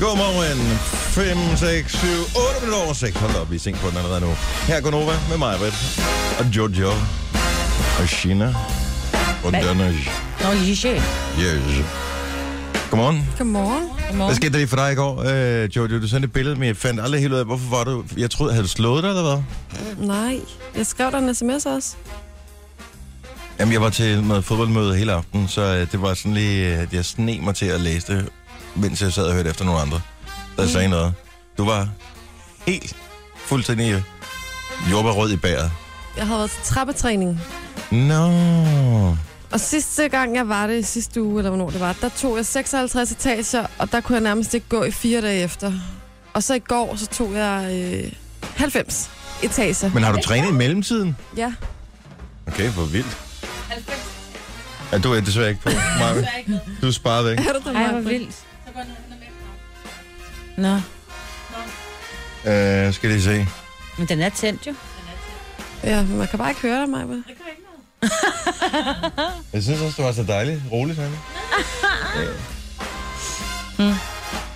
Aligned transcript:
Godmorgen. 0.00 0.58
5, 0.78 1.56
6, 1.56 1.92
7, 1.92 2.06
8 2.08 2.60
minutter 2.60 2.84
over 2.84 2.92
6. 2.92 3.16
Hold 3.16 3.36
op, 3.36 3.50
vi 3.50 3.56
er 3.56 3.60
sent 3.60 3.76
på 3.80 3.88
den 3.90 3.96
allerede 3.96 4.20
nu. 4.20 4.26
Her 4.66 4.74
er 4.74 4.80
Gunova 4.80 5.12
med 5.28 5.38
mig, 5.38 5.58
Britt. 5.58 6.00
Og 6.38 6.44
Jojo. 6.56 6.90
Og 8.00 8.08
Shina. 8.08 8.54
Og? 9.44 9.52
Danners. 9.52 9.94
Nå, 10.42 10.48
Jishe. 10.48 10.94
Yes. 11.40 11.84
Godmorgen. 12.90 13.28
Godmorgen. 13.38 14.16
Hvad 14.16 14.34
skete 14.34 14.52
der 14.52 14.56
lige 14.58 14.68
for 14.68 14.76
dig 14.76 14.92
i 14.92 14.94
går, 14.94 15.22
øh, 15.62 15.76
Jojo? 15.76 16.00
Du 16.00 16.08
sendte 16.08 16.26
et 16.26 16.32
billede, 16.32 16.56
men 16.56 16.66
jeg 16.68 16.76
fandt 16.76 17.00
aldrig 17.00 17.20
helt 17.20 17.32
ud 17.32 17.38
af, 17.38 17.44
hvorfor 17.44 17.68
var 17.76 17.84
du... 17.84 18.04
Jeg 18.16 18.30
troede, 18.30 18.52
havde 18.52 18.64
du 18.64 18.68
slået 18.68 19.02
dig, 19.02 19.08
eller 19.08 19.22
hvad? 19.22 20.06
Nej, 20.06 20.40
jeg 20.76 20.86
skrev 20.86 21.10
dig 21.10 21.18
en 21.18 21.34
sms 21.34 21.66
også. 21.66 21.94
Jamen, 23.58 23.72
jeg 23.72 23.80
var 23.80 23.90
til 23.90 24.22
noget 24.24 24.44
fodboldmøde 24.44 24.96
hele 24.96 25.12
aften, 25.12 25.48
så 25.48 25.62
øh, 25.62 25.92
det 25.92 26.02
var 26.02 26.14
sådan 26.14 26.34
lige... 26.34 26.74
øh, 26.74 26.82
at 26.82 26.92
Jeg 26.92 27.04
sne 27.04 27.38
mig 27.42 27.54
til 27.54 27.66
at 27.66 27.80
læse 27.80 28.14
det, 28.14 28.28
mens 28.78 29.02
jeg 29.02 29.12
sad 29.12 29.24
og 29.24 29.34
hørte 29.34 29.50
efter 29.50 29.64
nogle 29.64 29.80
andre, 29.80 30.00
der 30.56 30.62
Mm. 30.62 30.68
sagde 30.68 30.88
noget. 30.88 31.14
Du 31.58 31.64
var 31.64 31.88
helt 32.66 32.96
fuldstændig 33.36 34.04
jordbærrød 34.90 35.32
i 35.32 35.36
bæret. 35.36 35.70
Jeg 36.16 36.26
havde 36.26 36.38
været 36.38 36.50
til 36.50 36.62
trappetræning. 36.64 37.40
Nå. 37.90 38.26
Og 39.52 39.60
sidste 39.60 40.08
gang 40.08 40.36
jeg 40.36 40.48
var 40.48 40.66
det, 40.66 40.78
i 40.78 40.82
sidste 40.82 41.22
uge, 41.22 41.38
eller 41.38 41.50
hvornår 41.50 41.70
det 41.70 41.80
var, 41.80 41.94
der 42.00 42.08
tog 42.08 42.36
jeg 42.36 42.46
56 42.46 43.10
etager, 43.12 43.66
og 43.78 43.92
der 43.92 44.00
kunne 44.00 44.14
jeg 44.16 44.22
nærmest 44.22 44.54
ikke 44.54 44.66
gå 44.68 44.84
i 44.84 44.90
fire 44.90 45.20
dage 45.20 45.42
efter. 45.42 45.72
Og 46.34 46.42
så 46.42 46.54
i 46.54 46.58
går, 46.58 46.96
så 46.96 47.06
tog 47.06 47.34
jeg 47.34 47.68
øh, 48.04 48.12
90 48.56 49.10
etager. 49.42 49.90
Men 49.94 50.02
har 50.02 50.12
du 50.12 50.18
trænet 50.24 50.48
i 50.48 50.52
mellemtiden? 50.52 51.16
Ja. 51.36 51.52
Okay, 52.46 52.68
hvor 52.70 52.84
vildt. 52.84 53.16
Ja, 54.92 54.98
du 54.98 55.12
er 55.12 55.20
desværre 55.20 55.48
ikke 55.48 55.60
på, 55.62 55.70
Maja. 55.98 56.24
Du 56.82 56.86
er 56.86 56.90
sparet 56.90 57.24
væk. 57.24 57.38
Er 57.38 57.52
du 57.52 57.58
der, 57.64 57.74
Ej, 57.74 58.00
hvor 58.00 58.10
Vildt. 58.78 58.90
Nå, 60.56 60.80
Øh, 62.50 62.94
skal 62.94 63.10
lige 63.10 63.22
se. 63.22 63.46
men 63.98 64.08
den 64.08 64.20
er 64.20 64.28
tændt 64.28 64.66
jo. 64.66 64.74
Ja, 65.84 66.02
men 66.02 66.18
man 66.18 66.28
kan 66.28 66.38
bare 66.38 66.48
ikke 66.50 66.60
høre 66.62 66.80
dig, 66.80 66.88
Maja. 66.88 67.04
Jeg 69.52 69.62
synes 69.62 69.80
også, 69.80 69.94
det 69.96 70.04
var 70.04 70.12
så 70.12 70.22
dejligt. 70.22 70.60
Roligt, 70.72 70.98
Hanne. 70.98 71.16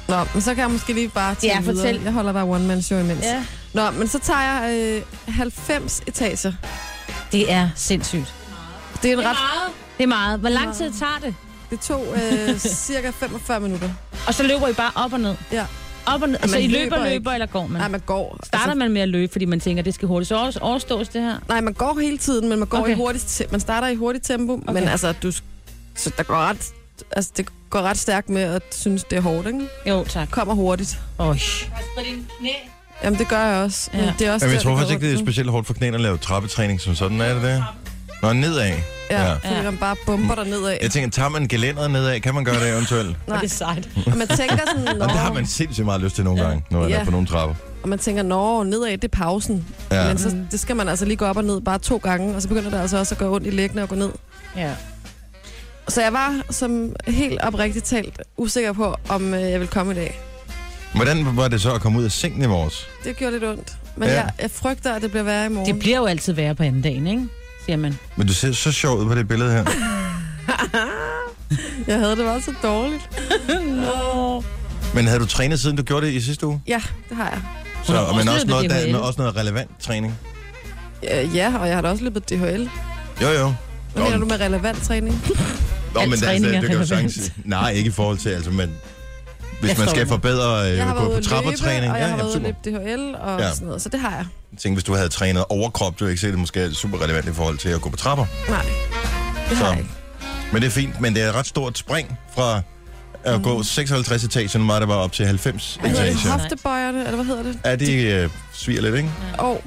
Nå, 0.09 0.25
men 0.35 0.43
så 0.43 0.55
kan 0.55 0.63
jeg 0.63 0.71
måske 0.71 0.93
lige 0.93 1.09
bare 1.09 1.35
tage 1.35 1.53
Ja, 1.55 1.61
videre. 1.61 1.77
fortæl. 1.77 2.01
Jeg 2.03 2.13
holder 2.13 2.33
bare 2.33 2.45
one 2.45 2.67
man 2.67 2.83
show 2.83 3.01
imens. 3.01 3.23
Ja. 3.25 3.45
Nå, 3.75 3.91
men 3.91 4.09
så 4.09 4.19
tager 4.19 4.41
jeg 4.41 5.03
øh, 5.29 5.35
90 5.35 6.03
etager. 6.07 6.53
Det 7.33 7.53
er 7.53 7.69
sindssygt. 7.75 8.35
Det 9.03 9.13
er 9.13 9.19
en 9.19 9.25
ret... 9.25 9.37
Det 9.99 10.03
er 10.05 10.09
meget. 10.09 10.41
Hvor 10.41 10.49
lang 10.49 10.75
tid 10.77 10.93
tager 10.93 11.19
det? 11.23 11.35
Det 11.73 11.81
tog 11.81 12.07
øh, 12.15 12.59
cirka 12.89 13.11
45 13.11 13.61
minutter. 13.61 13.91
Og 14.27 14.35
så 14.35 14.43
løber 14.43 14.69
I 14.69 14.73
bare 14.73 14.91
op 14.95 15.13
og 15.13 15.21
ned? 15.21 15.35
Ja. 15.53 15.67
Op 16.07 16.23
og 16.23 16.29
ned. 16.29 16.39
man 16.41 16.49
Så 16.49 16.59
I 16.59 16.67
løber, 16.67 16.97
løber 16.97 17.11
løber, 17.11 17.33
eller 17.33 17.47
går 17.47 17.67
man? 17.67 17.81
Nej, 17.81 17.89
man 17.89 18.01
går. 18.07 18.39
Starter 18.45 18.75
man 18.75 18.93
med 18.93 19.03
at 19.03 19.09
løbe, 19.09 19.33
fordi 19.33 19.45
man 19.45 19.61
tænker, 19.61 19.83
det 19.83 19.95
skal 19.95 20.09
hurtigt 20.09 20.29
så 20.29 20.37
over- 20.39 20.59
overstås 20.61 21.09
det 21.09 21.23
her? 21.23 21.37
Nej, 21.49 21.61
man 21.61 21.73
går 21.73 21.99
hele 22.01 22.19
tiden, 22.19 22.49
men 22.49 22.59
man 22.59 22.69
går 22.69 22.79
Okay. 22.79 22.91
i 22.93 22.95
hurtigt 22.95 23.43
Man 23.51 23.61
starter 23.61 23.89
i 23.89 23.95
hurtigt 23.95 24.25
tempo, 24.27 24.53
okay. 24.55 24.73
men 24.73 24.89
altså, 24.89 25.13
du, 25.23 25.33
så 25.95 26.11
der 26.17 26.23
går 26.23 26.35
ret, 26.37 26.67
altså, 27.17 27.31
det 27.37 27.49
går 27.71 27.83
ret 27.83 27.99
stærkt 27.99 28.29
med 28.29 28.43
at 28.43 28.63
synes, 28.73 29.05
det 29.05 29.17
er 29.19 29.23
hårdt, 29.23 29.47
ikke? 29.47 29.69
Jo, 29.87 30.05
tak. 30.09 30.29
Kommer 30.31 30.55
hurtigt. 30.55 30.99
Øj. 31.19 31.37
Jamen, 33.05 33.19
det 33.19 33.29
gør 33.29 33.45
jeg 33.45 33.65
også. 33.65 33.91
Men 33.93 34.01
Ja. 34.05 34.13
det 34.19 34.27
er 34.27 34.33
også 34.33 34.47
Jamen, 34.47 34.55
jeg 34.55 34.63
tror 34.63 34.77
faktisk 34.77 34.95
ikke, 34.95 35.07
det 35.07 35.15
er 35.15 35.19
specielt 35.25 35.51
hårdt 35.51 35.67
for 35.67 35.75
knæene 35.75 35.95
at 35.95 36.01
lave 36.01 36.19
trappetræning 36.19 36.81
som 36.81 36.95
sådan, 36.95 37.21
er 37.21 37.35
det 37.35 37.43
det? 37.43 37.65
Nå, 38.23 38.33
nedad. 38.33 38.63
Ja, 38.67 38.75
Ja. 39.11 39.23
ja, 39.29 39.33
fordi 39.35 39.55
Ja. 39.55 39.63
man 39.63 39.77
bare 39.77 39.97
bomber 40.07 40.35
der 40.35 40.45
nedad. 40.45 40.77
Jeg 40.83 40.91
tænker, 40.91 41.11
tager 41.11 41.29
man 41.29 41.49
gelænderet 41.49 41.91
nedad? 41.91 42.21
Kan 42.21 42.35
man 42.35 42.45
gøre 42.45 42.61
det 42.61 42.69
eventuelt? 42.73 43.17
Nej, 43.29 43.39
Det 43.41 43.45
er 43.53 43.55
sejt. 43.55 43.89
og 44.07 44.17
man 44.17 44.29
tænker 44.29 44.59
sådan, 44.67 44.97
nå, 44.97 45.05
Og 45.05 45.09
det 45.09 45.19
har 45.19 45.33
man 45.33 45.47
sindssygt 45.47 45.85
meget 45.85 46.01
lyst 46.01 46.15
til 46.15 46.25
nogle 46.25 46.43
gange, 46.43 46.65
når 46.71 46.81
man 46.81 46.89
Ja. 46.89 46.97
er 47.01 47.05
på 47.05 47.11
nogle 47.11 47.27
trapper. 47.27 47.55
og 47.83 47.89
man 47.89 47.99
tænker, 47.99 48.23
nå, 48.23 48.63
nedad, 48.63 48.91
det 48.93 49.05
er 49.05 49.09
pausen. 49.09 49.67
Ja. 49.91 50.09
Men 50.09 50.19
så, 50.19 50.37
det 50.51 50.61
skal 50.61 50.77
man 50.77 50.89
altså 50.89 51.05
lige 51.05 51.17
gå 51.17 51.25
op 51.25 51.37
og 51.37 51.45
ned 51.45 51.61
bare 51.61 51.79
to 51.79 51.97
gange, 51.97 52.37
og 52.37 52.43
så 52.43 52.49
begynder 52.49 52.71
det 52.71 52.79
altså 52.81 52.99
også 52.99 53.15
at 53.15 53.19
gøre 53.19 53.31
ondt 53.31 53.47
i 53.47 53.51
læggene 53.51 53.83
og 53.83 53.89
gå 53.89 53.95
ned. 53.95 54.11
Ja. 54.57 54.71
Så 55.89 56.03
jeg 56.03 56.13
var 56.13 56.41
som 56.51 56.93
helt 57.09 57.41
oprigtigt 57.43 57.85
talt 57.85 58.21
usikker 58.37 58.73
på, 58.73 58.95
om 59.09 59.35
øh, 59.35 59.41
jeg 59.43 59.61
ville 59.61 59.71
komme 59.73 59.93
i 59.93 59.97
dag. 59.97 60.21
Hvordan 60.95 61.37
var 61.37 61.49
det 61.49 61.61
så 61.61 61.73
at 61.75 61.81
komme 61.81 61.99
ud 61.99 62.05
af 62.05 62.13
sengen 62.13 62.43
i 62.43 62.47
morges? 62.47 62.89
Det 63.05 63.17
gjorde 63.17 63.33
lidt 63.33 63.45
ondt. 63.45 63.73
Men 63.97 64.09
Ja. 64.09 64.15
ja. 64.15 64.21
jeg, 64.21 64.31
jeg 64.43 64.51
frygter, 64.51 64.95
at 64.95 65.03
det 65.03 65.11
bliver 65.11 65.25
værre 65.25 65.47
i 65.47 65.49
morgen. 65.49 65.73
Det 65.73 65.79
bliver 65.79 65.97
jo 65.97 66.05
altid 66.07 66.33
værre 66.33 66.55
på 66.55 66.63
anden 66.63 66.83
dagen, 66.83 67.07
ikke? 67.07 67.29
Siger 67.65 67.77
man. 67.77 67.99
Men 68.17 68.27
du 68.27 68.33
ser 68.35 68.53
så 68.53 68.73
sjov 68.73 68.99
ud 68.99 69.07
på 69.07 69.15
det 69.15 69.29
billede 69.29 69.51
her. 69.53 69.65
Jeg 71.87 71.99
havde 71.99 72.17
det 72.17 72.25
bare 72.25 72.41
så 72.41 72.55
dårligt. 72.63 73.03
Men 74.95 75.07
havde 75.07 75.21
du 75.21 75.27
trænet 75.27 75.61
siden 75.61 75.77
du 75.77 75.83
gjorde 75.83 76.07
det 76.07 76.13
i 76.13 76.21
sidste 76.21 76.47
uge? 76.47 76.63
Ja, 76.67 76.81
det 77.09 77.17
har 77.17 77.29
jeg. 77.31 77.41
Så, 77.85 77.93
har 77.93 78.13
men 78.13 78.29
også 78.29 78.47
noget, 78.47 78.71
der, 78.71 78.99
også 78.99 79.21
noget 79.23 79.37
relevant 79.37 79.71
træning? 79.81 80.19
Øh, 81.13 81.37
Ja, 81.37 81.59
og 81.59 81.67
jeg 81.69 81.75
har 81.77 81.83
da 81.83 81.89
også 81.89 82.05
løbet 82.05 82.31
DHL. 82.31 82.69
Jo, 83.23 83.29
jo. 83.29 83.55
Hvad 83.95 84.03
mener 84.05 84.19
du 84.19 84.27
med 84.27 84.41
relevant 84.41 84.83
træning? 84.83 85.23
Nå, 85.95 86.01
men 86.01 86.13
altså, 86.13 86.27
er 86.31 86.39
det 86.39 86.69
kan 86.71 86.79
jo 86.79 86.87
sagtens... 86.87 87.33
Nej, 87.45 87.71
ikke 87.71 87.89
i 87.89 87.91
forhold 87.93 88.19
til, 88.19 88.29
altså, 88.29 88.51
men... 88.51 88.71
Hvis 89.61 89.71
Jeg 89.71 89.79
man 89.79 89.89
skal 89.89 90.07
forbedre 90.07 90.73
øh, 90.73 90.87
på 90.97 91.21
trappetræning... 91.23 91.93
og 91.93 91.99
jeg 91.99 92.09
har 92.09 92.17
været 92.17 92.37
ude 92.37 92.43
løbe 92.43 92.57
DHL 92.65 93.15
og 93.21 93.39
Ja. 93.41 93.47
ja. 93.47 93.53
sådan 93.55 93.67
noget, 93.67 93.83
så 93.83 93.89
det 93.89 94.01
har 94.01 94.11
jeg. 94.11 94.27
Tænkte, 94.59 94.75
hvis 94.75 94.85
du 94.85 94.95
havde 94.95 95.09
trænet 95.09 95.45
overkrop, 95.49 96.01
du 96.01 96.07
ikke 96.07 96.21
se 96.21 96.31
det 96.31 96.39
måske 96.39 96.61
er 96.61 96.73
super 96.73 97.03
relevant 97.03 97.29
i 97.29 97.33
forhold 97.33 97.59
til 97.59 97.69
at 97.69 97.81
gå 97.81 97.91
på 97.91 97.97
trapper. 97.97 98.27
Nej, 98.49 98.65
det 99.51 99.57
har 99.57 99.69
jeg 99.69 99.79
ikke. 99.79 99.91
Men 100.53 100.63
det 100.63 100.69
er 100.69 100.73
fint, 100.73 101.01
men 101.01 101.15
det 101.15 101.23
er 101.23 101.29
et 101.29 101.35
ret 101.35 101.47
stort 101.47 101.79
spring 101.79 102.19
fra 102.35 102.61
at 103.25 103.37
Mm. 103.39 103.43
gå 103.43 103.63
56 103.63 104.25
etager, 104.25 104.59
nu 104.59 104.67
var 104.67 104.79
det 104.79 104.89
var 104.89 104.95
op 104.95 105.13
til 105.13 105.27
90 105.27 105.77
Hvad 105.81 105.91
hedder 105.91 106.05
det? 106.05 106.13
etager. 106.15 106.39
Hoftebøjerne, 106.39 106.99
eller 106.99 107.15
hvad 107.17 107.25
hedder 107.25 107.43
det? 107.43 107.59
Er 107.65 107.77
de 107.77 108.03
øh, 108.03 108.31
sviger 108.53 108.83
lidt, 108.83 108.95
ikke? 108.95 109.11
Og 109.39 109.65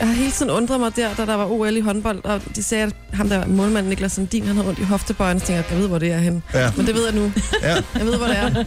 jeg 0.00 0.08
har 0.08 0.14
hele 0.14 0.30
tiden 0.30 0.50
undret 0.50 0.80
mig 0.80 0.96
der, 0.96 1.14
da 1.14 1.26
der 1.26 1.34
var 1.34 1.44
OL 1.46 1.76
i 1.76 1.80
håndbold, 1.80 2.24
og 2.24 2.40
de 2.56 2.62
sagde, 2.62 2.84
at 2.84 2.92
ham 3.12 3.28
der 3.28 3.46
målmanden 3.46 3.90
Niklas 3.90 4.12
Sandin, 4.12 4.46
han 4.46 4.56
havde 4.56 4.68
ondt 4.68 4.78
i 4.78 4.82
hoftebøjerne, 4.82 5.40
så 5.40 5.46
tænkte 5.46 5.64
jeg, 5.64 5.72
jeg 5.72 5.80
ved, 5.80 5.88
hvor 5.88 5.98
det 5.98 6.12
er 6.12 6.18
henne. 6.18 6.42
Ja. 6.54 6.70
Men 6.76 6.86
det 6.86 6.94
ved 6.94 7.04
jeg 7.04 7.14
nu. 7.14 7.32
ja. 7.62 7.74
Jeg 7.98 8.06
ved, 8.06 8.16
hvor 8.16 8.26
det 8.26 8.38
er. 8.38 8.50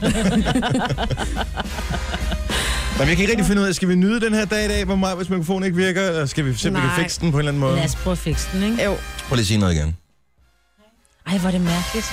Nå, 3.00 3.04
men 3.06 3.10
jeg 3.10 3.18
kan 3.18 3.24
ikke 3.24 3.32
rigtig 3.32 3.46
finde 3.46 3.62
ud 3.62 3.68
af, 3.68 3.76
skal 3.76 3.88
vi 3.90 3.96
nyde 3.96 4.22
den 4.22 4.34
her 4.34 4.46
dag 4.46 4.66
i 4.66 4.68
dag, 4.68 4.86
hvor 4.86 4.96
meget, 4.96 5.18
hvis 5.18 5.30
mikrofonen 5.30 5.64
ikke 5.64 5.76
virker, 5.78 6.02
eller 6.08 6.26
skal 6.26 6.46
vi 6.46 6.54
simpelthen 6.54 6.90
Nej. 6.92 7.00
fikse 7.04 7.22
den 7.22 7.32
på 7.32 7.38
en 7.38 7.40
eller 7.40 7.52
anden 7.52 7.60
måde? 7.60 7.76
Lad 7.76 7.86
os 7.86 7.96
prøve 7.96 8.12
at 8.12 8.18
fikse 8.18 8.48
den, 8.54 8.64
ikke? 8.72 8.84
Jo, 8.84 8.96
Prøv 9.28 9.36
lige 9.36 9.42
at 9.44 9.48
sige 9.48 9.58
noget 9.60 9.74
igen. 9.74 9.98
Ej, 11.28 11.38
hvor 11.38 11.48
er 11.48 11.52
det 11.52 11.62
mærkeligt. 11.62 12.06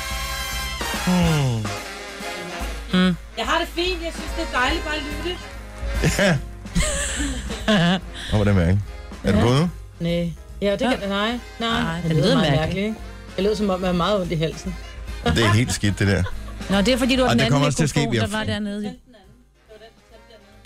Jeg 3.38 3.46
har 3.46 3.58
det 3.58 3.68
fint. 3.68 4.02
Jeg 4.02 4.12
synes, 4.14 4.30
det 4.36 4.42
er 4.54 4.58
dejligt 4.58 4.84
bare 4.84 4.94
at 4.96 5.02
lytte. 5.24 5.38
Ja. 6.18 6.38
Og 8.32 8.36
hvordan 8.36 8.54
mærke? 8.54 8.78
Er 9.24 9.32
du 9.32 9.38
nu? 9.40 9.68
Nej. 10.00 10.32
Ja, 10.62 10.70
det 10.70 10.78
kan 10.78 10.90
Ja. 10.90 10.96
det. 10.96 11.08
Nej, 11.08 11.30
nej. 11.60 11.80
Nej, 11.82 12.00
det 12.00 12.10
det 12.10 12.16
lyder 12.16 12.34
meget 12.34 12.36
mærkeligt. 12.36 12.60
mærkeligt, 12.60 12.86
ikke? 12.86 12.98
Det 13.36 13.44
lyder 13.44 13.54
som 13.56 13.70
om, 13.70 13.80
jeg 13.80 13.88
har 13.88 13.94
meget 13.94 14.20
ondt 14.20 14.32
i 14.32 14.34
halsen. 14.36 14.74
Det 15.24 15.44
er 15.44 15.48
helt 15.52 15.72
skidt, 15.72 15.98
det 15.98 16.06
der. 16.08 16.22
Nå, 16.70 16.80
det 16.80 16.88
er 16.88 16.96
fordi, 16.98 17.16
du 17.16 17.22
har 17.22 17.28
Ej, 17.28 17.32
den 17.32 17.38
det 17.38 17.44
anden 17.44 17.52
kommer 17.52 17.66
også 17.66 17.76
til 17.76 17.84
at 17.84 17.90
ske, 17.90 17.98
mikrofon, 17.98 18.12
vi 18.12 18.18
har- 18.18 18.26
der 18.26 18.36
var 18.38 18.44
dernede. 18.44 18.94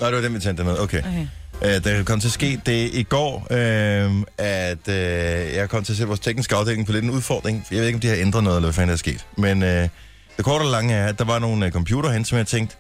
Nå, 0.01 0.07
det 0.07 0.15
var 0.15 0.21
den, 0.21 0.35
vi 0.35 0.41
tændte 0.41 0.65
med. 0.65 0.79
Okay. 0.79 0.99
Okay. 0.99 1.27
Uh, 1.61 1.85
der 1.85 2.03
kom 2.05 2.21
til 2.21 2.29
at 2.29 2.33
ske 2.33 2.61
det 2.67 2.91
i 2.95 3.03
går, 3.03 3.47
uh, 3.51 4.23
at 4.39 4.79
uh, 4.89 4.95
jeg 5.55 5.69
kom 5.69 5.85
til 5.85 5.93
at 5.93 5.97
se 5.97 6.07
vores 6.07 6.21
tekniske 6.21 6.57
afdeling 6.57 6.87
på 6.87 6.93
lidt 6.93 7.05
en 7.05 7.11
udfordring. 7.11 7.67
Jeg 7.71 7.79
ved 7.79 7.87
ikke, 7.87 7.97
om 7.97 8.01
de 8.01 8.09
har 8.09 8.17
ændret 8.17 8.45
noget, 8.45 8.57
eller 8.57 8.67
hvad 8.67 8.75
fanden 8.75 8.89
der 8.89 8.95
er 8.95 8.99
sket. 8.99 9.27
Men 9.37 9.63
uh, 9.63 9.69
det 9.69 10.45
korte 10.45 10.63
og 10.63 10.71
lange 10.71 10.95
er, 10.95 11.07
at 11.07 11.19
der 11.19 11.25
var 11.25 11.39
nogle 11.39 11.67
uh, 11.67 11.73
computer 11.73 12.11
hen, 12.11 12.25
som 12.25 12.39
jeg 12.39 12.47
tænkte, 12.47 12.77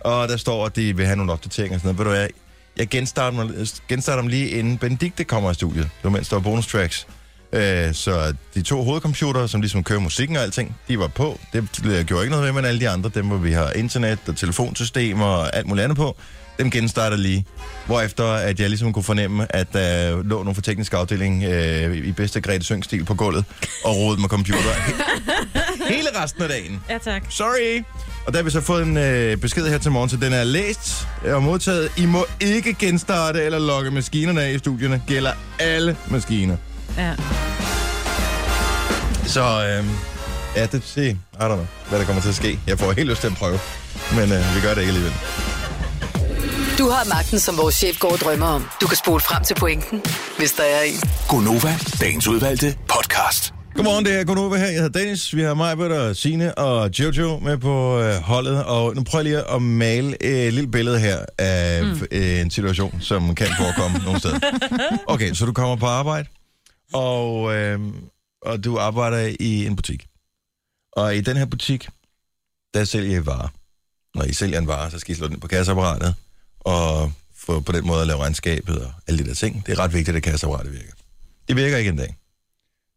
og 0.00 0.28
der 0.28 0.36
står, 0.36 0.66
at 0.66 0.76
de 0.76 0.96
vil 0.96 1.06
have 1.06 1.16
nogle 1.16 1.32
opdateringer 1.32 1.76
og 1.76 1.80
sådan 1.80 1.94
noget. 1.94 1.98
Ved 1.98 2.04
du 2.04 2.18
hvad, 2.18 2.28
jeg 2.76 2.88
genstarter, 2.88 3.44
mig, 3.44 3.66
genstarter 3.88 4.22
dem 4.22 4.28
lige 4.28 4.48
inden 4.48 4.78
Benedikte 4.78 5.24
kommer 5.24 5.50
i 5.50 5.54
studiet. 5.54 5.84
Det 5.84 6.04
var 6.04 6.10
mens 6.10 6.28
der 6.28 6.36
var 6.36 6.42
bonus 6.42 6.66
tracks. 6.66 7.06
Uh, 7.52 7.58
så 7.92 8.34
de 8.54 8.62
to 8.62 8.82
hovedcomputere, 8.82 9.48
som 9.48 9.60
ligesom 9.60 9.84
kører 9.84 10.00
musikken 10.00 10.36
og 10.36 10.42
alting, 10.42 10.76
de 10.88 10.98
var 10.98 11.08
på. 11.08 11.40
Det 11.52 11.68
gjorde 12.06 12.24
ikke 12.24 12.30
noget 12.30 12.44
ved, 12.46 12.52
men 12.52 12.64
alle 12.64 12.80
de 12.80 12.88
andre, 12.88 13.10
dem 13.14 13.26
hvor 13.26 13.36
vi 13.36 13.52
har 13.52 13.70
internet 13.70 14.18
og 14.28 14.36
telefonsystemer 14.36 15.26
og 15.26 15.56
alt 15.56 15.66
muligt 15.66 15.84
andet 15.84 15.96
på, 15.96 16.16
dem 16.58 16.70
genstarter 16.70 17.16
lige. 17.16 17.46
Hvorefter 17.86 18.32
at 18.32 18.60
jeg 18.60 18.68
ligesom 18.68 18.92
kunne 18.92 19.02
fornemme, 19.02 19.56
at 19.56 19.72
der 19.72 20.22
lå 20.22 20.42
nogle 20.42 20.54
fra 20.54 20.62
teknisk 20.62 20.92
afdeling 20.94 21.44
øh, 21.44 21.96
i 21.96 22.12
bedste 22.12 22.40
Grete 22.40 22.64
Søng-stil 22.64 23.04
på 23.04 23.14
gulvet 23.14 23.44
og 23.84 23.96
rodede 23.96 24.20
med 24.20 24.28
computer 24.28 24.70
hele 25.94 26.08
resten 26.22 26.42
af 26.42 26.48
dagen. 26.48 26.80
Ja, 26.90 26.98
tak. 26.98 27.22
Sorry. 27.30 27.82
Og 28.26 28.32
der 28.32 28.38
har 28.38 28.44
vi 28.44 28.50
så 28.50 28.60
fået 28.60 28.82
en 28.82 28.96
øh, 28.96 29.36
besked 29.36 29.68
her 29.68 29.78
til 29.78 29.90
morgen, 29.90 30.10
så 30.10 30.16
den 30.16 30.32
er 30.32 30.44
læst 30.44 31.06
og 31.24 31.42
modtaget. 31.42 31.92
I 31.96 32.06
må 32.06 32.26
ikke 32.40 32.74
genstarte 32.74 33.42
eller 33.42 33.58
logge 33.58 33.90
maskinerne 33.90 34.42
af 34.42 34.52
i 34.52 34.58
studierne. 34.58 35.02
Gælder 35.06 35.32
alle 35.58 35.96
maskiner. 36.10 36.56
Ja. 36.98 37.14
Så 39.26 39.42
øh, 39.42 39.84
ja, 40.56 40.66
det 40.66 40.82
se. 40.84 41.10
I 41.10 41.16
don't 41.40 41.46
know, 41.46 41.66
hvad 41.88 41.98
der 41.98 42.04
kommer 42.04 42.22
til 42.22 42.28
at 42.28 42.34
ske. 42.34 42.58
Jeg 42.66 42.78
får 42.78 42.92
helt 42.92 43.08
lyst 43.08 43.20
til 43.20 43.28
at 43.28 43.34
prøve, 43.34 43.58
men 44.12 44.32
øh, 44.32 44.54
vi 44.54 44.60
gør 44.60 44.74
det 44.74 44.80
ikke 44.80 44.88
alligevel. 44.90 45.12
Du 46.78 46.88
har 46.88 47.08
magten, 47.08 47.40
som 47.40 47.56
vores 47.56 47.74
chef 47.74 47.98
går 47.98 48.12
og 48.12 48.18
drømmer 48.18 48.46
om. 48.46 48.64
Du 48.80 48.86
kan 48.86 48.96
spole 48.96 49.20
frem 49.20 49.44
til 49.44 49.54
pointen, 49.54 50.02
hvis 50.38 50.52
der 50.52 50.62
er 50.62 50.82
en. 50.82 51.00
Gonova, 51.28 51.74
dagens 52.00 52.28
udvalgte 52.28 52.78
podcast. 52.88 53.54
Godmorgen, 53.74 54.04
det 54.04 54.20
er 54.20 54.24
Gunova 54.24 54.56
her. 54.56 54.66
Jeg 54.66 54.74
hedder 54.82 54.98
Dennis. 54.98 55.36
Vi 55.36 55.42
har 55.42 55.54
mig, 55.54 55.76
og 55.78 56.16
Signe 56.16 56.58
og 56.58 56.90
Jojo 56.98 57.38
med 57.38 57.58
på 57.58 58.00
øh, 58.00 58.14
holdet. 58.14 58.64
Og 58.64 58.94
nu 58.94 59.02
prøver 59.02 59.24
jeg 59.24 59.32
lige 59.32 59.54
at 59.54 59.62
male 59.62 60.22
et 60.22 60.52
lille 60.52 60.70
billede 60.70 60.98
her 60.98 61.18
af 61.38 61.84
mm. 61.84 62.06
øh, 62.10 62.40
en 62.40 62.50
situation, 62.50 63.00
som 63.00 63.34
kan 63.34 63.46
forekomme 63.58 63.98
nogle 63.98 64.18
steder. 64.18 64.38
Okay, 65.12 65.34
så 65.34 65.46
du 65.46 65.52
kommer 65.52 65.76
på 65.76 65.86
arbejde, 65.86 66.28
og, 66.92 67.54
øh, 67.54 67.80
og 68.42 68.64
du 68.64 68.78
arbejder 68.78 69.34
i 69.40 69.66
en 69.66 69.76
butik. 69.76 70.06
Og 70.92 71.16
i 71.16 71.20
den 71.20 71.36
her 71.36 71.46
butik, 71.46 71.88
der 72.74 72.84
sælger 72.84 73.20
I 73.20 73.26
varer. 73.26 73.48
Når 74.14 74.24
I 74.24 74.32
sælger 74.32 74.58
en 74.58 74.66
vare, 74.66 74.90
så 74.90 74.98
skal 74.98 75.14
I 75.14 75.18
slå 75.18 75.28
den 75.28 75.40
på 75.40 75.48
kasseapparatet, 75.48 76.14
og 76.66 77.12
få 77.38 77.60
på 77.60 77.72
den 77.72 77.86
måde 77.86 78.00
at 78.00 78.06
lave 78.06 78.18
regnskabet 78.22 78.78
og 78.78 78.92
alle 79.08 79.24
de 79.24 79.28
der 79.28 79.34
ting. 79.34 79.66
Det 79.66 79.72
er 79.72 79.78
ret 79.78 79.92
vigtigt, 79.94 80.16
at 80.16 80.22
kasseapparatet 80.22 80.72
virker. 80.72 80.92
Det 81.48 81.56
virker 81.56 81.76
ikke 81.76 81.88
en 81.90 81.96
dag. 81.96 82.16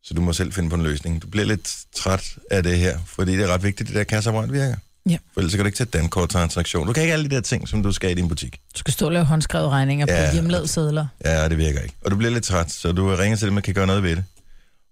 Så 0.04 0.13
du 0.13 0.21
må 0.21 0.33
selv 0.33 0.54
finde 0.54 0.69
på 0.69 0.75
en 0.75 0.83
løsning. 0.83 1.21
Du 1.21 1.27
bliver 1.27 1.45
lidt 1.45 1.77
træt 1.95 2.36
af 2.51 2.63
det 2.63 2.77
her, 2.77 3.00
fordi 3.06 3.31
det 3.38 3.44
er 3.44 3.48
ret 3.48 3.63
vigtigt, 3.63 3.81
at 3.81 3.88
det 3.88 3.95
der 3.95 4.04
kasseapparat 4.04 4.54
virker. 4.54 4.75
Ja. 5.10 5.18
For 5.33 5.39
ellers 5.42 5.51
kan 5.51 5.60
du 5.60 5.66
ikke 5.66 5.77
tage 5.77 5.89
dankorttransaktion. 5.94 6.88
Du 6.88 6.94
kan 6.94 7.04
ikke 7.04 7.13
alle 7.13 7.30
de 7.30 7.36
der 7.36 7.42
ting, 7.42 7.68
som 7.68 7.83
du 7.83 7.92
skal 7.92 8.12
i 8.12 8.13
din 8.13 8.27
butik. 8.27 8.60
Du 8.74 8.80
skal 8.80 8.94
stå 8.94 9.06
og 9.06 9.12
lave 9.12 9.25
håndskrevet 9.25 9.69
regninger 9.69 10.06
Ja. 10.10 10.27
på 10.30 10.33
hjemlavede 10.33 10.68
sædler. 10.68 11.07
Ja, 11.25 11.50
det 11.50 11.57
virker 11.57 11.81
ikke. 11.81 11.95
Og 12.06 12.12
du 12.12 12.15
bliver 12.15 12.31
lidt 12.31 12.44
træt, 12.44 12.72
så 12.72 12.92
du 12.92 13.15
ringer 13.15 13.38
til 13.38 13.45
dem, 13.45 13.54
man 13.54 13.63
kan 13.63 13.74
gøre 13.74 13.88
noget 13.88 14.04
ved 14.04 14.15
det. 14.15 14.24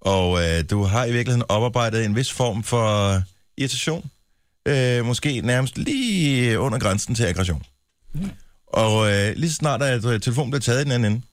Og 0.01 0.43
øh, 0.43 0.63
du 0.69 0.83
har 0.83 1.05
i 1.05 1.11
virkeligheden 1.11 1.43
oparbejdet 1.49 2.05
en 2.05 2.15
vis 2.15 2.31
form 2.31 2.63
for 2.63 3.21
irritation. 3.57 4.09
Øh, 4.67 5.05
måske 5.05 5.41
nærmest 5.41 5.77
lige 5.77 6.59
under 6.59 6.79
grænsen 6.79 7.15
til 7.15 7.23
aggression. 7.23 7.63
Og 8.67 9.11
øh, 9.11 9.35
lige 9.35 9.49
så 9.49 9.55
snart 9.55 9.81
at 9.81 10.05
øh, 10.05 10.21
telefonen 10.21 10.51
bliver 10.51 10.61
taget 10.61 10.81
i 10.81 10.83
den 10.83 10.91
anden 10.91 11.11
ende, 11.11 11.25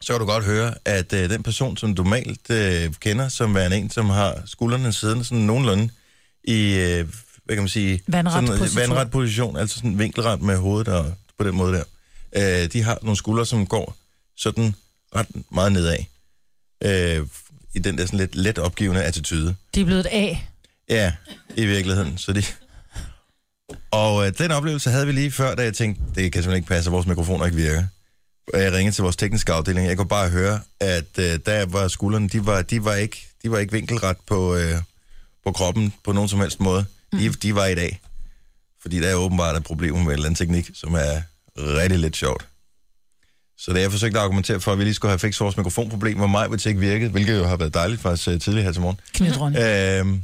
så 0.00 0.12
kan 0.12 0.20
du 0.20 0.26
godt 0.26 0.44
høre, 0.44 0.74
at 0.84 1.12
øh, 1.12 1.30
den 1.30 1.42
person, 1.42 1.76
som 1.76 1.94
du 1.94 2.02
normalt 2.02 2.50
øh, 2.50 2.92
kender, 3.00 3.28
som 3.28 3.56
er 3.56 3.66
en, 3.66 3.90
som 3.90 4.10
har 4.10 4.42
skuldrene 4.46 4.92
siddende 4.92 5.24
sådan 5.24 5.44
nogenlunde 5.44 5.90
i, 6.44 6.74
øh, 6.74 7.08
hvad 7.44 7.56
kan 7.56 7.62
man 7.62 7.68
sige, 7.68 8.02
Vandret 8.06 8.32
sådan, 8.32 8.52
øh, 8.52 8.58
position. 8.58 8.80
vandret 8.80 9.10
position, 9.10 9.56
altså 9.56 9.76
sådan 9.76 9.98
vinkelret 9.98 10.42
med 10.42 10.56
hovedet 10.56 10.88
og 10.88 11.14
på 11.38 11.44
den 11.44 11.54
måde 11.54 11.72
der. 11.72 11.84
Øh, 12.62 12.72
de 12.72 12.82
har 12.82 12.98
nogle 13.02 13.16
skuldre, 13.16 13.46
som 13.46 13.66
går 13.66 13.96
sådan 14.36 14.74
ret 15.16 15.26
meget 15.52 15.72
nedad. 15.72 15.98
Øh, 16.84 17.26
I 17.74 17.78
den 17.78 17.98
der 17.98 18.06
sådan 18.06 18.18
lidt 18.18 18.34
let 18.34 18.58
opgivende 18.58 19.04
attitude. 19.04 19.54
De 19.74 19.80
er 19.80 19.84
blevet 19.84 20.00
et 20.00 20.08
A. 20.12 20.36
Ja, 20.88 21.12
i 21.56 21.66
virkeligheden. 21.66 22.18
Så 22.18 22.32
de... 22.32 22.42
Og 23.90 24.26
øh, 24.26 24.32
den 24.38 24.50
oplevelse 24.50 24.90
havde 24.90 25.06
vi 25.06 25.12
lige 25.12 25.30
før, 25.30 25.54
da 25.54 25.62
jeg 25.62 25.74
tænkte, 25.74 26.02
det 26.02 26.32
kan 26.32 26.42
simpelthen 26.42 26.56
ikke 26.56 26.68
passe, 26.68 26.88
at 26.88 26.92
vores 26.92 27.06
mikrofoner 27.06 27.44
ikke 27.44 27.56
virker. 27.56 27.84
Og 28.54 28.62
jeg 28.62 28.72
ringede 28.72 28.96
til 28.96 29.02
vores 29.02 29.16
tekniske 29.16 29.52
afdeling. 29.52 29.86
Jeg 29.86 29.96
kunne 29.96 30.08
bare 30.08 30.28
høre, 30.28 30.60
at 30.80 31.18
øh, 31.18 31.38
der 31.46 31.66
var 31.66 31.88
skuldrene, 31.88 32.28
de 32.28 32.46
var, 32.46 32.62
de 32.62 32.84
var, 32.84 32.94
ikke, 32.94 33.26
de 33.42 33.50
var 33.50 33.58
ikke 33.58 33.72
vinkelret 33.72 34.16
på, 34.26 34.56
øh, 34.56 34.76
på 35.44 35.52
kroppen 35.52 35.92
på 36.04 36.12
nogen 36.12 36.28
som 36.28 36.40
helst 36.40 36.60
måde. 36.60 36.84
De, 37.12 37.28
de 37.28 37.54
var 37.54 37.66
i 37.66 37.74
dag. 37.74 38.00
Fordi 38.82 39.00
der 39.00 39.08
er 39.08 39.14
åbenbart 39.14 39.56
et 39.56 39.64
problem 39.64 39.94
med 39.94 40.02
en 40.02 40.10
eller 40.10 40.24
anden 40.24 40.34
teknik, 40.34 40.70
som 40.74 40.94
er 40.94 41.22
rigtig 41.56 41.98
lidt 41.98 42.16
sjovt. 42.16 42.46
Så 43.58 43.72
da 43.72 43.80
jeg 43.80 43.90
forsøgte 43.90 44.18
at 44.18 44.24
argumentere 44.24 44.60
for, 44.60 44.72
at 44.72 44.78
vi 44.78 44.84
lige 44.84 44.94
skulle 44.94 45.10
have 45.10 45.18
fikset 45.18 45.40
vores 45.40 45.56
mikrofonproblem, 45.56 46.16
hvor 46.16 46.26
mig 46.26 46.50
vil 46.50 46.68
ikke 46.68 46.80
virkede, 46.80 47.10
hvilket 47.10 47.38
jo 47.38 47.44
har 47.44 47.56
været 47.56 47.74
dejligt 47.74 48.00
faktisk 48.00 48.28
øh, 48.28 48.40
tidligere 48.40 48.64
her 48.64 48.72
til 48.72 48.82
morgen. 48.82 49.00
Knytron. 49.12 49.56
Øhm, 49.56 50.22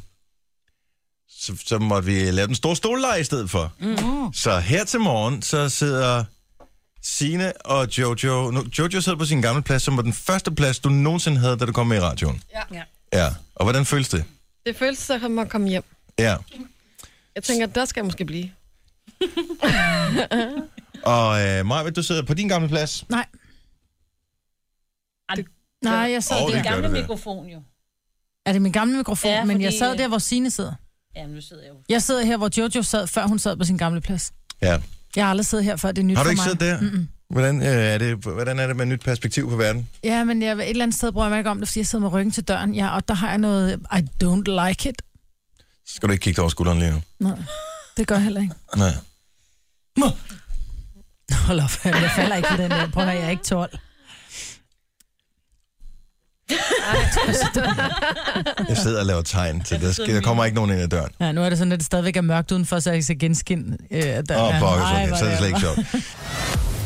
så, 1.47 1.63
så 1.67 1.79
måtte 1.79 2.07
vi 2.07 2.31
lave 2.31 2.47
den 2.47 2.55
store 2.55 2.77
stollej 2.77 3.17
i 3.17 3.25
stedet 3.25 3.51
for. 3.51 3.73
Mm. 3.79 4.33
Så 4.33 4.59
her 4.59 4.85
til 4.85 5.01
morgen, 5.01 5.43
så 5.43 5.69
sidder 5.69 6.25
Sine 7.03 7.53
og 7.67 7.99
Jojo. 7.99 8.51
Nu, 8.51 8.65
Jojo 8.79 9.01
sidder 9.01 9.19
på 9.19 9.25
sin 9.25 9.43
gamle 9.43 9.63
plads, 9.63 9.83
som 9.83 9.97
var 9.97 10.03
den 10.03 10.13
første 10.13 10.51
plads, 10.51 10.79
du 10.79 10.89
nogensinde 10.89 11.39
havde, 11.39 11.57
da 11.57 11.65
du 11.65 11.73
kom 11.73 11.87
med 11.87 11.97
i 11.97 12.01
radioen. 12.01 12.43
Ja. 12.73 12.83
Ja. 13.13 13.29
Og 13.55 13.65
hvordan 13.65 13.85
føles 13.87 14.09
det? 14.09 14.25
Det 14.67 14.77
føles 14.77 14.99
som 14.99 15.39
at 15.39 15.49
komme 15.49 15.69
hjem. 15.69 15.85
Ja. 16.19 16.37
Jeg 17.35 17.43
tænker, 17.43 17.67
der 17.67 17.85
skal 17.85 18.01
jeg 18.01 18.05
måske 18.05 18.25
blive. 18.25 18.51
Og 21.05 21.47
øh, 21.47 21.67
Maja, 21.67 21.91
du 21.91 22.03
sidder 22.03 22.23
på 22.23 22.35
din 22.35 22.49
gamle 22.49 22.69
plads. 22.69 23.05
Nej. 23.09 23.27
Ej, 25.29 25.37
Nej, 25.83 25.93
jeg 25.95 26.25
sad 26.25 26.37
Åh, 26.37 26.43
oh, 26.43 26.49
det 26.53 26.57
der. 26.57 26.63
gør 26.63 26.71
gamle 26.71 26.89
det 26.89 26.95
der. 26.97 27.01
mikrofon 27.03 27.47
jo. 27.47 27.63
Er 28.47 28.53
det 28.53 28.63
min 28.63 28.73
gamle 28.73 28.97
mikrofon? 28.97 29.31
Ja, 29.31 29.37
Ja, 29.37 29.45
men 29.45 29.61
jeg 29.61 29.69
fordi, 29.69 29.79
sad 29.79 29.99
der, 29.99 30.09
hvor 30.09 30.19
Signe 30.19 30.51
sidder. 30.51 30.73
Ja, 31.17 31.27
nu 31.27 31.41
sidder 31.41 31.63
jeg 31.63 31.71
jo. 31.71 31.77
Jeg 31.89 32.03
sidder 32.03 32.25
her, 32.25 32.37
hvor 32.37 32.51
Jojo 32.59 32.83
sad, 32.83 33.07
før 33.07 33.27
hun 33.27 33.39
sad 33.39 33.57
på 33.57 33.65
sin 33.65 33.79
gamle 33.79 34.01
plads. 34.01 34.33
Ja. 34.63 34.81
Jeg 35.17 35.25
har 35.25 35.31
aldrig 35.31 35.47
siddet 35.47 35.65
her 35.65 35.77
før, 35.77 35.93
det 35.93 36.03
er 36.03 36.07
nyt 36.07 36.17
Har 36.17 36.23
du 36.25 36.27
for 36.27 36.31
ikke 36.31 36.39
mig. 36.41 36.45
siddet 36.45 36.61
der? 36.61 36.81
Mm-mm. 36.81 37.09
Hvordan, 37.31 37.63
øh, 37.63 37.67
er 37.69 37.99
det, 37.99 38.17
hvordan 38.17 38.59
er 38.59 38.67
det 38.67 38.77
med 38.77 38.85
et 38.85 38.89
nyt 38.89 39.01
perspektiv 39.01 39.51
på 39.51 39.57
verden? 39.57 39.89
Ja, 40.05 40.25
men 40.25 40.43
jeg, 40.43 40.53
et 40.53 40.71
eller 40.71 40.83
andet 40.85 40.97
sted 40.97 41.13
bruger 41.13 41.27
jeg 41.27 41.31
mig 41.31 41.39
ikke 41.39 41.51
om 41.51 41.59
det, 41.59 41.69
fordi 41.69 41.79
jeg 41.81 41.87
sidder 41.87 42.03
med 42.03 42.13
ryggen 42.13 42.31
til 42.33 42.45
døren. 42.45 42.75
Ja, 42.75 42.89
og 42.97 43.09
der 43.09 43.15
har 43.15 43.29
jeg 43.29 43.39
noget, 43.39 43.81
I 43.99 44.25
don't 44.25 44.67
like 44.69 44.89
it. 44.89 45.03
Skal 45.87 46.09
du 46.09 46.13
ikke 46.13 46.23
kigge 46.23 46.37
dig 46.37 46.43
over 46.43 46.49
skulderen 46.51 46.79
lige 46.79 46.93
nu? 46.93 47.03
Nej, 47.19 47.39
det 47.97 48.07
gør 48.07 48.15
jeg 48.15 48.25
heller 48.25 48.41
ikke. 48.41 48.55
Nej. 48.77 48.91
Hold 51.47 51.61
op, 51.61 51.71
jeg 51.85 52.11
falder 52.17 52.37
ikke 52.37 52.49
på 52.51 52.57
den 52.57 52.71
der. 52.71 52.91
Prøv 52.91 53.03
at 53.03 53.09
høre, 53.11 53.19
jeg 53.19 53.27
er 53.27 53.31
ikke 53.31 53.43
12. 53.45 53.79
Jeg 58.69 58.77
sidder 58.77 59.01
og 59.01 59.07
laver 59.07 59.23
tegn 59.23 59.61
til 59.61 59.81
det. 59.81 59.97
Der 60.07 60.21
kommer 60.21 60.45
ikke 60.45 60.55
nogen 60.55 60.71
ind 60.71 60.81
ad 60.81 60.89
døren. 60.89 61.11
Ja, 61.21 61.33
nu 61.33 61.43
er 61.43 61.49
det 61.49 61.59
sådan, 61.59 61.73
at 61.73 61.79
det 61.79 61.87
stadigvæk 61.87 62.17
er 62.17 62.21
mørkt 62.21 62.53
udenfor, 62.53 62.79
så 62.81 62.91
jeg 62.91 62.97
kan 62.97 63.05
se 63.05 63.15
genskin. 63.15 63.77
Øh, 63.91 64.01
Åh, 64.01 64.09
oh, 64.45 64.61
pokker, 64.61 64.85
okay. 64.93 65.09
så 65.19 65.25
er 65.25 65.29
det 65.29 65.39
slet 65.39 65.49
ikke 65.49 65.61
sjovt. 65.61 65.79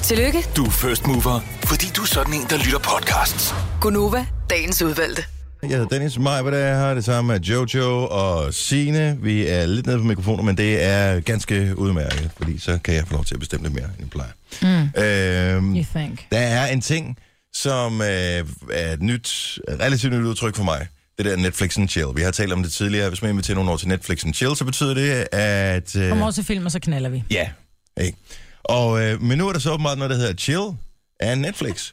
Tillykke, 0.03 0.45
Du 0.57 0.65
er 0.65 0.71
first 0.71 1.07
mover, 1.07 1.41
fordi 1.65 1.87
du 1.97 2.03
er 2.03 2.07
sådan 2.07 2.35
en, 2.35 2.47
der 2.51 2.57
lytter 2.59 2.79
podcasts. 2.79 3.55
Gunova, 3.81 4.27
dagens 4.51 4.83
udvalgte. 4.83 5.25
Jeg 5.63 5.71
hedder 5.71 5.87
Dennis 5.87 6.19
Maj, 6.19 6.43
hvad 6.43 6.53
det 6.53 6.61
er 6.61 6.79
her, 6.79 6.95
det 6.95 7.05
samme 7.05 7.33
med 7.33 7.41
Jojo 7.41 8.07
og 8.11 8.55
Sine. 8.55 9.19
Vi 9.23 9.47
er 9.47 9.67
lidt 9.67 9.87
nede 9.87 9.99
på 9.99 10.05
mikrofoner, 10.05 10.43
men 10.43 10.57
det 10.57 10.85
er 10.85 11.21
ganske 11.21 11.79
udmærket, 11.79 12.31
fordi 12.37 12.59
så 12.59 12.79
kan 12.85 12.95
jeg 12.95 13.05
få 13.07 13.15
lov 13.15 13.25
til 13.25 13.35
at 13.35 13.41
bestemme 13.41 13.65
lidt 13.69 13.75
mere, 13.75 13.85
end 13.85 13.95
jeg 13.99 14.11
plejer. 14.11 15.57
Mm. 15.57 15.67
Øhm, 15.67 15.77
You 15.77 15.85
think. 15.95 16.27
der 16.33 16.39
er 16.39 16.67
en 16.67 16.81
ting, 16.81 17.17
som 17.55 18.01
øh, 18.01 18.09
er 18.73 18.93
et 18.93 19.03
nyt, 19.03 19.59
relativt 19.69 20.13
nyt 20.13 20.25
udtryk 20.27 20.57
for 20.57 20.65
mig. 20.65 20.87
Det 21.19 21.27
der 21.27 21.37
Netflix 21.37 21.79
and 21.79 21.89
chill. 21.89 22.07
Vi 22.15 22.23
har 22.23 22.31
talt 22.31 22.53
om 22.53 22.63
det 22.63 22.73
tidligere. 22.73 23.09
Hvis 23.09 23.23
man 23.23 23.31
inviterer 23.31 23.55
nogle 23.55 23.71
år 23.71 23.77
til 23.77 23.89
Netflix 23.89 24.25
and 24.25 24.35
chill, 24.35 24.57
så 24.57 24.65
betyder 24.65 24.95
det, 24.95 25.27
at... 25.33 25.97
Øh, 25.97 26.09
Kom 26.09 26.23
over 26.23 26.31
til 26.31 26.45
film, 26.45 26.67
og 26.67 26.73
så 26.73 26.81
knaller 26.81 27.09
vi. 27.09 27.25
Ja, 27.31 27.49
ikke? 28.01 28.19
Og, 28.65 29.03
øh, 29.03 29.23
men 29.23 29.39
nu 29.39 29.49
er 29.49 29.53
der 29.53 29.61
så 29.61 29.71
åbenbart 29.73 29.99
noget, 29.99 30.11
der 30.11 30.17
hedder 30.17 30.35
Chill 30.35 30.63
af 31.21 31.39
Netflix, 31.39 31.93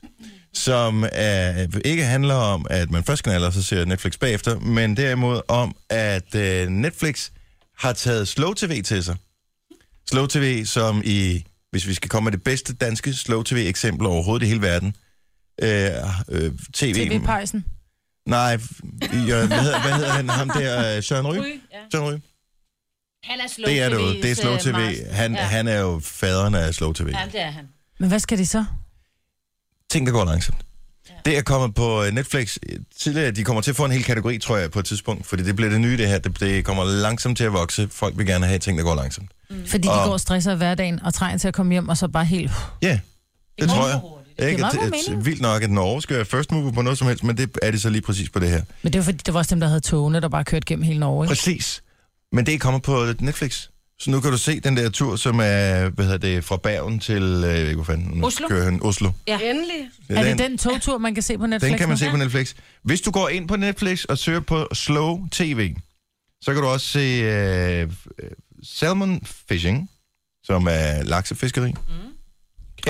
som 0.54 1.04
øh, 1.04 1.68
ikke 1.86 2.04
handler 2.06 2.36
om, 2.36 2.66
at 2.70 2.92
man 2.92 3.04
først 3.04 3.24
knaller, 3.24 3.48
og 3.48 3.54
så 3.54 3.64
ser 3.64 3.86
Netflix 3.86 4.18
bagefter, 4.20 4.60
men 4.60 4.98
derimod 4.98 5.42
om, 5.48 5.76
at 5.90 6.36
øh, 6.36 6.68
Netflix 6.68 7.30
har 7.78 7.94
taget 7.94 8.28
Slow 8.28 8.54
TV 8.54 8.84
til 8.84 9.04
sig. 9.04 9.16
Slow 10.10 10.26
TV, 10.26 10.66
som 10.66 11.02
i, 11.06 11.46
hvis 11.72 11.88
vi 11.88 11.94
skal 11.94 12.10
komme 12.10 12.26
med 12.26 12.32
det 12.32 12.44
bedste 12.44 12.74
danske 12.74 13.14
Slow 13.14 13.44
TV-eksempel 13.44 14.08
overhovedet 14.08 14.46
i 14.46 14.50
hele 14.50 14.62
verden, 14.62 14.96
øh, 15.62 15.90
øh, 16.30 16.52
TV... 16.74 16.94
TV-pejsen. 16.94 17.66
Nej, 18.26 18.54
øh, 18.54 18.60
hvad, 19.10 19.62
hedder, 19.62 19.82
hvad 19.82 19.94
hedder 19.94 20.12
han? 20.12 20.30
Ham 20.30 20.50
der, 20.50 20.98
øh, 20.98 21.04
Søren 21.04 21.28
Ryge? 21.28 21.42
Ry, 21.42 21.46
ja. 21.46 21.78
Søren 21.92 22.06
Ryge? 22.10 22.22
Han 23.24 23.40
er 23.40 23.48
slow 23.48 23.70
Det 23.70 23.82
er 23.82 23.90
det 23.90 23.96
jo. 23.96 24.08
Det 24.08 24.32
er 24.32 24.36
Slow 24.36 24.54
øh, 24.54 24.60
TV. 24.60 25.06
Han, 25.12 25.34
ja. 25.34 25.44
han 25.44 25.68
er 25.68 25.80
jo 25.80 26.00
faderen 26.04 26.56
af 26.56 26.74
Slow 26.74 26.94
TV. 26.94 27.08
Ja, 27.08 27.26
det 27.32 27.42
er 27.42 27.52
han. 27.52 27.68
Men 28.00 28.10
hvad 28.10 28.20
skal 28.20 28.38
de 28.38 28.46
så? 28.46 28.66
ting, 29.90 30.08
der 30.08 30.14
går 30.14 30.26
langsomt. 30.26 30.58
Det 31.26 31.38
er 31.38 31.42
kommet 31.42 31.76
på 31.76 32.04
øh, 32.04 32.14
Netflix 32.14 32.58
tidligere. 33.00 33.32
De 33.32 33.44
kommer 33.44 33.62
til 33.62 33.72
at 33.72 33.76
få 33.76 33.86
en 33.86 33.92
hel 33.92 34.04
kategori, 34.04 34.38
tror 34.40 34.58
jeg, 34.58 34.72
på 34.72 34.80
et 34.80 34.86
tidspunkt. 34.86 35.26
Fordi 35.26 35.44
det 35.44 35.56
bliver 35.56 35.72
det 35.72 35.82
nye, 35.82 35.98
det 35.98 36.08
her. 36.08 36.20
Det, 36.20 36.40
det 36.40 36.66
kommer 36.66 36.84
langsomt 36.84 37.38
til 37.38 37.44
at 37.44 37.54
vokse. 37.54 37.88
Folk 37.92 38.18
vil 38.18 38.26
gerne 38.26 38.46
have 38.46 38.60
ting, 38.60 38.78
der 38.78 38.84
går 38.84 38.96
langsomt. 38.96 39.32
Fordi 39.66 39.88
de 39.88 39.92
Og- 39.92 40.06
går 40.06 40.14
og 40.14 40.20
stresser 40.20 40.54
i 40.54 40.56
hverdagen 40.56 41.00
og 41.00 41.14
trænger 41.14 41.38
til 41.38 41.48
at 41.48 41.54
komme 41.54 41.72
hjem, 41.72 41.90
og 41.90 41.98
så 41.98 42.08
bare 42.08 42.26
helt... 42.26 42.52
Ja, 42.82 42.88
yeah, 42.88 43.00
det 43.60 43.70
går 43.70 43.76
tror 43.76 43.88
jeg. 43.88 44.02
Ikke? 44.40 44.52
Det 44.52 44.74
er 44.74 44.76
meget 44.80 44.94
mening. 45.08 45.26
vildt 45.26 45.42
nok, 45.42 45.64
at 45.64 45.72
Norge 45.72 46.02
skal 46.02 46.16
være 46.16 46.26
first 46.26 46.52
mover 46.52 46.72
på 46.72 46.82
noget 46.82 46.98
som 46.98 47.08
helst, 47.08 47.24
men 47.24 47.38
det 47.38 47.58
er 47.62 47.72
de 47.72 47.80
så 47.80 47.90
lige 47.90 48.02
præcis 48.02 48.30
på 48.30 48.40
det 48.40 48.50
her. 48.50 48.62
Men 48.82 48.94
det 48.94 49.00
var 49.00 49.04
fordi, 49.04 49.18
det 49.18 49.34
var 49.34 49.40
også 49.40 49.56
dem, 49.56 49.60
der 49.60 49.68
havde 49.68 49.80
togene, 49.80 50.22
der 50.22 50.30
bare 50.30 50.44
kørte 50.44 50.66
gennem 50.66 50.84
hele 50.84 51.00
Norge. 51.00 51.26
Ikke? 51.26 51.30
Præcis. 51.30 51.84
Men 52.32 52.46
det 52.46 52.54
er 52.54 52.60
kommet 52.60 52.84
på 52.84 53.06
Netflix. 53.20 53.68
Så 54.00 54.12
nu 54.12 54.20
kan 54.20 54.32
du 54.32 54.38
se 54.38 54.60
den 54.60 54.78
der 54.78 54.90
tur, 54.90 55.16
som 55.16 55.40
er, 55.40 55.90
hvad 55.90 56.06
hedder 56.06 56.18
det, 56.18 56.44
fra 56.44 56.58
Bergen 56.58 57.00
til, 57.00 57.24
øh, 57.24 57.42
jeg 57.42 57.54
ved 57.54 57.62
ikke, 57.62 57.76
hvor 57.76 57.84
fanden, 57.84 58.24
Oslo. 58.24 58.48
kører 58.48 58.64
han, 58.64 58.80
Oslo. 58.84 59.12
Ja. 59.28 59.40
Endelig. 59.40 59.90
Er 60.10 60.24
det 60.24 60.40
den 60.40 60.58
togtur, 60.58 60.98
man 60.98 61.14
kan 61.14 61.24
se 61.24 61.38
på 61.38 61.46
Netflix? 61.46 61.70
Den 61.70 61.78
kan 61.78 61.88
man 61.88 61.98
se 61.98 62.10
på 62.10 62.18
Netflix. 62.18 62.54
Hvis 62.84 63.02
du 63.02 63.12
går 63.12 63.30
ind 63.30 63.48
på 63.48 63.56
Netflix 63.56 64.04
og 64.04 64.18
søger 64.18 64.40
på 64.40 64.68
Slow 64.74 65.28
TV, 65.32 65.76
så 66.42 66.54
kan 66.54 66.62
du 66.64 66.68
også 66.68 66.88
se 66.88 67.86
uh, 67.86 67.92
Salmon 68.64 69.22
Fishing, 69.50 69.90
som 70.44 70.68
er 70.70 71.04
laksefiskeri. 71.04 71.72
Mm. 71.72 72.07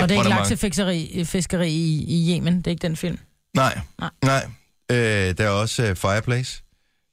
Det 0.08 0.14
er 0.16 0.18
ikke 0.24 0.28
laksefiskeri 0.36 1.24
fiskeri 1.24 1.68
i, 1.68 2.04
i 2.08 2.36
Yemen, 2.36 2.56
det 2.56 2.66
er 2.66 2.70
ikke 2.70 2.82
den 2.82 2.96
film. 2.96 3.18
Nej, 3.56 3.80
Nej. 4.00 4.10
nej. 4.24 4.44
Uh, 4.92 5.36
der 5.36 5.44
er 5.44 5.48
også 5.48 5.90
uh, 5.90 5.96
Fireplace. 5.96 6.62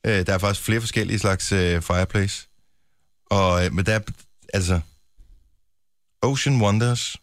Uh, 0.07 0.13
der 0.13 0.33
er 0.33 0.37
faktisk 0.37 0.65
flere 0.65 0.79
forskellige 0.79 1.19
slags 1.19 1.51
uh, 1.51 1.57
Fireplace. 1.57 2.47
Og, 3.31 3.65
uh, 3.65 3.73
men 3.73 3.85
der 3.85 3.93
er, 3.93 3.99
altså, 4.53 4.79
Ocean 6.21 6.61
Wonders 6.61 7.15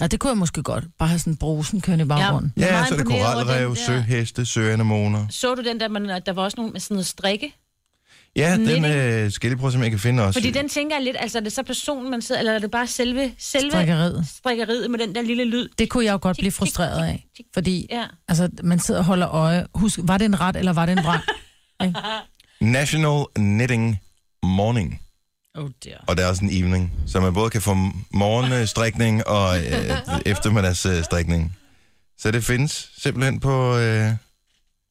Ja, 0.00 0.06
det 0.06 0.20
kunne 0.20 0.30
jeg 0.30 0.38
måske 0.38 0.62
godt. 0.62 0.84
Bare 0.98 1.08
have 1.08 1.18
sådan 1.18 1.32
en 1.32 1.36
brusen 1.36 1.80
kørende 1.80 2.04
i 2.04 2.08
baggrunden. 2.08 2.52
Ja, 2.56 2.72
meget 2.72 2.88
så 2.88 2.94
er 2.94 2.98
det 2.98 3.06
koralrev, 3.06 3.76
søheste, 3.76 4.46
søanemoner. 4.46 5.26
Så 5.30 5.54
du 5.54 5.62
den 5.62 5.80
der, 5.80 5.88
man, 5.88 6.22
der 6.26 6.32
var 6.32 6.42
også 6.42 6.56
nogle 6.56 6.72
med 6.72 6.80
sådan 6.80 6.94
noget 6.94 7.06
strikke? 7.06 7.54
Ja, 8.36 8.52
den 8.56 8.84
øh, 8.84 9.30
skal 9.32 9.46
jeg 9.48 9.50
lige 9.52 9.56
prøve, 9.60 9.72
som 9.72 9.82
jeg 9.82 9.90
kan 9.90 9.98
finde 10.00 10.22
også. 10.22 10.40
Fordi 10.40 10.50
den 10.50 10.68
tænker 10.68 10.96
jeg 10.96 11.04
lidt, 11.04 11.16
altså 11.20 11.38
er 11.38 11.42
det 11.42 11.52
så 11.52 11.62
personen, 11.62 12.10
man 12.10 12.22
sidder, 12.22 12.38
eller 12.38 12.52
er 12.52 12.58
det 12.58 12.70
bare 12.70 12.86
selve, 12.86 13.32
selve 13.38 13.70
Strikkeriet. 13.70 14.26
strikkeriet 14.38 14.90
med 14.90 14.98
den 14.98 15.14
der 15.14 15.22
lille 15.22 15.44
lyd? 15.44 15.68
Det 15.78 15.88
kunne 15.88 16.04
jeg 16.04 16.12
jo 16.12 16.18
godt 16.22 16.36
blive 16.36 16.52
frustreret 16.52 17.04
af. 17.06 17.26
Fordi 17.54 17.86
Ja. 17.90 18.04
altså, 18.28 18.48
man 18.62 18.78
sidder 18.78 19.00
og 19.00 19.06
holder 19.06 19.28
øje. 19.28 19.66
Husk, 19.74 19.98
var 20.02 20.18
det 20.18 20.24
en 20.24 20.40
ret, 20.40 20.56
eller 20.56 20.72
var 20.72 20.86
det 20.86 20.98
en 20.98 21.04
vrang? 21.04 21.22
National 22.60 23.24
Knitting 23.34 24.00
Morning. 24.42 25.00
Oh 25.54 25.70
dear. 25.84 26.04
Og 26.06 26.16
der 26.16 26.24
er 26.24 26.28
også 26.28 26.44
en 26.44 26.50
evening, 26.52 26.92
så 27.06 27.20
man 27.20 27.34
både 27.34 27.50
kan 27.50 27.62
få 27.62 27.74
morgenstrikning 28.10 29.26
og 29.26 29.58
øh, 29.58 29.90
eftermiddagsstrikning. 30.32 31.56
Så 32.18 32.30
det 32.30 32.44
findes 32.44 32.90
simpelthen 32.98 33.40
på... 33.40 33.76
Øh, 33.76 34.10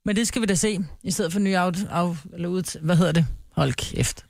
Men 0.05 0.15
det 0.15 0.27
skal 0.27 0.41
vi 0.41 0.45
da 0.45 0.55
se, 0.55 0.79
i 1.03 1.11
stedet 1.11 1.31
for 1.33 1.39
ny 1.39 1.55
af, 1.55 1.71
af 1.89 2.15
eller 2.33 2.47
ud, 2.47 2.79
hvad 2.81 2.95
hedder 2.95 3.11
det? 3.11 3.25
Hold 3.51 3.73
kæft. 3.73 4.25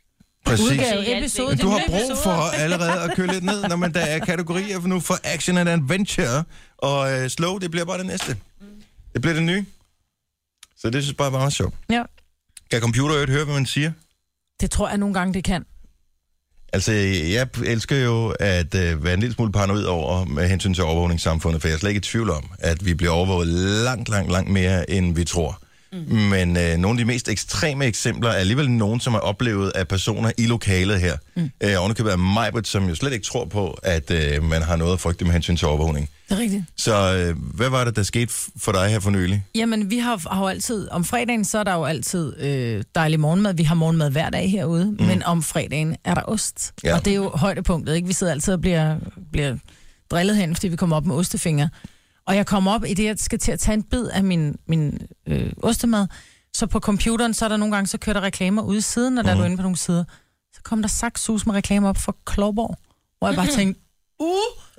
præcis. 0.46 0.72
Udgave, 0.72 1.18
episode, 1.18 1.50
Men 1.50 1.58
du 1.58 1.70
har 1.70 1.82
brug 1.88 2.18
for 2.24 2.32
allerede 2.32 3.02
at 3.02 3.16
køre 3.16 3.28
lidt 3.28 3.44
ned, 3.44 3.62
når 3.68 3.76
man 3.76 3.94
der 3.94 4.00
er 4.00 4.20
kategorier 4.20 4.82
for 4.82 4.88
nu 4.88 5.00
for 5.00 5.16
action 5.24 5.58
and 5.58 5.70
adventure. 5.70 6.44
Og 6.78 7.14
øh, 7.14 7.30
slow, 7.30 7.58
det 7.58 7.72
bliver 7.72 7.86
bare 7.86 7.98
det 7.98 8.06
næste. 8.06 8.38
Det 9.14 9.22
bliver 9.22 9.34
det 9.34 9.44
nye. 9.44 9.66
Så 10.78 10.90
det 10.90 11.04
synes 11.04 11.08
jeg 11.08 11.18
bare 11.18 11.32
var 11.32 11.40
meget 11.40 11.54
sjovt. 11.54 11.76
Ja. 11.90 12.04
Kan 12.72 12.82
computer 12.82 13.32
høre, 13.32 13.46
hvad 13.46 13.54
man 13.56 13.66
siger? 13.66 13.92
Det 14.62 14.72
tror 14.72 14.90
jeg 14.90 14.98
nogle 14.98 15.14
gange, 15.14 15.34
det 15.34 15.44
kan. 15.44 15.66
Altså, 16.74 16.92
jeg 16.92 17.48
elsker 17.66 17.98
jo 17.98 18.36
at 18.40 18.76
øh, 18.76 19.04
være 19.04 19.14
en 19.14 19.20
lille 19.20 19.36
smule 19.36 19.52
paranoid 19.52 19.84
over 19.84 20.26
med 20.26 20.48
hensyn 20.48 20.74
til 20.74 20.84
overvågningssamfundet, 20.84 21.62
for 21.62 21.68
jeg 21.68 21.76
er 21.76 21.80
slet 21.80 21.90
ikke 21.90 22.00
i 22.00 22.02
tvivl 22.02 22.30
om, 22.30 22.44
at 22.60 22.86
vi 22.86 22.94
bliver 22.94 23.12
overvåget 23.12 23.48
langt, 23.84 24.10
langt, 24.10 24.32
langt 24.32 24.52
mere, 24.52 24.90
end 24.90 25.16
vi 25.16 25.24
tror. 25.24 25.62
Mm. 26.08 26.16
Men 26.16 26.58
øh, 26.58 26.78
nogle 26.78 27.00
af 27.00 27.06
de 27.06 27.06
mest 27.06 27.30
ekstreme 27.30 27.86
eksempler 27.86 28.30
er 28.30 28.34
alligevel 28.34 28.72
nogen, 28.72 29.00
som 29.00 29.14
er 29.14 29.20
oplevet 29.20 29.72
af 29.76 29.88
personer 29.88 30.32
i 30.38 30.46
lokalet 30.46 31.00
her. 31.00 31.18
Mm. 31.36 31.50
Øh, 31.64 31.80
ovenikøbet 31.80 32.10
af 32.10 32.18
Majbert, 32.18 32.68
som 32.68 32.90
jo 32.90 32.96
slet 32.96 33.14
ikke 33.14 33.26
tror 33.26 33.46
på, 33.46 33.80
at 33.84 34.12
øh, 34.12 34.44
man 34.44 34.62
har 34.62 34.76
noget 34.76 34.94
at 34.94 35.00
frygte 35.00 35.26
med 35.26 35.34
hensyn 35.34 35.56
til 35.58 35.68
overvågning. 35.68 36.10
Det 36.30 36.36
er 36.36 36.40
rigtigt. 36.40 36.64
Så 36.78 37.16
øh, 37.16 37.36
hvad 37.56 37.70
var 37.70 37.84
det, 37.84 37.96
der 37.96 38.04
skete 38.04 38.34
for 38.58 38.72
dig 38.72 38.90
her 38.90 39.00
for 39.00 39.10
nylig? 39.10 39.44
Jamen, 39.56 39.90
vi 39.90 39.98
har, 39.98 40.34
har 40.34 40.42
jo 40.42 40.48
altid, 40.48 40.90
om 40.92 41.06
fredagen, 41.06 41.46
så 41.46 41.58
er 41.58 41.64
der 41.64 41.74
jo 41.74 41.84
altid 41.84 42.40
øh, 42.40 42.84
dejlig 42.96 43.20
morgenmad. 43.20 43.54
Vi 43.54 43.64
har 43.64 43.76
morgenmad 43.76 44.12
hver 44.12 44.30
dag 44.30 44.52
herude, 44.52 44.86
mm. 44.86 45.06
men 45.06 45.24
om 45.24 45.44
fredagen 45.44 45.96
er 46.04 46.14
der 46.14 46.22
ost. 46.30 46.74
Ja. 46.84 46.96
Og 46.96 47.06
det 47.06 47.12
er 47.12 47.16
jo 47.16 47.32
højdepunktet, 47.34 47.96
ikke? 47.96 48.08
Vi 48.08 48.14
sidder 48.14 48.34
altid 48.34 48.54
og 48.54 48.62
bliver, 48.62 48.98
bliver 49.32 49.56
drillet 50.12 50.38
hen, 50.38 50.56
fordi 50.56 50.68
vi 50.68 50.76
kommer 50.76 50.96
op 50.96 51.06
med 51.06 51.16
ostefingre. 51.16 51.70
Og 52.28 52.36
jeg 52.36 52.46
kommer 52.46 52.72
op 52.72 52.86
i 52.88 52.94
det, 52.94 53.04
jeg 53.06 53.16
skal 53.20 53.40
til 53.40 53.52
at 53.52 53.60
tage 53.60 53.74
en 53.76 53.84
bid 53.84 54.06
af 54.08 54.24
min, 54.24 54.56
min 54.68 55.00
øh, 55.28 55.54
ostemad. 55.64 56.08
Så 56.54 56.68
på 56.68 56.80
computeren, 56.80 57.34
så 57.34 57.46
er 57.46 57.50
der 57.50 57.58
nogle 57.58 57.76
gange, 57.76 57.88
så 57.88 57.98
kører 57.98 58.14
der 58.14 58.22
reklamer 58.22 58.62
ude 58.62 58.78
i 58.78 58.82
siden, 58.82 59.18
og 59.18 59.24
der 59.24 59.32
Mhm. 59.34 59.40
er 59.40 59.44
du 59.44 59.46
inde 59.46 59.58
på 59.58 59.62
nogle 59.64 59.78
sider. 59.78 60.04
Så 60.54 60.62
kom 60.64 60.82
der 60.82 60.90
sagt 60.90 61.20
sus 61.20 61.46
med 61.46 61.56
reklamer 61.56 61.90
op 61.90 61.98
for 61.98 62.18
Klovborg. 62.26 62.78
Hvor 63.20 63.28
jeg 63.28 63.36
bare 63.36 63.48
tænkte, 63.48 63.82
uh, 64.20 64.28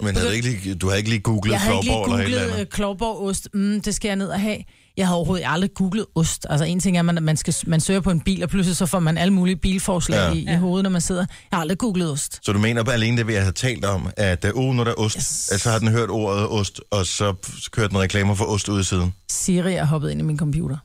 Men 0.05 0.15
havde 0.17 0.29
du, 0.29 0.33
ikke 0.33 0.49
lige, 0.49 0.75
du 0.75 0.87
havde 0.87 0.99
ikke 0.99 1.11
lige 1.11 1.21
googlet 1.21 1.53
jeg 1.53 1.61
havde 1.61 1.75
ikke 1.77 1.85
lige 1.85 1.93
Florborg 1.95 2.15
eller 2.15 2.19
et 2.19 2.25
eller 2.25 2.39
googlet 2.39 2.53
andet? 2.55 2.67
øh, 2.67 2.71
Klovborg-ost. 2.73 3.49
Mm, 3.55 3.81
det 3.81 3.95
skal 3.95 4.09
jeg 4.09 4.17
ned 4.17 4.29
og 4.29 4.41
have. 4.41 4.59
Jeg 4.97 5.07
har 5.09 5.15
overhovedet 5.15 5.45
aldrig 5.49 5.75
googlet 5.75 6.07
ost. 6.15 6.47
Altså 6.51 6.65
en 6.65 6.81
ting 6.81 6.97
er, 6.97 7.01
at 7.01 7.05
man, 7.05 7.19
man, 7.23 7.37
skal, 7.37 7.55
man 7.67 7.81
søger 7.81 8.01
på 8.01 8.11
en 8.11 8.21
bil, 8.21 8.43
og 8.43 8.49
pludselig 8.49 8.77
så 8.77 8.87
får 8.87 8.99
man 8.99 9.19
alle 9.19 9.33
mulige 9.33 9.57
bilforslag 9.57 10.19
Ja. 10.19 10.33
i, 10.33 10.55
i 10.55 10.57
hovedet, 10.57 10.83
når 10.83 10.91
man 10.91 11.01
sidder. 11.01 11.21
Jeg 11.51 11.57
har 11.57 11.61
aldrig 11.61 11.79
googlet 11.79 12.11
ost. 12.11 12.41
Så 12.43 12.53
du 12.53 12.59
mener 12.59 12.83
bare 12.83 12.95
alene 12.95 13.17
det, 13.17 13.27
vi 13.27 13.35
har 13.35 13.51
talt 13.51 13.85
om, 13.85 14.09
at 14.17 14.45
uh, 14.55 14.61
uh, 14.69 14.75
når 14.75 14.85
der 14.85 14.91
er 14.91 14.95
ost, 15.01 15.17
yes. 15.17 15.49
Altså 15.53 15.71
har 15.71 15.79
den 15.79 15.89
hørt 15.89 16.11
ordet 16.11 16.49
ost, 16.49 16.81
og 16.91 17.07
så, 17.07 17.35
kører 17.71 17.89
den 17.89 17.99
reklamer 17.99 18.35
for 18.35 18.45
ost 18.45 18.69
ud 18.69 18.81
i 18.81 18.85
siden. 18.85 19.15
Siri 19.31 19.75
er 19.75 19.85
hoppet 19.85 20.11
ind 20.11 20.21
i 20.21 20.25
min 20.25 20.39
computer. 20.39 20.77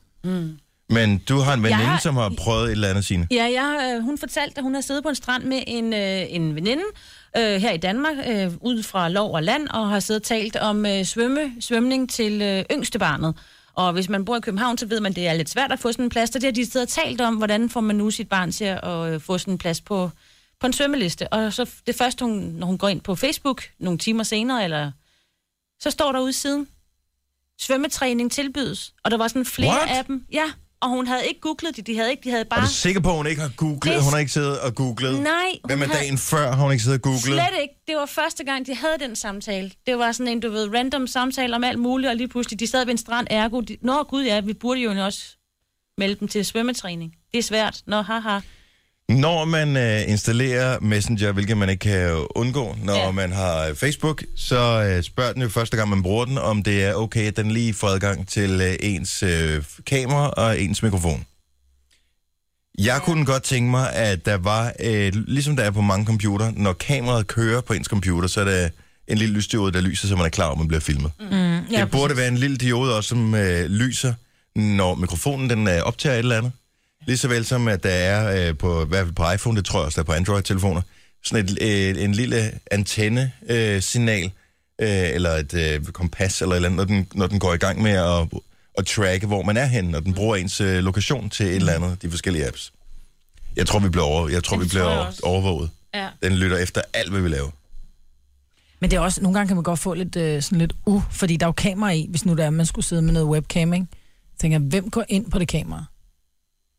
Men 0.90 1.18
du 1.18 1.38
har 1.38 1.54
en 1.54 1.62
veninde, 1.62 1.82
Jeg 1.82 1.90
har- 1.90 1.98
som 1.98 2.16
har 2.16 2.32
prøvet 2.38 2.64
et 2.64 2.70
eller 2.70 2.88
andet 2.88 3.04
sine. 3.04 3.26
Ja, 3.30 3.44
jeg, 3.44 3.94
øh, 3.96 4.02
hun 4.04 4.18
fortalte, 4.18 4.58
at 4.58 4.62
hun 4.62 4.74
har 4.74 4.80
siddet 4.80 5.02
på 5.02 5.08
en 5.08 5.14
strand 5.14 5.44
med 5.44 5.62
en, 5.66 5.92
øh, 5.92 6.22
en 6.28 6.54
veninde 6.54 6.82
øh, 7.36 7.60
her 7.60 7.72
i 7.72 7.76
Danmark, 7.76 8.14
øh, 8.28 8.50
ud 8.60 8.82
fra 8.82 9.08
lov 9.08 9.34
og 9.34 9.42
land, 9.42 9.68
og 9.68 9.88
har 9.88 10.00
siddet 10.00 10.20
og 10.22 10.26
talt 10.26 10.56
om 10.56 10.86
øh, 10.86 11.04
svømme, 11.04 11.40
svømning 11.60 12.10
til 12.10 12.42
øh, 12.42 12.64
yngste 12.72 12.98
barnet. 12.98 13.34
Og 13.74 13.92
hvis 13.92 14.08
man 14.08 14.24
bor 14.24 14.36
i 14.36 14.40
København, 14.40 14.78
så 14.78 14.86
ved 14.86 15.00
man, 15.00 15.12
at 15.12 15.16
det 15.16 15.28
er 15.28 15.34
lidt 15.34 15.50
svært 15.50 15.72
at 15.72 15.78
få 15.78 15.92
sådan 15.92 16.04
en 16.04 16.08
plads. 16.08 16.30
Og 16.30 16.40
det 16.40 16.44
har 16.44 16.52
de 16.52 16.80
og 16.82 16.88
talt 16.88 17.20
om, 17.20 17.36
hvordan 17.36 17.70
får 17.70 17.80
man 17.80 17.96
nu 17.96 18.10
sit 18.10 18.28
barn 18.28 18.52
til 18.52 18.64
at 18.64 19.12
øh, 19.12 19.20
få 19.20 19.38
sådan 19.38 19.54
en 19.54 19.58
plads 19.58 19.80
på, 19.80 20.10
på 20.60 20.66
en 20.66 20.72
svømmeliste. 20.72 21.32
Og 21.32 21.52
så 21.52 21.70
det 21.86 21.94
første, 21.94 22.24
hun, 22.24 22.32
når 22.32 22.66
hun 22.66 22.78
går 22.78 22.88
ind 22.88 23.00
på 23.00 23.14
Facebook 23.14 23.64
nogle 23.78 23.98
timer 23.98 24.24
senere, 24.24 24.64
eller 24.64 24.92
så 25.80 25.90
står 25.90 26.12
der 26.12 26.20
ude 26.20 26.32
siden, 26.32 26.68
svømmetræning 27.58 28.32
tilbydes. 28.32 28.94
Og 29.04 29.10
der 29.10 29.16
var 29.16 29.28
sådan 29.28 29.44
flere 29.44 29.68
What? 29.68 29.98
af 29.98 30.04
dem. 30.04 30.26
Ja, 30.32 30.52
og 30.82 30.88
hun 30.88 31.06
havde 31.06 31.26
ikke 31.26 31.40
googlet 31.40 31.76
det. 31.76 31.86
De 31.86 31.96
havde 31.96 32.10
ikke, 32.10 32.24
de 32.24 32.30
havde 32.30 32.40
Er 32.44 32.48
bare... 32.48 32.60
du 32.66 32.70
sikker 32.70 33.00
på, 33.00 33.10
at 33.10 33.16
hun 33.16 33.26
ikke 33.26 33.40
har 33.42 33.50
googlet? 33.56 33.94
Det- 33.94 34.02
Hun 34.04 34.12
har 34.12 34.18
ikke 34.18 34.32
siddet 34.32 34.60
og 34.60 34.74
googlet? 34.74 35.20
Nej, 35.22 35.32
Hvem 35.64 35.82
er 35.82 35.86
havde- 35.86 35.98
dagen 35.98 36.18
før, 36.18 36.52
har 36.52 36.62
hun 36.62 36.72
ikke 36.72 36.84
siddet 36.84 36.98
og 36.98 37.02
googlet? 37.02 37.22
Slet 37.22 37.60
ikke. 37.62 37.74
Det 37.88 37.96
var 37.96 38.06
første 38.06 38.44
gang, 38.44 38.66
de 38.66 38.74
havde 38.74 38.96
den 39.00 39.16
samtale. 39.16 39.70
Det 39.86 39.98
var 39.98 40.12
sådan 40.12 40.28
en, 40.32 40.40
du 40.40 40.50
ved, 40.50 40.74
random 40.74 41.06
samtale 41.06 41.56
om 41.56 41.64
alt 41.64 41.78
muligt, 41.78 42.10
og 42.10 42.16
lige 42.16 42.28
pludselig, 42.28 42.60
de 42.60 42.66
sad 42.66 42.84
ved 42.84 42.92
en 42.92 42.98
strand, 42.98 43.26
ergo. 43.30 43.60
De, 43.60 43.76
Nå 43.82 44.02
gud 44.02 44.24
ja, 44.24 44.40
vi 44.40 44.52
burde 44.52 44.80
jo 44.80 45.04
også 45.04 45.22
melde 45.98 46.14
dem 46.14 46.28
til 46.28 46.44
svømmetræning. 46.44 47.14
Det 47.32 47.38
er 47.38 47.42
svært. 47.42 47.82
Nå, 47.86 48.02
haha. 48.02 48.38
Når 49.20 49.44
man 49.44 49.76
øh, 49.76 50.08
installerer 50.08 50.80
Messenger, 50.80 51.32
hvilket 51.32 51.56
man 51.56 51.68
ikke 51.68 51.80
kan 51.80 52.26
undgå, 52.34 52.76
når 52.82 52.96
ja. 52.96 53.10
Man 53.10 53.32
har 53.32 53.66
øh, 53.66 53.74
Facebook, 53.74 54.22
så 54.36 54.56
øh, 54.82 55.02
spørger 55.02 55.32
den 55.32 55.42
jo 55.42 55.48
første 55.48 55.76
gang, 55.76 55.88
man 55.88 56.02
bruger 56.02 56.24
den, 56.24 56.38
om 56.38 56.62
det 56.62 56.84
er 56.84 56.94
okay, 56.94 57.26
at 57.26 57.36
den 57.36 57.50
lige 57.50 57.74
får 57.74 57.88
adgang 57.88 58.28
til 58.28 58.60
øh, 58.60 58.74
ens 58.80 59.22
øh, 59.22 59.64
kamera 59.86 60.28
og 60.30 60.60
ens 60.60 60.82
mikrofon. 60.82 61.24
Jeg 62.78 63.00
kunne 63.04 63.24
godt 63.24 63.42
tænke 63.42 63.70
mig, 63.70 63.92
at 63.92 64.26
der 64.26 64.36
var, 64.36 64.72
øh, 64.80 65.12
ligesom 65.14 65.56
der 65.56 65.62
er 65.64 65.70
på 65.70 65.80
mange 65.80 66.06
computer, 66.06 66.52
når 66.56 66.72
kameraet 66.72 67.26
kører 67.26 67.60
på 67.60 67.72
ens 67.72 67.86
computer, 67.86 68.28
så 68.28 68.40
er 68.40 68.44
der 68.44 68.68
en 69.08 69.18
lille 69.18 69.34
lysdiode, 69.34 69.72
der 69.72 69.80
lyser, 69.80 70.08
så 70.08 70.16
man 70.16 70.24
er 70.24 70.30
klar 70.30 70.46
over, 70.46 70.56
man 70.56 70.68
bliver 70.68 70.80
filmet. 70.80 71.10
Mm. 71.20 71.26
Ja, 71.30 71.80
Det 71.80 71.90
burde 71.90 72.16
være 72.16 72.28
en 72.28 72.38
lille 72.38 72.56
diode 72.56 72.96
også, 72.96 73.08
som 73.08 73.34
øh, 73.34 73.70
lyser, 73.70 74.14
når 74.56 74.94
mikrofonen 74.94 75.50
den 75.50 75.68
øh, 75.68 75.80
optager 75.82 76.14
et 76.14 76.18
eller 76.18 76.38
andet. 76.38 76.52
Lige 77.06 77.16
så 77.16 77.28
vel 77.28 77.44
som, 77.44 77.68
at 77.68 77.82
der 77.82 77.90
er 77.90 78.48
øh, 78.48 78.58
på, 78.58 78.84
i 78.84 78.88
hvert 78.88 79.04
fald 79.04 79.14
på 79.14 79.30
iPhone, 79.30 79.56
det 79.56 79.64
tror 79.64 79.78
jeg 79.78 79.86
også, 79.86 79.96
der 79.96 80.02
er 80.02 80.06
på 80.06 80.12
Android-telefoner, 80.12 80.82
sådan 81.24 81.44
et, 81.44 81.58
øh, 81.60 82.04
en 82.04 82.12
lille 82.12 82.58
antenne-signal, 82.70 83.74
øh, 83.76 83.82
signal, 83.82 84.24
øh, 84.80 85.14
eller 85.14 85.30
et 85.30 85.54
øh, 85.54 85.84
kompas, 85.84 86.42
eller 86.42 86.52
et 86.52 86.56
eller 86.56 86.68
andet, 86.68 86.76
når 86.76 86.96
den, 86.96 87.08
når 87.14 87.26
den 87.26 87.38
går 87.38 87.54
i 87.54 87.56
gang 87.56 87.82
med 87.82 87.90
at, 87.90 88.28
at 88.78 88.86
tracke, 88.86 89.26
hvor 89.26 89.42
man 89.42 89.56
er 89.56 89.66
henne, 89.66 89.90
når 89.90 90.00
den 90.00 90.14
bruger 90.14 90.36
ens 90.36 90.60
øh, 90.60 90.84
lokation 90.84 91.30
til 91.30 91.46
et 91.46 91.56
eller 91.56 91.72
andet, 91.72 92.02
de 92.02 92.10
forskellige 92.10 92.46
apps. 92.46 92.72
Jeg 93.56 93.66
tror, 93.66 93.78
vi 93.78 93.88
bliver, 93.88 94.04
over, 94.04 94.28
jeg 94.28 94.44
tror, 94.44 94.56
vi 94.56 94.68
bliver 94.68 94.84
tror 94.84 95.04
jeg 95.04 95.12
overvåget. 95.22 95.70
Ja. 95.94 96.08
Den 96.22 96.32
lytter 96.32 96.56
efter 96.56 96.80
alt, 96.94 97.10
hvad 97.10 97.20
vi 97.20 97.28
laver. 97.28 97.50
Men 98.80 98.90
det 98.90 98.96
er 98.96 99.00
også, 99.00 99.22
nogle 99.22 99.38
gange 99.38 99.48
kan 99.48 99.56
man 99.56 99.62
godt 99.62 99.78
få 99.78 99.94
lidt, 99.94 100.16
øh, 100.16 100.42
sådan 100.42 100.58
lidt 100.58 100.72
uh, 100.86 101.02
fordi 101.10 101.36
der 101.36 101.46
er 101.46 101.48
jo 101.48 101.52
kamera 101.52 101.90
i, 101.90 102.06
hvis 102.10 102.24
nu 102.24 102.34
der 102.34 102.44
er, 102.44 102.50
man 102.50 102.66
skulle 102.66 102.84
sidde 102.84 103.02
med 103.02 103.12
noget 103.12 103.28
webcam, 103.28 103.72
ikke? 103.72 103.86
Jeg 104.32 104.38
tænker, 104.40 104.58
hvem 104.58 104.90
går 104.90 105.04
ind 105.08 105.30
på 105.30 105.38
det 105.38 105.48
kamera? 105.48 105.84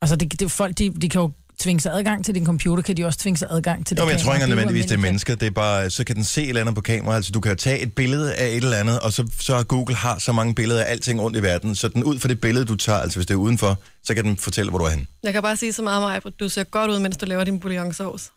Altså, 0.03 0.15
det, 0.15 0.39
det, 0.39 0.51
folk, 0.51 0.77
de, 0.77 0.89
de 1.01 1.09
kan 1.09 1.21
jo 1.21 1.31
tvinge 1.59 1.79
sig 1.81 1.93
adgang 1.93 2.25
til 2.25 2.35
din 2.35 2.45
computer, 2.45 2.83
kan 2.83 2.97
de 2.97 3.05
også 3.05 3.19
tvinge 3.19 3.37
sig 3.37 3.47
adgang 3.51 3.85
til 3.85 3.97
det 3.97 4.01
Jo, 4.01 4.05
men 4.05 4.11
jeg 4.13 4.21
tror 4.21 4.33
ikke 4.33 4.47
nødvendigvis, 4.47 4.85
det 4.85 4.93
er 4.93 4.97
mennesker. 4.97 5.35
Det 5.35 5.47
er 5.47 5.51
bare, 5.51 5.89
så 5.89 6.03
kan 6.03 6.15
den 6.15 6.23
se 6.23 6.43
et 6.43 6.49
eller 6.49 6.61
andet 6.61 6.75
på 6.75 6.81
kamera. 6.81 7.15
Altså, 7.15 7.31
du 7.31 7.39
kan 7.39 7.51
jo 7.51 7.55
tage 7.55 7.79
et 7.79 7.93
billede 7.93 8.35
af 8.35 8.47
et 8.47 8.55
eller 8.55 8.77
andet, 8.77 8.99
og 8.99 9.13
så, 9.13 9.27
så 9.39 9.63
Google 9.63 9.95
har 9.95 10.19
så 10.19 10.31
mange 10.31 10.55
billeder 10.55 10.83
af 10.83 10.91
alting 10.91 11.21
rundt 11.21 11.37
i 11.37 11.43
verden, 11.43 11.75
så 11.75 11.87
den 11.87 12.03
ud 12.03 12.19
fra 12.19 12.27
det 12.27 12.41
billede, 12.41 12.65
du 12.65 12.75
tager, 12.75 12.99
altså 12.99 13.17
hvis 13.17 13.25
det 13.25 13.33
er 13.33 13.37
udenfor, 13.37 13.77
så 14.03 14.15
kan 14.15 14.23
den 14.23 14.37
fortælle, 14.37 14.69
hvor 14.69 14.79
du 14.79 14.85
er 14.85 14.89
henne. 14.89 15.05
Jeg 15.23 15.33
kan 15.33 15.41
bare 15.41 15.57
sige 15.57 15.73
så 15.73 15.81
meget, 15.81 16.01
Maja, 16.01 16.19
at 16.25 16.33
du 16.39 16.49
ser 16.49 16.63
godt 16.63 16.91
ud, 16.91 16.99
mens 16.99 17.17
du 17.17 17.25
laver 17.25 17.43
din 17.43 17.59
bouillonsauce. 17.59 18.29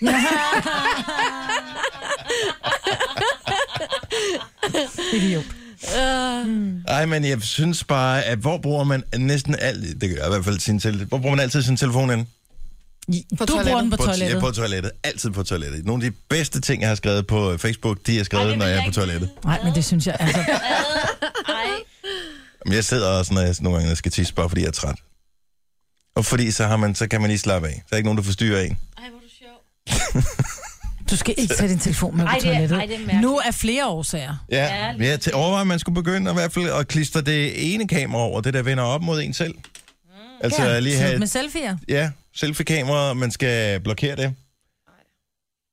Idiot. 5.12 5.44
Ej, 6.88 7.06
men 7.06 7.24
jeg 7.24 7.42
synes 7.42 7.84
bare, 7.84 8.24
at 8.24 8.38
hvor 8.38 8.58
bruger 8.58 8.84
man 8.84 9.02
næsten 9.16 9.56
alt, 9.58 10.00
det 10.00 10.10
gør 10.10 10.16
jeg 10.16 10.26
i 10.26 10.30
hvert 10.30 10.44
fald 10.44 10.58
sin 10.58 10.78
til, 10.78 11.04
hvor 11.04 11.18
bruger 11.18 11.36
man 11.36 11.42
altid 11.42 11.62
sin 11.62 11.76
telefon 11.76 12.10
hen? 12.10 12.28
På 13.38 13.44
du 13.44 13.52
bruger 13.64 13.80
den 13.80 13.90
på 13.90 13.96
toilettet. 13.96 14.34
Ja, 14.34 14.40
på 14.40 14.50
toilettet. 14.50 14.92
Altid 15.02 15.30
på 15.30 15.42
toilettet. 15.42 15.86
Nogle 15.86 16.04
af 16.04 16.10
de 16.12 16.16
bedste 16.28 16.60
ting, 16.60 16.82
jeg 16.82 16.90
har 16.90 16.94
skrevet 16.94 17.26
på 17.26 17.58
Facebook, 17.58 17.98
de 18.06 18.20
er 18.20 18.24
skrevet, 18.24 18.50
Ej, 18.50 18.56
når 18.56 18.66
jeg 18.66 18.78
er 18.78 18.84
på 18.84 18.92
toilettet. 18.92 19.30
Nej, 19.44 19.64
men 19.64 19.74
det 19.74 19.84
synes 19.84 20.06
jeg, 20.06 20.16
altså... 20.20 20.40
Ej. 21.48 21.66
Men 22.64 22.74
jeg 22.74 22.84
sidder 22.84 23.08
også, 23.08 23.34
når 23.34 23.40
jeg 23.40 23.54
nogle 23.60 23.78
gange 23.78 23.96
skal 23.96 24.12
tisse, 24.12 24.34
bare 24.34 24.48
fordi 24.48 24.60
jeg 24.62 24.68
er 24.68 24.72
træt. 24.72 24.98
Og 26.16 26.24
fordi 26.24 26.50
så, 26.50 26.66
har 26.66 26.76
man, 26.76 26.94
så 26.94 27.06
kan 27.08 27.20
man 27.20 27.30
lige 27.30 27.38
slappe 27.38 27.68
af. 27.68 27.74
Så 27.74 27.80
er 27.80 27.88
der 27.90 27.96
ikke 27.96 28.06
nogen, 28.06 28.18
der 28.18 28.24
forstyrrer 28.24 28.60
en. 28.60 28.78
Ej, 28.98 29.04
hvor 29.08 29.18
er 29.18 29.22
du 29.22 29.28
sjov. 29.38 30.54
Du 31.10 31.16
skal 31.16 31.34
ikke 31.38 31.54
tage 31.54 31.68
din 31.68 31.78
telefon 31.78 32.16
med 32.16 32.24
Ej, 32.26 32.32
på 32.34 32.38
det 32.42 32.48
er- 32.50 32.52
toilettet. 32.52 32.78
ej, 32.78 32.86
det 32.86 33.14
er 33.14 33.20
nu 33.20 33.36
er 33.38 33.50
flere 33.50 33.86
årsager. 33.86 34.44
Ja, 34.50 34.64
Ja, 35.00 35.04
ja 35.10 35.16
til 35.16 35.34
overvejer, 35.34 35.60
at 35.60 35.66
man 35.66 35.78
skulle 35.78 35.94
begynde 35.94 36.30
at, 36.30 36.34
i 36.34 36.38
hvert 36.38 36.52
fald 36.52 36.68
at 36.70 36.88
klistre 36.88 37.20
det 37.20 37.74
ene 37.74 37.88
kamera 37.88 38.22
over, 38.22 38.40
det 38.40 38.54
der 38.54 38.62
vender 38.62 38.84
op 38.84 39.02
mod 39.02 39.22
en 39.22 39.34
selv. 39.34 39.54
Altså 40.40 40.62
ja, 40.64 40.78
lige 40.80 40.96
have, 40.96 41.18
med 41.18 41.26
selfie'er. 41.28 41.76
ja, 41.88 42.10
selfie-kamera, 42.36 43.14
man 43.14 43.30
skal 43.30 43.80
blokere 43.80 44.16
det. 44.16 44.34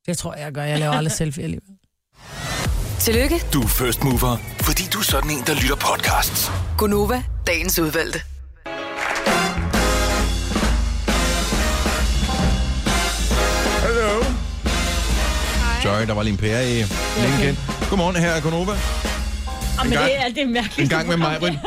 Det 0.06 0.18
tror 0.18 0.34
jeg, 0.36 0.44
jeg 0.44 0.52
gør. 0.52 0.64
Jeg 0.64 0.80
laver 0.80 0.94
aldrig 0.94 1.12
selfie 1.12 1.44
alligevel. 1.44 1.70
Tillykke, 3.00 3.36
Du 3.54 3.62
er 3.62 3.68
first 3.68 4.04
mover, 4.04 4.38
fordi 4.62 4.84
du 4.94 5.00
er 5.00 5.04
sådan 5.04 5.30
en, 5.32 5.44
der 5.48 5.54
lytter 5.54 5.76
podcasts. 5.76 6.52
Gunova, 6.78 7.24
dagens 7.48 7.80
udvalgte. 7.80 8.20
Sorry, 15.84 16.08
der 16.08 16.14
var 16.14 16.24
lige 16.24 16.32
en 16.32 16.38
PR 16.38 16.46
i 16.46 16.74
linken. 17.28 17.58
Godmorgen, 17.90 18.16
her 18.16 18.30
er 18.32 18.42
Konova. 18.42 18.72
Men 19.84 19.92
gang- 19.92 20.06
det 20.06 20.18
er 20.18 20.24
alt 20.24 20.36
det 20.36 20.48
mærkeligt. 20.50 20.80
En 20.80 20.90
gang 20.90 21.08
med 21.08 21.18
mig. 21.18 21.60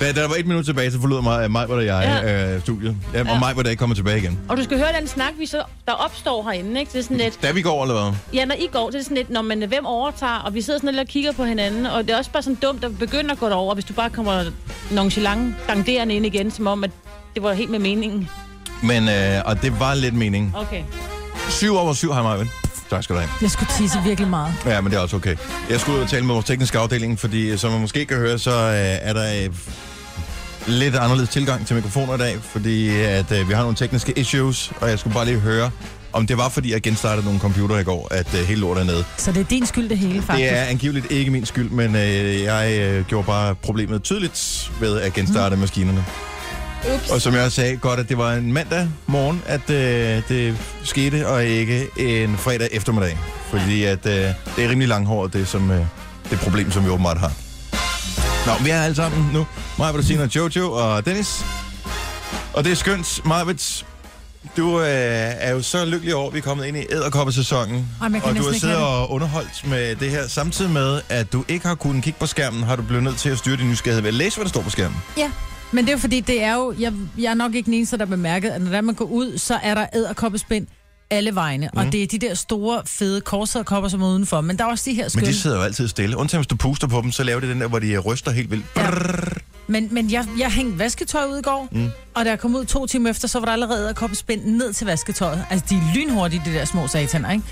Da 0.00 0.12
der 0.12 0.28
var 0.28 0.34
et 0.34 0.46
minut 0.46 0.64
tilbage, 0.64 0.92
så 0.92 1.00
forlod 1.00 1.22
mig, 1.22 1.50
mig 1.50 1.66
og 1.66 1.86
jeg 1.86 2.22
Ja. 2.24 2.54
øh, 2.54 2.60
studiet. 2.62 2.96
Ja, 3.14 3.20
og 3.20 3.38
mig 3.38 3.56
var 3.56 3.62
der 3.62 3.70
ikke 3.70 3.80
kommet 3.80 3.96
tilbage 3.96 4.18
igen. 4.18 4.38
Og 4.48 4.56
du 4.56 4.64
skal 4.64 4.78
høre 4.78 4.88
den 5.00 5.08
snak, 5.08 5.32
vi 5.38 5.46
så, 5.46 5.62
der 5.86 5.92
opstår 5.92 6.42
herinde, 6.50 6.80
ikke? 6.80 6.92
Det 6.92 6.98
er 6.98 7.02
sådan 7.02 7.16
lidt, 7.16 7.42
Da 7.42 7.52
vi 7.52 7.62
går, 7.62 7.82
eller 7.82 8.02
hvad? 8.02 8.12
ja, 8.34 8.44
når 8.44 8.54
I 8.54 8.68
går, 8.72 8.90
det 8.90 8.98
er 8.98 9.02
sådan 9.02 9.16
lidt, 9.16 9.30
når 9.30 9.42
man, 9.42 9.62
hvem 9.68 9.86
overtager, 9.86 10.38
og 10.38 10.54
vi 10.54 10.62
sidder 10.62 10.78
sådan 10.78 10.90
lidt 10.94 11.00
og 11.00 11.06
kigger 11.06 11.32
på 11.32 11.44
hinanden, 11.44 11.86
og 11.86 12.02
det 12.06 12.10
er 12.10 12.16
også 12.18 12.30
bare 12.30 12.42
sådan 12.42 12.54
dumt 12.54 12.84
at 12.84 12.98
begynde 12.98 13.30
at 13.32 13.38
gå 13.38 13.48
derover, 13.48 13.74
hvis 13.74 13.84
du 13.84 13.92
bare 13.92 14.10
kommer 14.10 14.44
nonchalant 14.90 15.54
danderende 15.68 16.14
ind 16.14 16.26
igen, 16.26 16.50
som 16.50 16.66
om, 16.66 16.84
at 16.84 16.90
det 17.34 17.42
var 17.42 17.52
helt 17.52 17.70
med 17.70 17.78
meningen. 17.78 18.28
Men, 18.82 19.08
øh, 19.08 19.42
og 19.44 19.62
det 19.62 19.80
var 19.80 19.94
lidt 19.94 20.14
meningen. 20.14 20.52
Okay. 20.56 20.82
Syv 21.50 21.76
over 21.76 21.92
syv 21.92 22.12
har 22.12 22.22
mig, 22.22 22.46
Tak 22.90 23.02
skal 23.04 23.16
du 23.16 23.20
have. 23.20 23.30
Jeg 23.42 23.50
skulle 23.50 23.70
tisse 23.78 23.98
virkelig 24.04 24.30
meget. 24.30 24.54
Ja, 24.66 24.80
men 24.80 24.90
det 24.90 24.96
er 24.98 25.02
også 25.02 25.16
okay. 25.16 25.36
Jeg 25.70 25.80
skulle 25.80 25.98
ud 25.98 26.02
og 26.02 26.08
tale 26.08 26.24
med 26.26 26.34
vores 26.34 26.46
tekniske 26.46 26.78
afdeling, 26.78 27.18
fordi 27.18 27.56
som 27.56 27.72
man 27.72 27.80
måske 27.80 28.06
kan 28.06 28.16
høre, 28.16 28.38
så 28.38 28.50
øh, 28.50 29.08
er 29.08 29.12
der 29.12 29.44
øh, 29.44 29.54
lidt 30.66 30.96
anderledes 30.96 31.28
tilgang 31.30 31.66
til 31.66 31.76
mikrofoner 31.76 32.14
i 32.14 32.18
dag, 32.18 32.36
fordi 32.42 32.88
at 33.00 33.32
øh, 33.32 33.48
vi 33.48 33.54
har 33.54 33.62
nogle 33.62 33.76
tekniske 33.76 34.18
issues, 34.18 34.72
og 34.80 34.90
jeg 34.90 34.98
skulle 34.98 35.14
bare 35.14 35.24
lige 35.24 35.38
høre, 35.38 35.70
om 36.12 36.26
det 36.26 36.38
var 36.38 36.48
fordi, 36.48 36.72
jeg 36.72 36.82
genstartede 36.82 37.24
nogle 37.24 37.40
computer 37.40 37.78
i 37.78 37.84
går, 37.84 38.08
at 38.10 38.34
øh, 38.34 38.46
hele 38.46 38.60
lortet 38.60 38.82
er 38.82 38.86
nede. 38.86 39.04
Så 39.16 39.32
det 39.32 39.40
er 39.40 39.44
din 39.44 39.66
skyld, 39.66 39.88
det 39.88 39.98
hele, 39.98 40.22
faktisk. 40.22 40.50
Det 40.50 40.58
er 40.58 40.62
angiveligt 40.62 41.10
ikke 41.10 41.30
min 41.30 41.46
skyld, 41.46 41.70
men 41.70 41.96
øh, 41.96 42.42
jeg 42.42 42.78
øh, 42.80 43.04
gjorde 43.04 43.26
bare 43.26 43.54
problemet 43.54 44.02
tydeligt 44.02 44.70
ved 44.80 45.00
at 45.00 45.12
genstarte 45.12 45.54
mm. 45.56 45.60
maskinerne. 45.60 46.04
Ups. 46.94 47.10
Og 47.10 47.20
som 47.20 47.34
jeg 47.34 47.52
sagde, 47.52 47.76
godt, 47.76 48.00
at 48.00 48.08
det 48.08 48.18
var 48.18 48.32
en 48.32 48.52
mandag 48.52 48.88
morgen, 49.06 49.42
at 49.46 49.70
øh, 49.70 50.22
det 50.28 50.56
skete, 50.84 51.28
og 51.28 51.44
ikke 51.44 51.88
en 51.96 52.36
fredag 52.38 52.68
eftermiddag. 52.72 53.18
Fordi 53.50 53.84
at, 53.84 54.06
øh, 54.06 54.12
det 54.12 54.64
er 54.64 54.68
rimelig 54.68 54.88
langhåret, 54.88 55.32
det, 55.32 55.48
som, 55.48 55.70
øh, 55.70 55.86
det 56.30 56.38
problem, 56.38 56.70
som 56.72 56.84
vi 56.84 56.90
åbenbart 56.90 57.18
har. 57.18 57.32
Nå, 58.46 58.64
vi 58.64 58.70
er 58.70 58.82
alle 58.82 58.96
sammen 58.96 59.30
nu. 59.32 59.46
Maja, 59.78 59.92
Bettina, 59.92 60.28
Jojo 60.36 60.72
og 60.72 61.04
Dennis. 61.04 61.44
Og 62.52 62.64
det 62.64 62.72
er 62.72 62.76
skønt. 62.76 63.20
Majbet, 63.24 63.86
du 64.56 64.80
øh, 64.80 64.86
er 64.86 65.50
jo 65.52 65.62
så 65.62 65.84
lykkelig 65.84 66.14
over, 66.14 66.28
at 66.28 66.34
vi 66.34 66.38
er 66.38 66.42
kommet 66.42 66.66
ind 66.66 66.76
i 66.76 66.84
æderkoppesæsonen. 66.90 67.88
Kan 68.00 68.14
Og 68.14 68.36
du 68.36 68.42
har 68.42 68.58
siddet 68.58 68.76
og 68.76 69.10
underholdt 69.10 69.66
med 69.66 69.96
det 69.96 70.10
her. 70.10 70.28
Samtidig 70.28 70.70
med, 70.70 71.00
at 71.08 71.32
du 71.32 71.44
ikke 71.48 71.66
har 71.66 71.74
kunnet 71.74 72.04
kigge 72.04 72.18
på 72.20 72.26
skærmen, 72.26 72.62
har 72.62 72.76
du 72.76 72.82
blevet 72.82 73.02
nødt 73.04 73.16
til 73.16 73.28
at 73.30 73.38
styre 73.38 73.56
din 73.56 73.70
nysgerrighed 73.70 74.02
ved 74.02 74.08
at 74.08 74.14
læse, 74.14 74.36
hvad 74.36 74.44
der 74.44 74.48
står 74.48 74.62
på 74.62 74.70
skærmen. 74.70 74.96
Ja, 75.16 75.30
men 75.72 75.84
det 75.84 75.90
er 75.90 75.94
jo 75.94 75.98
fordi, 75.98 76.20
det 76.20 76.42
er 76.42 76.54
jo, 76.54 76.74
jeg, 76.78 76.92
jeg 77.18 77.30
er 77.30 77.34
nok 77.34 77.54
ikke 77.54 77.66
den 77.66 77.74
eneste, 77.74 77.98
der 77.98 78.04
har 78.04 78.10
bemærket, 78.10 78.48
at 78.50 78.62
når 78.62 78.80
man 78.80 78.94
går 78.94 79.04
ud, 79.04 79.38
så 79.38 79.58
er 79.62 79.74
der 79.74 79.86
æderkoppespind 79.94 80.66
alle 81.10 81.34
vegne. 81.34 81.70
Mm. 81.72 81.78
Og 81.78 81.92
det 81.92 82.02
er 82.02 82.06
de 82.06 82.18
der 82.18 82.34
store, 82.34 82.82
fede 82.86 83.20
korsæderkopper, 83.20 83.88
som 83.88 84.02
er 84.02 84.06
udenfor. 84.06 84.40
Men 84.40 84.58
der 84.58 84.64
er 84.64 84.68
også 84.68 84.84
de 84.90 84.94
her 84.94 85.02
Men 85.04 85.10
skønne. 85.10 85.26
de 85.26 85.34
sidder 85.34 85.56
jo 85.56 85.62
altid 85.62 85.88
stille. 85.88 86.16
Undtagen 86.16 86.38
hvis 86.40 86.46
du 86.46 86.56
puster 86.56 86.86
på 86.86 87.00
dem, 87.00 87.12
så 87.12 87.22
laver 87.22 87.40
det 87.40 87.48
den 87.48 87.60
der, 87.60 87.68
hvor 87.68 87.78
de 87.78 87.98
ryster 87.98 88.30
helt 88.30 88.50
vildt. 88.50 88.64
Ja. 88.76 88.90
Men, 89.66 89.88
men 89.90 90.10
jeg, 90.12 90.26
jeg 90.38 90.50
hængte 90.50 90.78
vasketøj 90.78 91.24
ud 91.24 91.38
i 91.38 91.42
går, 91.42 91.68
mm. 91.72 91.90
og 92.14 92.24
da 92.24 92.30
jeg 92.30 92.38
kom 92.38 92.54
ud 92.56 92.64
to 92.64 92.86
timer 92.86 93.10
efter, 93.10 93.28
så 93.28 93.38
var 93.38 93.46
der 93.46 93.52
allerede 93.52 93.80
æderkoppespind 93.82 94.44
ned 94.44 94.72
til 94.72 94.86
vasketøjet. 94.86 95.44
Altså, 95.50 95.66
de 95.70 95.74
er 95.76 95.80
lynhurtige, 95.94 96.42
de 96.44 96.52
der 96.52 96.64
små 96.64 96.86
sataner, 96.86 97.30
ikke? 97.30 97.44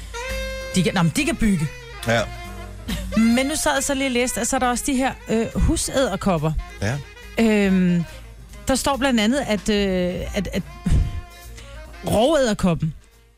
De 0.74 0.82
kan, 0.82 0.94
nå, 0.94 1.02
men 1.02 1.12
de 1.16 1.24
kan 1.24 1.36
bygge. 1.36 1.66
Ja. 2.06 2.20
Men 3.16 3.46
nu 3.46 3.52
sad 3.56 3.74
jeg 3.74 3.84
så 3.84 3.94
lige 3.94 4.06
og 4.08 4.12
læste, 4.12 4.40
at 4.40 4.46
så 4.46 4.56
er 4.56 4.60
der 4.60 4.68
også 4.68 4.84
de 4.86 4.94
her 4.94 5.12
øh, 5.28 5.46
husæderkopper. 5.54 6.52
ja. 6.82 6.94
Øhm, 7.40 8.04
der 8.68 8.74
står 8.74 8.96
blandt 8.96 9.20
andet, 9.20 9.38
at, 9.46 9.68
øh, 9.68 10.14
at, 10.34 10.48
at 10.52 10.62
råæderkoppen 12.06 12.94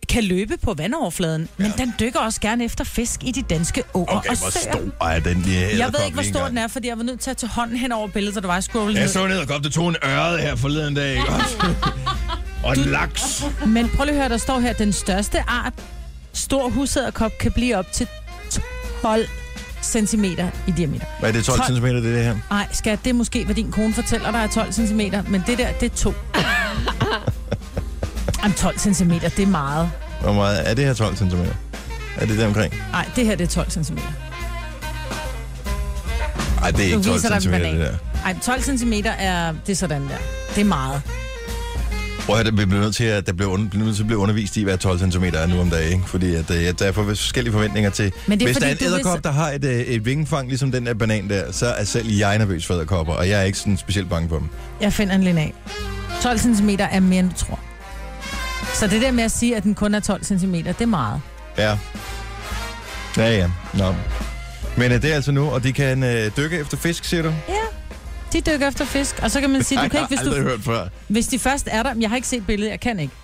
kan 0.09 0.25
løbe 0.25 0.57
på 0.63 0.75
vandoverfladen, 0.75 1.49
men 1.57 1.73
den 1.79 1.95
dykker 2.01 2.21
også 2.21 2.41
gerne 2.41 2.65
efter 2.65 2.85
fisk 2.85 3.25
i 3.25 3.31
de 3.31 3.43
danske 3.43 3.83
åer 3.95 4.07
Okay, 4.17 4.31
og 4.31 4.37
hvor 4.39 4.51
søer. 4.51 4.73
stor 4.73 5.07
er 5.07 5.21
den 5.21 5.43
lige 5.43 5.79
Jeg 5.79 5.93
ved 5.93 6.05
ikke, 6.05 6.15
hvor 6.15 6.23
stor 6.23 6.49
den 6.49 6.59
er, 6.59 6.69
fordi 6.69 6.89
jeg 6.89 6.97
var 6.99 7.05
nødt 7.05 7.21
til 7.21 7.31
at 7.31 7.37
tage 7.37 7.51
hånden 7.51 7.77
hen 7.77 7.93
over 7.93 8.09
billedet, 8.09 8.35
så 8.35 8.41
der 8.41 8.47
var 8.47 8.55
jeg 8.55 8.63
scrolle 8.63 8.95
Jeg 8.95 9.03
ned. 9.03 9.09
så 9.09 9.27
ned 9.27 9.39
og 9.39 9.49
kom, 9.49 9.63
det 9.63 9.73
tog 9.73 9.89
en 9.89 9.97
ørred 10.05 10.39
her 10.39 10.57
forleden 10.57 10.95
dag, 10.95 11.19
og 12.65 12.77
en 12.77 12.85
laks. 12.85 13.45
Men 13.67 13.89
prøv 13.89 14.05
lige 14.05 14.15
at 14.15 14.21
høre, 14.21 14.29
der 14.29 14.37
står 14.37 14.61
her, 14.61 14.73
den 14.73 14.93
største 14.93 15.41
art, 15.49 15.73
stor 16.33 16.69
husæderkop, 16.69 17.33
kan 17.41 17.53
blive 17.53 17.77
op 17.77 17.93
til 17.93 18.07
12 19.03 19.29
cm 19.83 20.25
i 20.25 20.37
diameter. 20.77 21.05
Hvad 21.21 21.29
er 21.29 21.33
det, 21.33 21.45
12 21.45 21.59
12. 21.59 21.79
cm, 21.79 21.85
det, 21.87 22.03
det 22.03 22.25
her? 22.25 22.37
Nej, 22.51 22.67
skat, 22.73 22.99
det 23.05 23.11
er 23.11 23.15
måske, 23.15 23.45
hvad 23.45 23.55
din 23.55 23.73
kone 23.73 23.95
fortæller 23.95 24.31
dig 24.31 24.39
er 24.39 24.47
12 24.47 24.73
cm, 24.73 25.01
men 25.29 25.43
det 25.47 25.59
der, 25.59 25.69
det 25.81 25.93
er 25.93 25.97
to. 25.97 26.13
Jamen, 28.43 28.55
12 28.57 28.79
cm, 28.79 29.11
det 29.11 29.39
er 29.39 29.47
meget. 29.47 29.91
Hvor 30.21 30.33
meget 30.33 30.71
er 30.71 30.75
det 30.75 30.85
her 30.85 30.95
12 30.95 31.17
cm? 31.17 31.25
Er 32.17 32.27
det 32.27 32.39
der 32.39 32.47
omkring? 32.47 32.75
Nej, 32.93 33.09
det 33.17 33.27
her, 33.27 33.35
det 33.37 33.45
er 33.45 33.49
12 33.65 33.71
cm. 33.71 33.99
Nej, 36.61 36.71
det 36.71 36.81
er 36.81 36.85
ikke 36.85 37.03
12 37.03 37.15
viser 37.15 37.29
dig 37.29 37.37
en 37.37 37.43
cm, 37.43 37.51
det 37.51 37.81
der. 37.81 37.95
Ej, 38.25 38.37
12 38.43 38.63
cm 38.63 38.93
er, 39.19 39.53
det 39.67 39.73
er 39.73 39.77
sådan 39.77 40.03
der. 40.03 40.17
Det 40.55 40.61
er 40.61 40.65
meget. 40.65 41.03
Prøv 42.29 42.39
at 42.39 42.45
høre, 42.47 42.55
vi 42.57 42.65
bliver 42.65 42.83
nødt 42.83 42.95
til 42.97 43.05
at, 43.05 43.27
der 43.27 43.33
bliver, 43.33 43.51
under, 43.51 43.69
bliver 43.69 43.85
nødt 43.85 43.97
til 43.97 44.03
at 44.03 44.07
blive 44.07 44.19
undervist 44.19 44.57
i, 44.57 44.63
hvad 44.63 44.79
12 44.79 44.99
cm 44.99 45.25
er 45.25 45.47
nu 45.47 45.61
om 45.61 45.71
dagen, 45.71 45.93
ikke? 45.93 46.09
Fordi 46.09 46.35
at, 46.35 46.51
øh, 46.51 46.75
der 46.79 46.87
er 46.87 46.93
for 46.93 47.05
forskellige 47.05 47.53
forventninger 47.53 47.91
til... 47.91 48.13
Men 48.27 48.39
det 48.39 48.45
er 48.45 48.49
Hvis 48.49 48.57
der 48.57 48.67
er 48.67 48.71
en 48.71 48.77
æderkop, 48.81 49.13
vidste- 49.15 49.29
der 49.29 49.35
har 49.35 49.51
et, 49.51 49.65
øh, 49.65 49.81
et 49.81 50.05
vingefang, 50.05 50.49
ligesom 50.49 50.73
den 50.73 50.87
der 50.87 50.95
banan 50.95 51.29
der, 51.31 51.53
så 51.53 51.67
er 51.67 51.85
selv 51.85 52.09
jeg 52.09 52.39
nervøs 52.39 52.67
for 52.67 52.75
æderkopper, 52.75 53.13
og 53.13 53.29
jeg 53.29 53.41
er 53.41 53.45
ikke 53.45 53.59
sådan 53.59 53.77
specielt 53.77 54.09
bange 54.11 54.29
for 54.29 54.39
dem. 54.39 54.49
Jeg 54.81 54.93
finder 54.93 55.15
en 55.15 55.23
lineal. 55.23 55.53
12 56.23 56.39
cm 56.39 56.69
er 56.91 57.01
mere, 57.01 57.21
end 57.21 57.31
du 57.31 57.37
tror. 57.37 57.61
Så 58.75 58.87
det 58.87 59.03
der 59.03 59.11
med 59.11 59.25
at 59.25 59.31
sige, 59.31 59.57
at 59.57 59.63
den 59.63 59.75
kun 59.75 59.95
er 59.95 60.01
12 60.01 60.25
cm, 60.25 60.55
det 60.55 60.81
er 60.81 60.87
meget. 60.87 61.21
Ja. 61.59 61.79
Ja, 63.17 63.37
ja. 63.37 63.51
Nå. 63.75 63.95
Men 64.77 64.93
øh, 64.93 65.03
det 65.03 65.11
er 65.11 65.15
altså 65.15 65.33
nu, 65.33 65.51
og 65.51 65.63
de 65.65 65.73
kan 65.73 66.03
øh, 66.03 66.31
dykke 66.37 66.59
efter 66.59 66.77
fisk, 66.77 67.05
siger 67.05 67.23
du? 67.23 67.29
Ja, 67.49 67.55
de 68.33 68.41
dykker 68.41 68.69
efter 68.69 68.85
fisk. 68.85 69.19
Og 69.23 69.31
så 69.31 69.41
kan 69.41 69.51
man 69.51 69.63
sige, 69.69 69.83
du 69.85 69.89
kan 69.89 70.01
ikke, 70.01 70.17
hvis, 70.25 70.35
du, 70.37 70.43
hørt 70.43 70.61
før. 70.65 70.89
hvis 71.09 71.27
de 71.27 71.39
først 71.39 71.69
er 71.71 71.83
der... 71.83 71.95
Jeg 72.01 72.09
har 72.09 72.17
ikke 72.17 72.29
set 72.29 72.47
billedet, 72.47 72.71
jeg 72.71 72.81
kan 72.81 73.01
ikke. 73.01 73.15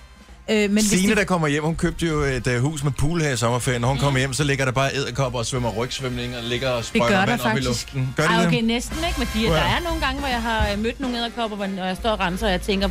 Øh, 0.51 0.71
men 0.71 0.85
Signe, 0.85 1.11
de, 1.13 1.17
der 1.17 1.25
kommer 1.25 1.49
hjem, 1.49 1.65
hun 1.65 1.77
købte 1.77 2.07
jo 2.07 2.21
et 2.21 2.47
uh, 2.47 2.55
hus 2.63 2.85
med 2.85 2.93
pool 2.93 3.21
her 3.23 3.31
i 3.33 3.37
sommerferien. 3.37 3.81
Når 3.81 3.89
hun 3.89 3.99
kommer 3.99 4.19
hjem, 4.21 4.33
så 4.33 4.45
ligger 4.45 4.65
der 4.65 4.73
bare 4.73 4.91
æderkopper 4.95 5.39
og 5.39 5.47
svømmer 5.47 5.71
rygsvømning 5.71 6.37
og 6.37 6.43
ligger 6.43 6.69
og 6.71 6.85
sprøjter 6.85 7.17
vand 7.19 7.27
der 7.29 7.35
op 7.35 7.41
i 7.41 7.43
faktisk. 7.43 7.69
luften. 7.69 8.15
Gør 8.17 8.23
de 8.27 8.29
Ej, 8.29 8.39
det? 8.39 8.47
okay, 8.47 8.61
næsten 8.63 8.97
ikke, 9.09 9.19
men 9.19 9.29
de, 9.35 9.41
Ja. 9.41 9.49
der 9.49 9.57
er 9.61 9.81
nogle 9.85 10.01
gange, 10.01 10.19
hvor 10.21 10.29
jeg 10.29 10.43
har 10.43 10.69
øh, 10.73 10.79
mødt 10.83 11.01
nogle 11.01 11.19
æderkopper, 11.19 11.57
hvor 11.57 11.67
når 11.67 11.85
jeg 11.85 11.97
står 11.97 12.11
og 12.11 12.21
renser, 12.21 12.47
og 12.47 12.53
jeg 12.53 12.61
tænker, 12.61 12.89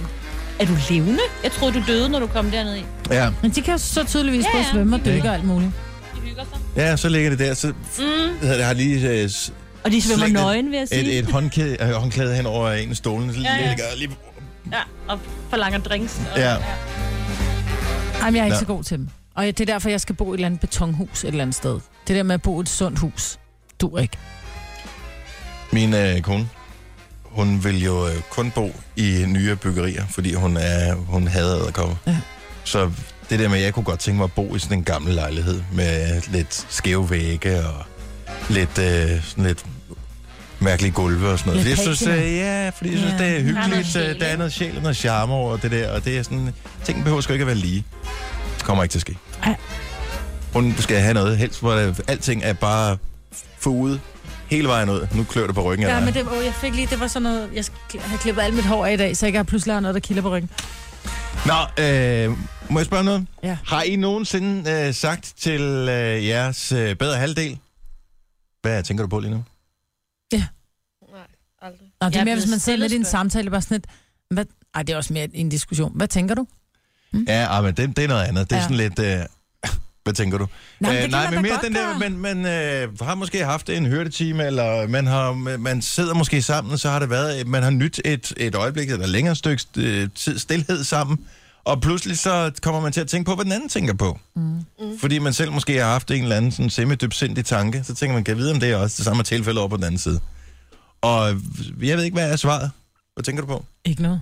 er 0.60 0.66
du 0.66 0.74
levende? 0.90 1.20
Jeg 1.44 1.52
troede, 1.52 1.74
du 1.74 1.84
døde, 1.88 2.10
når 2.10 2.20
du 2.20 2.28
kom 2.28 2.52
derned 2.52 2.76
i. 2.76 2.86
Ja. 3.12 3.30
men 3.42 3.52
de 3.52 3.62
kan 3.62 3.72
jo 3.74 3.78
så 3.78 4.04
tydeligvis 4.04 4.46
Ja, 4.46 4.52
både 4.54 4.66
svømme 4.72 4.96
og 4.96 5.06
dykke 5.06 5.30
og 5.30 5.34
alt 5.36 5.44
muligt. 5.46 5.72
De 6.16 6.22
hygger 6.22 6.44
sig. 6.44 6.60
ja, 6.76 6.98
så 6.98 7.10
ligger 7.10 7.30
det 7.30 7.40
der. 7.40 7.54
Så 7.54 7.68
mm. 8.00 8.48
jeg 8.48 8.68
har 8.68 8.74
lige 8.74 9.24
uh, 9.24 9.30
s- 9.30 9.52
Og 9.86 9.92
de 9.92 10.02
svømmer 10.02 10.28
nøgen, 10.28 10.72
vil 10.72 10.78
jeg 10.78 10.88
sige. 10.88 11.02
et, 11.02 11.20
et 11.20 11.32
håndklæde, 11.32 11.78
øh, 11.82 11.90
håndklæde 11.92 12.36
hen 12.36 12.46
over 12.46 12.72
en 12.72 12.90
af 12.90 12.96
stolene. 12.98 13.34
Så 13.34 13.40
Ja, 13.42 13.56
ja. 13.56 13.68
ligger 13.70 13.84
lige... 13.98 14.10
Ja, 14.72 14.80
og 15.08 15.20
forlanger 15.50 15.80
drinks. 15.80 16.22
Og, 16.34 16.40
Ja. 16.40 16.56
Ej, 18.22 18.26
men 18.26 18.36
jeg 18.36 18.42
er 18.42 18.46
ikke 18.46 18.56
Nå. 18.56 18.60
så 18.60 18.66
god 18.66 18.84
til 18.84 18.98
dem. 18.98 19.10
Og 19.36 19.46
det 19.46 19.60
er 19.60 19.66
derfor, 19.66 19.90
jeg 19.90 20.02
skal 20.02 20.16
bo 20.16 20.26
i 20.26 20.30
et 20.30 20.34
eller 20.34 20.46
andet 20.46 20.60
betonhus 20.60 21.24
et 21.24 21.28
eller 21.28 21.42
andet 21.42 21.56
sted. 21.56 21.80
Det 22.08 22.16
der 22.16 22.24
med 22.24 22.34
at 22.36 22.42
bo 22.42 22.60
i 22.60 22.62
et 22.62 22.70
sundt 22.70 23.00
hus, 23.00 23.40
du 23.82 23.98
ikke. 23.98 24.18
Min 25.72 25.94
øh, 25.94 26.22
kone, 26.22 26.50
hun 27.24 27.64
vil 27.64 27.84
jo 27.84 28.08
øh, 28.08 28.16
kun 28.30 28.52
bo 28.52 28.76
i 28.96 29.26
nye 29.28 29.56
byggerier, 29.56 30.04
fordi 30.10 30.34
hun 30.34 30.58
er 30.58 30.94
hun 30.96 31.28
hader 31.28 31.62
æderkopper. 31.62 31.96
Ja. 32.08 32.18
Så 32.64 32.92
det 33.30 33.40
der 33.40 33.50
med, 33.50 33.58
at 33.58 33.64
jeg 33.64 33.74
kunne 33.74 33.84
godt 33.86 34.00
tænke 34.00 34.18
mig 34.18 34.24
at 34.24 34.32
bo 34.34 34.56
i 34.56 34.60
sådan 34.60 34.78
en 34.78 34.84
gammel 34.84 35.14
lejlighed 35.14 35.62
med 35.74 36.22
lidt 36.32 36.66
skæve 36.70 37.10
vægge 37.10 37.68
og 37.68 37.84
lidt, 38.50 38.78
øh, 38.80 39.24
sådan 39.24 39.44
lidt 39.44 39.66
mærkelige 40.64 40.92
gulve 40.92 41.30
og 41.30 41.40
sådan 41.40 41.52
noget. 41.54 41.66
Lidt 41.68 41.78
jeg 41.78 41.96
synes, 41.96 42.08
øh, 42.08 42.36
ja, 42.36 42.70
fordi 42.70 42.92
jeg 42.92 43.00
synes, 43.00 43.14
Ja. 43.20 43.26
det 43.26 43.38
er 43.38 43.44
Der 43.44 43.50
er 43.62 43.68
noget 43.68 43.86
hyggeligt. 43.86 43.96
øh, 44.16 44.20
Der 44.20 44.26
er 44.26 44.38
noget 44.38 44.54
sjæl 44.54 44.76
og 44.76 44.82
noget 44.82 44.98
charme 44.98 45.34
over 45.34 45.58
det 45.58 45.72
der, 45.72 45.92
og 45.92 46.06
det 46.06 46.18
er 46.18 46.24
sådan, 46.24 46.50
ting 46.84 47.04
behøver 47.04 47.22
sgu 47.22 47.34
ikke 47.34 47.44
at 47.44 47.48
være 47.48 47.56
lige. 47.56 47.84
Det 48.58 48.64
kommer 48.64 48.84
ikke 48.84 48.94
til 48.94 48.98
at 48.98 49.02
ske. 49.02 49.18
Ej. 49.44 49.56
Hun 50.54 50.76
skal 50.80 51.00
have 51.00 51.14
noget 51.14 51.38
helst, 51.38 51.60
hvor 51.60 51.74
der, 51.74 51.94
alting 52.08 52.44
er 52.44 52.54
bare 52.54 52.98
fuget 53.60 54.02
hele 54.50 54.68
vejen 54.68 54.90
ud. 54.90 55.08
Nu 55.16 55.24
klør 55.24 55.46
det 55.46 55.56
på 55.56 55.62
ryggen 55.64 55.88
Ja, 55.88 56.00
men 56.00 56.14
det, 56.14 56.22
åh, 56.38 56.46
jeg 56.46 56.54
fik 56.54 56.76
lige, 56.76 56.88
det 56.88 57.00
var 57.00 57.08
sådan 57.08 57.24
noget, 57.24 57.50
jeg 57.56 57.66
have 58.02 58.18
klippet 58.20 58.42
alt 58.42 58.56
mit 58.56 58.66
hår 58.66 58.86
af 58.86 58.94
i 58.94 58.98
dag, 58.98 59.18
så 59.18 59.26
jeg 59.28 59.36
har 59.40 59.44
pludselig 59.44 59.76
har 59.76 59.80
noget, 59.80 59.96
der 59.96 60.00
kilder 60.02 60.22
på 60.22 60.30
ryggen. 60.36 60.50
Nå, 61.46 61.84
øh, 61.84 62.32
må 62.70 62.80
jeg 62.80 62.86
spørge 62.86 63.04
noget? 63.04 63.28
Ja. 63.44 63.58
Har 63.66 63.82
I 63.82 63.96
nogensinde 63.96 64.72
øh, 64.72 64.94
sagt 64.94 65.34
til 65.40 65.62
øh, 65.62 66.28
jeres 66.28 66.72
øh, 66.72 66.96
bedre 66.96 67.18
halvdel, 67.18 67.58
hvad 68.62 68.84
tænker 68.84 69.04
du 69.04 69.08
på 69.08 69.20
lige 69.20 69.32
nu? 69.32 69.44
Nå, 72.04 72.10
det 72.10 72.16
er 72.16 72.20
er 72.22 72.26
mere, 72.26 72.36
hvis 72.36 72.50
man 72.50 72.60
sidder 72.60 72.80
lidt 72.80 72.92
i 72.92 72.96
en 72.96 73.06
samtale, 73.06 73.50
bare 73.50 73.62
sådan 73.62 73.76
lidt, 73.76 73.86
hvad, 74.32 74.46
ej, 74.76 74.84
det 74.84 74.94
er 74.94 74.98
også 74.98 75.14
mere 75.14 75.28
en 75.34 75.50
diskussion. 75.50 75.92
Hvad 75.96 76.08
tænker 76.08 76.36
du? 76.36 76.46
Ja, 77.28 77.58
ah, 77.58 77.64
men 77.64 77.74
det, 77.76 77.98
det 77.98 78.04
er 78.04 78.08
noget 78.08 78.24
andet. 78.24 78.50
Det 78.50 78.56
er 78.56 78.60
Ja. 78.60 78.64
sådan 78.64 78.78
lidt... 78.78 79.00
Øh, 79.00 79.20
Hvad 80.04 80.14
tænker 80.14 80.38
du? 80.38 80.48
Nej, 80.80 80.92
men 80.92 81.02
kan 81.02 81.10
nej, 81.12 81.24
man 81.26 81.34
men 81.34 81.42
mere 81.42 81.60
den 81.64 81.74
der, 81.74 82.00
gøre. 82.00 82.00
man, 82.10 82.18
man 82.18 82.46
øh, 82.46 83.00
har 83.02 83.16
måske 83.16 83.46
haft 83.46 83.70
en 83.70 83.86
høretime, 83.86 84.44
eller 84.46 84.88
man, 84.88 85.08
har, 85.08 85.34
man 85.58 85.82
sidder 85.82 86.14
måske 86.14 86.42
sammen, 86.42 86.78
så 86.78 86.90
har 86.90 87.00
det 87.00 87.10
været, 87.10 87.48
man 87.48 87.64
har 87.64 87.70
nyt 87.70 88.02
et, 88.06 88.34
et 88.38 88.56
øjeblik, 88.56 88.90
eller 88.90 89.08
længere 89.08 89.36
stykke 89.36 89.64
øh, 89.78 90.10
tid, 90.16 90.40
stillhed 90.40 90.84
sammen, 90.84 91.20
og 91.66 91.82
pludselig 91.82 92.18
så 92.20 92.52
kommer 92.62 92.82
man 92.82 92.92
til 92.92 93.02
at 93.02 93.08
tænke 93.08 93.26
på, 93.30 93.36
hvad 93.36 93.46
den 93.46 93.52
anden 93.54 93.70
tænker 93.70 93.94
på. 93.94 94.20
Mm. 94.36 94.60
Fordi 95.00 95.20
man 95.20 95.34
selv 95.34 95.52
måske 95.52 95.78
har 95.80 95.86
haft 95.92 96.12
en 96.12 96.24
eller 96.24 96.36
anden 96.36 96.52
sådan 96.52 96.70
semi-dybsindig 96.70 97.46
tanke, 97.46 97.84
så 97.84 97.96
tænker 97.96 98.14
man, 98.14 98.24
kan 98.24 98.32
jeg 98.32 98.38
vide, 98.38 98.52
om 98.52 98.60
det 98.60 98.72
er 98.72 98.76
også 98.76 98.96
det 98.98 99.06
samme 99.06 99.24
tilfælde 99.24 99.60
over 99.60 99.70
på 99.70 99.76
den 99.78 99.84
anden 99.84 99.98
side. 100.00 100.20
Og 101.04 101.30
jeg 101.82 101.98
ved 101.98 102.04
ikke, 102.04 102.16
hvad 102.16 102.32
er 102.32 102.36
svaret. 102.36 102.72
Hvad 103.14 103.24
tænker 103.24 103.42
du 103.42 103.48
på? 103.48 103.66
Ikke 103.86 104.02
noget. 104.02 104.22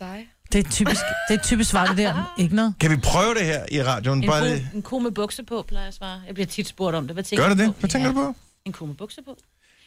Dig. 0.00 0.28
Det 0.52 0.66
er 0.66 0.70
typisk, 0.70 1.00
det 1.28 1.38
er 1.38 1.42
typisk 1.42 1.70
svar, 1.70 1.86
det 1.86 1.96
der. 1.98 2.34
Ikke 2.38 2.54
noget. 2.54 2.74
Kan 2.80 2.90
vi 2.90 2.96
prøve 2.96 3.34
det 3.34 3.44
her 3.44 3.66
i 3.72 3.82
radioen? 3.82 4.22
En, 4.24 4.30
Bare 4.30 4.40
ko, 4.40 4.76
en 4.76 4.82
ko 4.82 4.98
med 4.98 5.10
bukser 5.10 5.42
på, 5.42 5.64
plejer 5.68 5.82
jeg 5.84 5.88
at 5.88 5.94
svare. 5.94 6.22
Jeg 6.26 6.34
bliver 6.34 6.46
tit 6.46 6.68
spurgt 6.68 6.96
om 6.96 7.06
det. 7.06 7.14
Hvad 7.16 7.24
tænker 7.24 7.42
Gør 7.44 7.48
det 7.54 7.58
du 7.58 7.64
det? 7.64 7.74
på? 7.74 7.80
Hvad 7.80 7.90
tænker 7.90 8.08
ja. 8.08 8.14
du 8.14 8.20
på? 8.32 8.34
En 8.64 8.72
ko 8.72 8.86
med 8.86 8.94
bukser 8.94 9.22
på? 9.22 9.36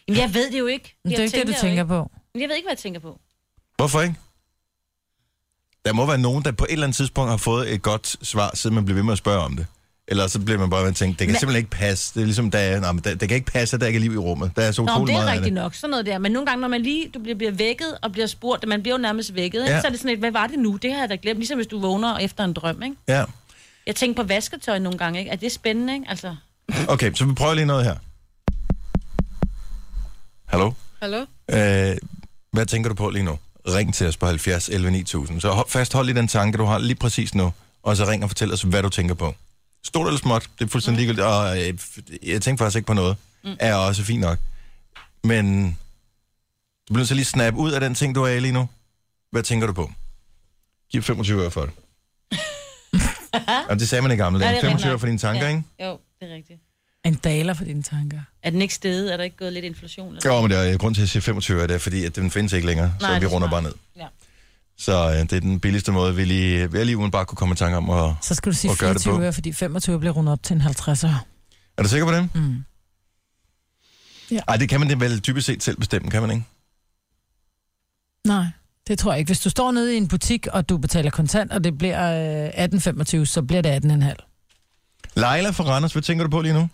Jamen, 0.07 0.21
jeg 0.21 0.33
ved 0.33 0.51
det 0.51 0.59
jo 0.59 0.65
ikke. 0.65 0.95
Men 1.03 1.11
det 1.11 1.19
er 1.19 1.23
Jeg 1.23 1.25
ikke 1.35 1.47
det, 1.47 1.55
du 1.55 1.61
tænker 1.61 1.83
ikke. 1.83 1.85
på. 1.85 2.11
Men 2.33 2.41
Jeg 2.41 2.49
ved 2.49 2.55
ikke, 2.55 2.65
hvad 2.65 2.71
jeg 2.73 2.77
tænker 2.77 2.99
på. 2.99 3.19
Hvorfor 3.77 4.01
ikke? 4.01 4.15
Der 5.85 5.93
må 5.93 6.05
være 6.05 6.17
nogen, 6.17 6.43
der 6.45 6.51
på 6.51 6.65
et 6.65 6.71
eller 6.71 6.83
andet 6.87 6.95
tidspunkt 6.95 7.29
har 7.29 7.37
fået 7.37 7.73
et 7.73 7.81
godt 7.81 8.15
svar, 8.27 8.51
siden 8.53 8.75
man 8.75 8.85
bliver 8.85 8.95
ved 8.95 9.03
med 9.03 9.11
at 9.11 9.17
spørge 9.17 9.39
om 9.43 9.55
det. 9.55 9.65
Eller 10.07 10.27
så 10.27 10.39
bliver 10.39 10.59
man 10.59 10.69
bare 10.69 10.81
ved 10.81 10.89
at 10.89 10.95
tænke, 10.95 11.11
det 11.19 11.27
kan 11.27 11.27
Men- 11.27 11.39
simpelthen 11.39 11.57
ikke 11.59 11.69
passe. 11.69 12.13
Det 12.13 12.21
er 12.21 12.25
ligesom, 12.25 12.51
der 12.51 12.59
er, 12.59 12.79
nej, 12.79 12.91
men 12.91 13.03
der, 13.03 13.15
det 13.15 13.29
kan 13.29 13.35
ikke 13.35 13.51
passe, 13.51 13.75
at 13.75 13.81
der 13.81 13.87
ikke 13.87 13.97
er 13.97 14.01
liv 14.01 14.13
i 14.13 14.17
rummet. 14.17 14.51
Der 14.55 14.61
er 14.61 14.71
så 14.71 14.81
Nå, 14.81 14.91
utrolig 14.91 15.13
det 15.13 15.19
er 15.19 15.23
meget 15.25 15.33
rigtigt 15.37 15.55
nok, 15.55 15.75
sådan 15.75 15.89
noget 15.89 16.05
der. 16.05 16.17
Men 16.17 16.31
nogle 16.31 16.45
gange, 16.45 16.61
når 16.61 16.67
man 16.67 16.81
lige 16.81 17.09
du 17.13 17.19
bliver, 17.19 17.35
bliver 17.37 17.51
vækket 17.51 17.97
og 18.01 18.11
bliver 18.11 18.27
spurgt, 18.27 18.67
man 18.67 18.81
bliver 18.81 18.95
jo 18.97 19.01
nærmest 19.01 19.35
vækket, 19.35 19.59
ikke? 19.61 19.73
Ja. 19.73 19.81
så 19.81 19.87
er 19.87 19.91
det 19.91 19.99
sådan 19.99 20.11
et, 20.11 20.19
hvad 20.19 20.31
var 20.31 20.47
det 20.47 20.59
nu? 20.59 20.75
Det 20.75 20.91
har 20.93 20.99
jeg 20.99 21.09
da 21.09 21.17
glemt. 21.21 21.39
Ligesom 21.39 21.57
hvis 21.57 21.67
du 21.67 21.79
vågner 21.79 22.17
efter 22.17 22.43
en 22.43 22.53
drøm, 22.53 22.83
ikke? 22.83 22.95
Ja. 23.07 23.23
Jeg 23.87 23.95
tænker 23.95 24.23
på 24.23 24.27
vasketøj 24.27 24.79
nogle 24.79 24.97
gange, 24.97 25.19
ikke? 25.19 25.31
Er 25.31 25.35
det 25.35 25.51
spændende, 25.51 25.93
ikke? 25.93 26.05
Altså, 26.09 26.35
Okay, 26.87 27.13
så 27.13 27.25
vi 27.25 27.33
prøver 27.33 27.53
lige 27.53 27.65
noget 27.65 27.83
her. 27.85 27.95
Hallo? 30.45 30.71
Hallo? 31.01 31.25
Øh, 31.51 31.97
hvad 32.51 32.65
tænker 32.65 32.89
du 32.89 32.95
på 32.95 33.09
lige 33.09 33.23
nu? 33.23 33.37
Ring 33.67 33.93
til 33.93 34.07
os 34.07 34.17
på 34.17 34.25
70 34.25 34.69
11 34.69 34.91
9000. 34.91 35.41
Så 35.41 35.49
hold, 35.51 35.69
fasthold 35.69 36.09
i 36.09 36.13
den 36.13 36.27
tanke, 36.27 36.57
du 36.57 36.65
har 36.65 36.77
lige 36.77 36.95
præcis 36.95 37.35
nu, 37.35 37.53
og 37.83 37.97
så 37.97 38.05
ring 38.05 38.23
og 38.23 38.29
fortæl 38.29 38.53
os, 38.53 38.61
hvad 38.61 38.83
du 38.83 38.89
tænker 38.89 39.15
på. 39.15 39.35
Stort 39.87 40.07
eller 40.07 40.19
småt, 40.19 40.49
det 40.59 40.65
er 40.65 40.69
fuldstændig 40.69 40.99
ligegyldigt, 40.99 41.25
og 41.27 41.57
øh, 41.67 41.73
jeg 42.23 42.41
tænker 42.41 42.63
faktisk 42.63 42.75
ikke 42.77 42.87
på 42.87 42.93
noget. 42.93 43.17
Er 43.59 43.75
også 43.75 44.03
fint 44.03 44.21
nok. 44.21 44.39
Men 45.23 45.77
du 46.89 46.93
bliver 46.93 47.05
så 47.05 47.13
lige 47.15 47.25
snap 47.25 47.53
ud 47.55 47.71
af 47.71 47.79
den 47.81 47.95
ting, 47.95 48.15
du 48.15 48.23
er 48.23 48.27
i 48.27 48.39
lige 48.39 48.51
nu. 48.51 48.69
Hvad 49.31 49.43
tænker 49.43 49.67
du 49.67 49.73
på? 49.73 49.91
Giv 50.91 51.03
25 51.03 51.41
øre 51.43 51.51
for 51.51 51.61
det. 51.65 51.71
Jamen, 53.69 53.79
det 53.79 53.89
sagde 53.89 54.01
man 54.01 54.11
i 54.11 54.15
gamle 54.15 54.39
dage. 54.39 54.51
det 54.51 54.57
er 54.57 54.61
25 54.61 54.91
øre 54.91 54.99
for 54.99 55.05
dine 55.07 55.17
tanker, 55.17 55.43
ja. 55.43 55.49
ikke? 55.49 55.63
Jo, 55.83 55.99
det 56.21 56.31
er 56.31 56.35
rigtigt. 56.35 56.59
En 57.05 57.15
daler 57.15 57.53
for 57.53 57.63
dine 57.63 57.83
tanker. 57.83 58.19
Er 58.43 58.49
den 58.49 58.61
ikke 58.61 58.73
stedet? 58.73 59.13
Er 59.13 59.17
der 59.17 59.23
ikke 59.23 59.37
gået 59.37 59.53
lidt 59.53 59.65
inflation? 59.65 60.15
Eller? 60.15 60.35
Jo, 60.35 60.41
men 60.41 60.51
det 60.51 60.73
er 60.73 60.77
grund 60.77 60.95
til 60.95 61.01
at 61.01 61.09
sige 61.09 61.21
25 61.21 61.57
øre, 61.59 61.67
det 61.67 61.73
er 61.73 61.79
fordi, 61.79 62.05
at 62.05 62.15
den 62.15 62.31
findes 62.31 62.53
ikke 62.53 62.67
længere, 62.67 62.93
så 62.99 63.05
Nej, 63.07 63.13
vi 63.13 63.19
det 63.19 63.25
er 63.31 63.35
runder 63.35 63.47
smart. 63.47 63.63
bare 63.63 63.71
ned. 63.71 63.79
Ja. 63.95 64.07
Så 64.77 64.91
øh, 64.91 65.19
det 65.29 65.33
er 65.33 65.39
den 65.39 65.59
billigste 65.59 65.91
måde, 65.91 66.15
vi 66.15 66.23
lige, 66.23 66.71
vi 66.71 66.83
lige 66.83 66.97
uden 66.97 67.11
bare 67.11 67.25
kunne 67.25 67.35
komme 67.35 67.53
i 67.53 67.55
tanke 67.55 67.77
om. 67.77 67.89
Og, 67.89 68.15
Så 68.21 68.35
skal 68.35 68.51
du 68.51 68.55
sige 68.57 68.71
Og 68.71 68.77
gør 68.79 68.93
det 68.93 69.01
24 69.03 69.17
på. 69.17 69.23
øre, 69.23 69.33
fordi 69.33 69.53
25 69.53 69.99
bliver 69.99 70.13
rundet 70.13 70.31
op 70.31 70.43
til 70.43 70.53
en 70.55 70.61
50'er. 70.61 71.07
er 71.77 71.83
du 71.83 71.89
sikker 71.89 72.05
på 72.07 72.13
det? 72.13 72.29
Mm. 72.35 72.63
Ja. 74.31 74.39
Ej, 74.47 74.57
det 74.57 74.69
kan 74.69 74.79
man 74.79 74.89
det 74.89 74.99
vel 74.99 75.21
typisk 75.21 75.45
set 75.47 75.63
selv 75.63 75.77
bestemme, 75.77 76.11
kan 76.11 76.21
man 76.21 76.31
ikke? 76.31 76.43
Nej, 78.27 78.45
det 78.87 78.99
tror 78.99 79.11
jeg 79.11 79.19
ikke. 79.19 79.29
Hvis 79.29 79.39
du 79.39 79.49
står 79.49 79.71
nede 79.71 79.93
i 79.93 79.97
en 79.97 80.07
butik, 80.07 80.47
og 80.47 80.69
du 80.69 80.77
betaler 80.77 81.11
kontant, 81.11 81.51
og 81.51 81.63
det 81.63 81.77
bliver 81.77 82.01
øh, 82.47 82.65
18,25, 83.21 83.25
så 83.25 83.41
bliver 83.47 83.61
det 83.61 83.71
18,5. 83.71 83.81
Leila 85.23 85.49
fra 85.57 85.63
Randers, 85.71 85.93
hvad 85.93 86.01
tænker 86.03 86.23
du 86.25 86.29
på 86.29 86.41
lige 86.41 86.53
nu? 86.59 86.65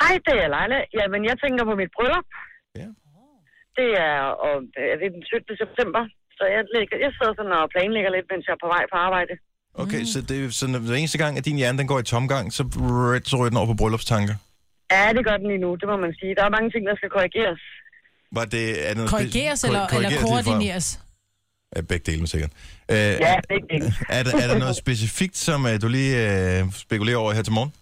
Hej, 0.00 0.14
det 0.26 0.34
er 0.44 0.48
Leila. 0.54 0.78
Jamen, 0.98 1.20
jeg 1.28 1.36
tænker 1.44 1.62
på 1.70 1.74
mit 1.80 1.90
bryllup. 1.96 2.26
Ja. 2.80 2.88
Det 3.78 3.88
er, 4.08 4.16
og, 4.46 4.54
er 4.92 4.96
det 5.02 5.08
den 5.16 5.22
17. 5.26 5.56
september. 5.62 6.02
Så 6.40 6.44
jeg, 6.54 6.62
lægger, 6.74 6.96
jeg 7.04 7.10
sidder 7.16 7.34
sådan 7.38 7.52
og 7.60 7.64
planlægger 7.74 8.10
lidt, 8.16 8.26
mens 8.32 8.44
jeg 8.48 8.54
er 8.58 8.62
på 8.64 8.70
vej 8.76 8.84
på 8.92 8.96
arbejde. 9.08 9.32
Okay, 9.82 10.00
mm. 10.04 10.10
så 10.12 10.18
det 10.28 10.36
er 10.44 10.50
sådan, 10.60 10.74
hver 10.86 10.94
eneste 11.02 11.18
gang, 11.22 11.32
at 11.38 11.44
din 11.48 11.56
hjerne 11.60 11.78
den 11.80 11.86
går 11.92 11.98
i 12.04 12.06
tomgang, 12.14 12.44
så, 12.56 12.62
så 13.30 13.34
ryger 13.38 13.50
den 13.52 13.58
over 13.62 13.66
på 13.72 13.76
bryllupstanker. 13.80 14.34
Ja, 14.94 15.04
det 15.16 15.22
gør 15.28 15.36
den 15.40 15.46
lige 15.52 15.62
nu, 15.66 15.70
det 15.80 15.86
må 15.92 15.96
man 16.04 16.12
sige. 16.20 16.32
Der 16.38 16.44
er 16.48 16.52
mange 16.56 16.70
ting, 16.74 16.82
der 16.88 16.96
skal 17.00 17.10
korrigeres. 17.16 17.60
Var 18.38 18.44
det, 18.54 18.64
er 18.84 18.88
det 18.88 18.96
noget 18.96 19.10
Korrigeres 19.10 19.64
eller, 19.64 19.86
kor- 19.88 19.96
eller 19.96 20.10
korrigeres 20.10 20.22
fra- 20.22 20.50
koordineres? 20.50 21.00
Ja, 21.76 21.80
begge 21.80 22.12
dele, 22.12 22.26
sikkert. 22.34 22.52
Øh, 22.90 22.96
Ja, 22.96 23.34
begge 23.52 23.66
dele. 23.72 23.86
er, 24.08 24.22
der, 24.22 24.32
er 24.42 24.46
der 24.52 24.58
noget 24.58 24.76
specifikt, 24.76 25.36
som 25.36 25.64
uh, 25.64 25.70
du 25.82 25.88
lige 25.88 26.12
uh, 26.64 26.72
spekulerer 26.72 27.16
over 27.16 27.32
her 27.32 27.42
til 27.42 27.52
morgen? 27.52 27.72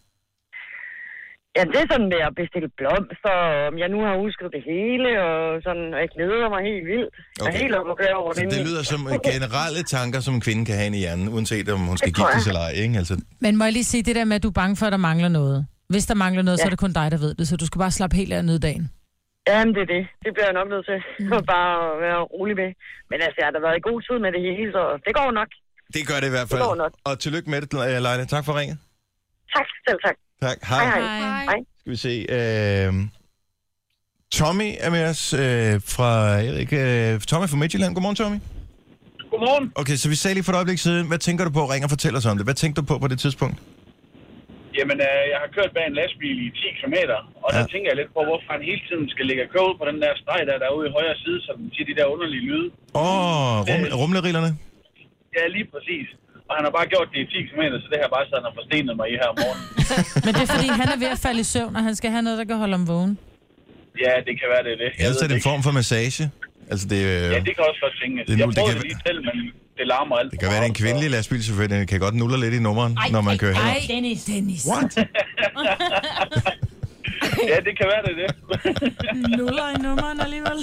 Ja, 1.58 1.62
det 1.72 1.78
er 1.82 1.86
sådan 1.92 2.08
med 2.14 2.20
at 2.28 2.34
bestille 2.42 2.68
blomster, 2.78 3.34
og 3.46 3.54
om 3.70 3.74
jeg 3.82 3.88
nu 3.94 3.98
har 4.06 4.14
husket 4.24 4.48
det 4.56 4.62
hele, 4.72 5.08
og 5.26 5.36
sådan, 5.66 5.86
og 5.94 5.98
jeg 6.04 6.10
glæder 6.16 6.48
mig 6.54 6.60
helt 6.70 6.84
vildt. 6.92 7.12
Jeg 7.16 7.42
Okay. 7.44 7.52
er 7.54 7.58
helt 7.62 7.74
op 7.78 7.86
at 7.92 8.14
over 8.22 8.30
Så 8.32 8.40
det. 8.40 8.50
det 8.54 8.60
lyder 8.68 8.82
som 8.92 9.00
øh, 9.12 9.16
generelle 9.30 9.82
tanker, 9.96 10.18
som 10.26 10.32
en 10.38 10.42
kvinde 10.46 10.62
kan 10.68 10.76
have 10.80 10.90
i 10.98 11.00
hjernen, 11.04 11.26
uanset 11.34 11.66
om 11.76 11.80
hun 11.90 11.96
skal 11.98 12.08
Det 12.08 12.16
tror 12.18 12.26
giftes 12.26 12.46
jeg. 12.46 12.50
eller 12.52 12.64
ej, 12.68 12.82
ikke? 12.84 12.94
Altså, 13.02 13.14
Men 13.44 13.52
må 13.58 13.62
jeg 13.68 13.74
lige 13.78 13.88
sige 13.92 14.02
det 14.08 14.14
der 14.18 14.26
med, 14.30 14.36
at 14.38 14.42
du 14.46 14.50
er 14.54 14.58
bange 14.62 14.74
for, 14.80 14.86
at 14.88 14.92
der 14.96 15.02
mangler 15.10 15.30
noget? 15.40 15.58
Hvis 15.94 16.04
der 16.10 16.16
mangler 16.24 16.42
noget, 16.46 16.58
ja. 16.58 16.62
så 16.62 16.66
er 16.68 16.72
det 16.74 16.82
kun 16.86 16.92
dig, 17.00 17.06
der 17.14 17.18
ved 17.24 17.32
det, 17.38 17.44
så 17.50 17.54
du 17.62 17.66
skal 17.68 17.78
bare 17.84 17.94
slappe 17.98 18.14
helt 18.20 18.32
af 18.34 18.38
og 18.42 18.48
nyde 18.50 18.62
dagen. 18.68 18.84
Jamen, 19.48 19.72
det 19.76 19.82
er 19.86 19.90
det. 19.96 20.02
Det 20.24 20.30
bliver 20.34 20.46
jeg 20.50 20.56
nok 20.60 20.68
nødt 20.74 20.84
til. 20.90 20.98
Mm. 21.20 21.30
Bare 21.54 21.72
at 21.92 21.96
være 22.06 22.20
rolig 22.34 22.56
med. 22.62 22.70
Men 23.10 23.18
altså, 23.24 23.36
jeg 23.40 23.46
har 23.48 23.54
da 23.56 23.60
været 23.66 23.76
i 23.80 23.84
god 23.90 23.98
tid 24.06 24.16
med 24.24 24.30
det 24.36 24.42
hele, 24.48 24.70
så 24.76 24.82
det 25.06 25.12
går 25.20 25.28
nok. 25.40 25.50
det 25.94 26.02
gør 26.10 26.18
det 26.22 26.28
i 26.32 26.34
hvert 26.36 26.48
fald. 26.50 26.60
Det 26.60 26.68
går 26.70 26.76
nok. 26.84 26.92
Og 27.08 27.14
tillykke 27.24 27.48
med 27.52 27.58
det, 27.62 27.68
Leila. 28.06 28.24
Tak 28.34 28.44
for 28.48 28.52
ringet. 28.60 28.78
Tak, 29.56 29.68
selv 29.88 30.00
tak. 30.06 30.16
Tak. 30.42 30.58
Hej. 30.70 30.84
Hej, 30.84 31.00
Hej. 31.00 31.44
hej. 31.50 31.58
Skal 31.80 31.90
vi 31.94 31.96
se. 32.06 32.14
Øh, 32.36 32.92
Tommy 34.38 34.68
er 34.84 34.90
med 34.96 35.02
os 35.12 35.22
øh, 35.44 35.72
fra, 35.94 36.10
jeg 36.44 36.52
ved 36.52 36.60
ikke, 36.66 36.78
øh, 37.14 37.20
Tommy 37.30 37.46
fra 37.52 37.56
Midtjylland. 37.62 37.92
Godmorgen, 37.94 38.16
Tommy. 38.22 38.38
Godmorgen. 39.30 39.66
Okay, 39.80 39.96
så 40.02 40.06
vi 40.12 40.16
sagde 40.22 40.34
lige 40.36 40.44
for 40.46 40.52
et 40.52 40.58
øjeblik 40.60 40.80
siden, 40.86 41.04
hvad 41.10 41.20
tænker 41.26 41.42
du 41.48 41.52
på? 41.58 41.62
Ring 41.72 41.82
og 41.86 41.90
fortæl 41.94 42.12
os 42.20 42.26
om 42.30 42.36
det. 42.38 42.44
Hvad 42.48 42.58
tænkte 42.62 42.76
du 42.80 42.84
på 42.90 42.94
på 43.04 43.08
det 43.12 43.18
tidspunkt? 43.24 43.58
Jamen, 44.78 44.98
øh, 45.08 45.22
jeg 45.32 45.38
har 45.42 45.50
kørt 45.56 45.70
bag 45.76 45.84
en 45.92 45.96
lastbil 46.00 46.36
i 46.46 46.48
10 46.50 46.78
km, 46.80 46.96
og 47.44 47.48
ja. 47.52 47.56
der 47.58 47.64
tænker 47.72 47.88
jeg 47.90 47.96
lidt 48.00 48.10
på, 48.16 48.20
hvorfor 48.28 48.48
han 48.54 48.62
hele 48.70 48.82
tiden 48.88 49.06
skal 49.14 49.24
ligge 49.30 49.42
og 49.46 49.50
køre 49.52 49.64
ud 49.70 49.76
på 49.80 49.84
den 49.90 49.98
der 50.04 50.10
streg, 50.22 50.40
der, 50.48 50.54
der 50.62 50.66
er 50.70 50.74
ude 50.78 50.86
i 50.90 50.92
højre 50.98 51.16
side, 51.24 51.38
så 51.46 51.50
den 51.60 51.66
siger 51.74 51.86
de 51.90 51.94
der 51.98 52.06
underlige 52.14 52.44
lyde. 52.50 52.66
Åh, 52.94 53.02
oh, 53.04 53.54
rum, 53.68 53.82
rumlerillerne. 54.00 54.50
Ja, 55.36 55.42
lige 55.56 55.68
præcis. 55.74 56.06
Og 56.48 56.52
han 56.58 56.62
har 56.66 56.72
bare 56.78 56.86
gjort 56.94 57.08
det 57.12 57.18
i 57.24 57.26
10 57.32 57.48
km, 57.48 57.62
så 57.84 57.86
det 57.92 57.98
har 58.04 58.10
bare 58.16 58.24
sådan, 58.28 58.36
han 58.40 58.46
har 58.50 58.54
forstenet 58.60 58.94
mig 59.00 59.06
i 59.12 59.14
her 59.20 59.28
om 59.32 59.36
morgenen. 59.42 59.66
Men 60.24 60.30
det 60.36 60.42
er 60.46 60.50
fordi, 60.56 60.68
han 60.80 60.88
er 60.94 60.98
ved 61.04 61.10
at 61.16 61.20
falde 61.26 61.40
i 61.46 61.48
søvn, 61.54 61.72
og 61.78 61.82
han 61.88 61.94
skal 62.00 62.08
have 62.14 62.22
noget, 62.26 62.36
der 62.40 62.46
kan 62.50 62.56
holde 62.62 62.74
ham 62.78 62.84
vågen. 62.94 63.12
ja, 64.06 64.12
det 64.28 64.34
kan 64.40 64.46
være, 64.52 64.62
det 64.66 64.72
er 64.76 64.80
det. 64.84 64.90
Jeg 64.98 65.04
Ellers 65.06 65.20
er 65.24 65.28
det 65.30 65.36
en 65.40 65.46
form 65.50 65.60
for 65.66 65.72
massage. 65.80 66.24
Altså, 66.72 66.84
det, 66.92 67.00
øh, 67.12 67.22
Ja, 67.34 67.38
det 67.48 67.52
kan 67.56 67.62
også 67.70 67.80
godt 67.86 67.94
tænkes. 68.02 68.22
Det 68.26 68.32
er 68.34 68.38
Jeg 68.42 68.46
nu- 68.46 68.52
det 68.58 68.62
kan 68.68 68.74
det 68.78 68.82
lige 68.90 68.98
selv, 69.08 69.20
men 69.28 69.36
det 69.78 69.84
larmer 69.92 70.16
alt. 70.20 70.30
det 70.32 70.38
kan 70.40 70.48
være, 70.52 70.60
det 70.62 70.68
er 70.68 70.72
en 70.76 70.80
kvindelig 70.82 71.08
lastbilchauffør. 71.10 71.66
Den 71.66 71.86
kan 71.86 72.00
godt 72.06 72.14
nulle 72.22 72.36
lidt 72.44 72.54
i 72.54 72.60
nummeren, 72.68 72.92
når 73.14 73.20
man 73.28 73.38
kører 73.38 73.54
hen. 73.54 73.88
Dennis. 73.94 74.20
Dennis. 74.24 74.62
What? 74.70 74.90
Ja, 77.52 77.56
det 77.66 77.74
kan 77.78 77.86
være, 77.92 78.02
det 78.06 78.12
er 78.12 78.26
det. 78.26 78.30
Nuller 79.38 79.68
i 79.78 79.82
nummeren 79.82 80.20
alligevel. 80.20 80.58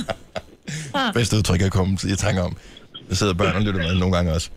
Bedste 1.13 1.37
udtryk, 1.37 1.61
jeg 1.61 1.71
kom 1.71 1.97
i 2.13 2.15
tanke 2.15 2.41
om. 2.41 2.57
Der 3.09 3.15
sidder 3.15 3.33
børn 3.33 3.55
og 3.55 3.61
lytter 3.61 3.79
med 3.83 3.95
nogle 3.95 4.15
gange 4.15 4.33
også. 4.33 4.49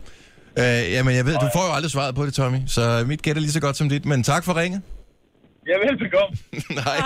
Øh, 0.61 0.81
jamen, 0.95 1.13
jeg 1.19 1.25
ved, 1.25 1.35
du 1.45 1.49
får 1.57 1.63
jo 1.67 1.73
aldrig 1.77 1.91
svaret 1.91 2.15
på 2.15 2.23
det, 2.25 2.33
Tommy. 2.33 2.59
Så 2.67 2.81
mit 3.07 3.21
gæt 3.21 3.35
er 3.37 3.39
lige 3.39 3.57
så 3.57 3.61
godt 3.61 3.77
som 3.77 3.89
dit. 3.89 4.05
Men 4.05 4.23
tak 4.23 4.43
for 4.45 4.53
ringet. 4.61 4.81
Ja, 5.69 5.75
velbekomme. 5.85 6.33
Nej. 6.81 6.97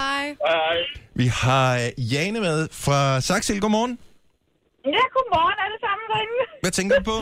Hej. 0.00 0.24
Hej. 0.50 0.76
Vi 1.20 1.26
har 1.42 1.66
øh, 1.82 1.88
Jane 2.12 2.38
med 2.46 2.58
fra 2.84 3.00
Saxil. 3.28 3.60
Godmorgen. 3.64 3.94
Ja, 4.96 5.04
godmorgen 5.14 5.58
alle 5.64 5.78
sammen 5.86 6.04
derinde. 6.12 6.42
Hvad 6.64 6.74
tænker 6.78 6.94
du 6.98 7.04
på? 7.12 7.18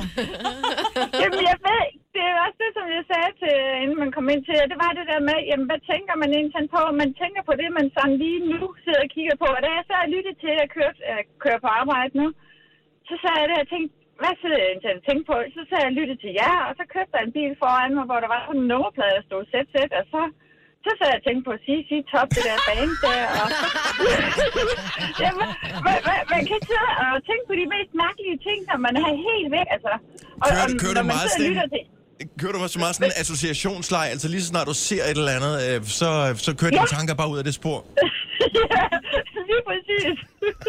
Jamen, 1.23 1.41
jeg 1.51 1.59
ved, 1.69 1.85
det 2.15 2.23
er 2.31 2.37
også 2.47 2.59
det, 2.65 2.71
som 2.79 2.87
jeg 2.97 3.05
sagde 3.13 3.33
til, 3.43 3.57
inden 3.83 3.99
man 4.03 4.11
kom 4.17 4.27
ind 4.33 4.43
til, 4.49 4.57
det 4.73 4.79
var 4.85 4.93
det 4.99 5.07
der 5.13 5.21
med, 5.29 5.39
jamen, 5.51 5.67
hvad 5.71 5.81
tænker 5.93 6.15
man 6.23 6.31
egentlig 6.37 6.71
på? 6.77 6.83
Man 7.03 7.11
tænker 7.23 7.43
på 7.49 7.55
det, 7.61 7.69
man 7.79 7.87
sådan 7.97 8.17
lige 8.25 8.41
nu 8.53 8.63
sidder 8.85 9.03
og 9.07 9.13
kigger 9.17 9.37
på. 9.43 9.49
Og 9.57 9.61
da 9.65 9.69
jeg 9.79 9.85
så 9.91 9.97
lyttede 10.15 10.37
til, 10.43 10.51
at 10.55 10.61
jeg 10.63 10.69
kørte, 10.77 10.99
jeg 11.13 11.21
kører 11.45 11.61
på 11.65 11.71
arbejde 11.81 12.13
nu, 12.21 12.27
så 13.09 13.15
sagde 13.23 13.39
jeg 13.41 13.49
det, 13.51 13.59
jeg 13.63 13.69
tænkte, 13.75 13.95
hvad 14.23 14.35
jeg 14.59 14.67
egentlig 14.71 14.93
og 14.99 15.03
tænke 15.09 15.25
på? 15.31 15.35
Så 15.57 15.61
sagde 15.69 15.83
jeg, 15.87 15.93
lytte 16.01 16.15
til 16.23 16.33
jer, 16.41 16.57
og 16.69 16.73
så 16.79 16.85
købte 16.95 17.13
der 17.15 17.23
en 17.29 17.33
bil 17.39 17.53
foran 17.63 17.91
mig, 17.99 18.05
hvor 18.11 18.19
der 18.25 18.31
var 18.35 18.41
sådan 18.47 18.61
en 18.63 18.69
nummerplade, 18.73 19.15
der 19.19 19.25
stod 19.29 19.43
ZZ, 19.53 19.75
og 20.01 20.05
så 20.15 20.23
så 20.87 20.91
sad 20.99 21.09
jeg 21.13 21.21
og 21.21 21.25
tænkte 21.27 21.45
på 21.49 21.53
at 21.59 21.63
sige, 21.67 21.81
sige 21.91 22.03
top 22.13 22.29
det 22.37 22.43
der 22.49 22.57
band 22.69 22.93
der. 23.05 23.23
Og... 23.41 23.47
Jamen, 25.23 25.49
man, 25.87 25.97
man, 26.09 26.19
man 26.35 26.43
kan 26.51 26.59
sidde 26.69 26.89
og 27.15 27.19
tænke 27.29 27.45
på 27.51 27.55
de 27.61 27.65
mest 27.75 27.93
mærkelige 28.05 28.39
ting, 28.47 28.59
når 28.71 28.79
man 28.87 28.95
er 29.03 29.07
helt 29.29 29.49
væk. 29.57 29.69
Altså. 29.77 29.93
Og, 30.43 30.47
Kører- 30.49 30.65
og, 30.65 30.81
kører 30.83 30.95
du 30.97 31.01
når 31.01 31.07
man 31.11 31.17
meget 31.19 31.31
sådan- 31.35 31.49
lytter 31.51 31.67
til... 31.75 31.83
Kører 32.41 32.53
du 32.57 32.61
også 32.67 32.79
meget 32.85 32.95
sådan 32.97 33.09
en 33.13 33.17
associationsleg? 33.25 34.05
Altså 34.15 34.27
lige 34.33 34.43
så 34.45 34.49
snart 34.53 34.67
du 34.73 34.77
ser 34.89 35.03
et 35.11 35.17
eller 35.23 35.33
andet, 35.39 35.55
øh, 35.69 35.77
så, 36.01 36.09
så 36.47 36.51
kører 36.61 36.71
dine 36.77 36.89
Ja. 36.91 36.97
tanker 36.97 37.15
bare 37.21 37.29
ud 37.33 37.39
af 37.43 37.45
det 37.49 37.55
spor. 37.61 37.79
ja, 38.77 38.85
lige 39.49 39.63
præcis. 39.71 40.17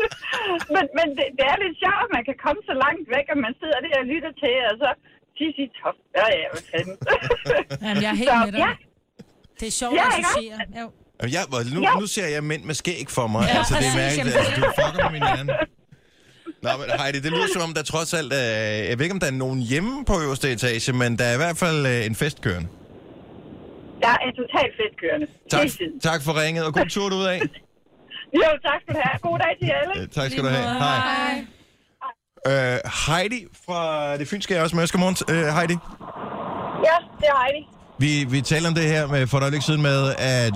men 0.76 0.84
men 0.98 1.08
det, 1.18 1.26
det, 1.38 1.46
er 1.54 1.58
lidt 1.64 1.76
sjovt, 1.84 2.02
at 2.06 2.12
man 2.18 2.24
kan 2.30 2.38
komme 2.46 2.62
så 2.70 2.74
langt 2.84 3.06
væk, 3.16 3.26
at 3.34 3.40
man 3.46 3.54
sidder 3.62 3.80
der 3.86 3.92
og 4.02 4.06
lytter 4.14 4.32
til, 4.44 4.56
og 4.70 4.76
så 4.84 4.90
sige 5.38 5.70
top. 5.82 5.98
Ja, 6.20 6.26
ja, 6.40 6.46
hvad 6.54 6.64
fanden. 6.72 6.96
Jamen, 7.86 8.04
jeg 8.04 8.12
er 8.16 8.20
helt 8.24 8.30
Så, 8.30 8.38
med 8.46 8.52
dig. 8.52 8.60
ja. 8.66 8.72
Det 9.60 9.68
er 9.72 9.76
sjovt 9.82 9.96
Ja, 10.00 10.06
at 10.08 10.14
associere. 10.20 10.60
Jo. 10.82 10.86
Jamen, 11.20 11.34
Jeg, 11.36 11.44
nu, 11.76 11.80
Ja. 11.88 11.94
nu 12.02 12.06
ser 12.16 12.28
jeg 12.36 12.44
mænd 12.52 12.64
med 12.70 12.76
skæg 12.82 13.06
for 13.18 13.28
mig. 13.34 13.44
Ja, 13.50 13.58
altså, 13.58 13.74
det 13.82 13.88
er 13.94 13.98
mærkeligt. 14.06 14.36
Altså, 14.38 14.54
du 14.60 14.64
fucker 14.80 15.02
med 15.06 15.12
min 15.18 15.24
hjerne. 15.30 15.52
Nå, 16.66 16.70
men 16.80 16.88
Heidi, 17.00 17.20
det 17.26 17.32
lyder 17.36 17.50
som 17.54 17.62
om, 17.68 17.74
der 17.74 17.84
trods 17.94 18.14
alt 18.20 18.34
er... 18.34 18.50
Jeg 18.90 18.96
ved 18.98 19.04
ikke, 19.06 19.14
om 19.18 19.20
der 19.26 19.28
er 19.28 19.40
nogen 19.46 19.60
hjemme 19.72 20.06
på 20.10 20.14
øverste 20.26 20.52
etage, 20.52 20.94
men 21.02 21.10
der 21.20 21.26
er 21.32 21.34
i 21.38 21.42
hvert 21.44 21.58
fald 21.64 21.80
øh, 21.92 22.06
en 22.10 22.16
fest 22.16 22.42
kørende. 22.42 22.70
Der 24.02 24.14
er 24.26 24.32
totalt 24.42 24.74
festkørende. 24.82 25.28
Tak, 25.50 25.68
tak 26.10 26.20
for 26.26 26.34
ringet, 26.42 26.66
og 26.68 26.74
god 26.74 26.86
tur 26.96 27.06
ud 27.22 27.26
af. 27.34 27.40
Jo, 28.40 28.50
tak 28.68 28.78
skal 28.84 28.94
du 28.98 29.02
have. 29.06 29.18
God 29.28 29.38
dag 29.44 29.54
til 29.62 29.70
alle. 29.80 29.94
Øh, 30.02 30.08
tak 30.18 30.28
skal 30.32 30.44
du 30.46 30.50
have. 30.56 30.68
Hej. 30.84 31.36
Øh, 32.50 32.78
Heidi 33.06 33.40
fra 33.66 33.82
det 34.20 34.28
fynske 34.32 34.52
er 34.56 34.62
også 34.66 34.76
med. 34.76 34.84
Godmorgen, 34.94 35.18
øh, 35.34 35.48
Heidi. 35.58 35.78
Ja, 36.88 36.98
det 37.20 37.28
er 37.34 37.38
Heidi. 37.44 37.62
Vi, 38.04 38.12
vi 38.34 38.40
taler 38.52 38.68
om 38.72 38.76
det 38.80 38.86
her 38.94 39.04
med, 39.14 39.22
for 39.30 39.38
et 39.38 39.44
øjeblik 39.48 39.64
siden 39.70 39.82
med, 39.90 40.00
at 40.40 40.54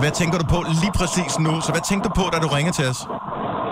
hvad 0.00 0.12
tænker 0.20 0.36
du 0.42 0.46
på 0.54 0.60
lige 0.82 0.94
præcis 1.00 1.32
nu? 1.46 1.52
Så 1.66 1.70
hvad 1.74 1.84
tænkte 1.90 2.04
du 2.08 2.12
på, 2.20 2.24
da 2.32 2.36
du 2.44 2.48
ringede 2.56 2.76
til 2.80 2.86
os? 2.92 3.00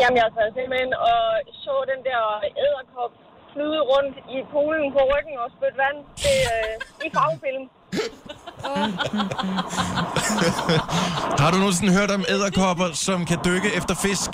Jamen, 0.01 0.16
jeg 0.23 0.27
sad 0.37 0.49
simpelthen 0.59 0.90
og 1.12 1.23
så 1.64 1.75
den 1.92 2.01
der 2.09 2.23
æderkop 2.64 3.12
flyde 3.53 3.81
rundt 3.92 4.16
i 4.37 4.38
poolen 4.53 4.87
på 4.97 5.01
ryggen 5.12 5.35
og 5.42 5.49
spytte 5.57 5.79
vand 5.85 5.99
det, 6.25 6.38
øh, 6.55 6.75
i 7.07 7.09
farvefilm. 7.16 7.64
Har 11.43 11.49
du 11.53 11.57
nogensinde 11.65 11.93
hørt 11.99 12.11
om 12.17 12.23
æderkopper, 12.35 12.89
som 13.07 13.19
kan 13.31 13.39
dykke 13.49 13.69
efter 13.79 13.95
fisk? 14.07 14.31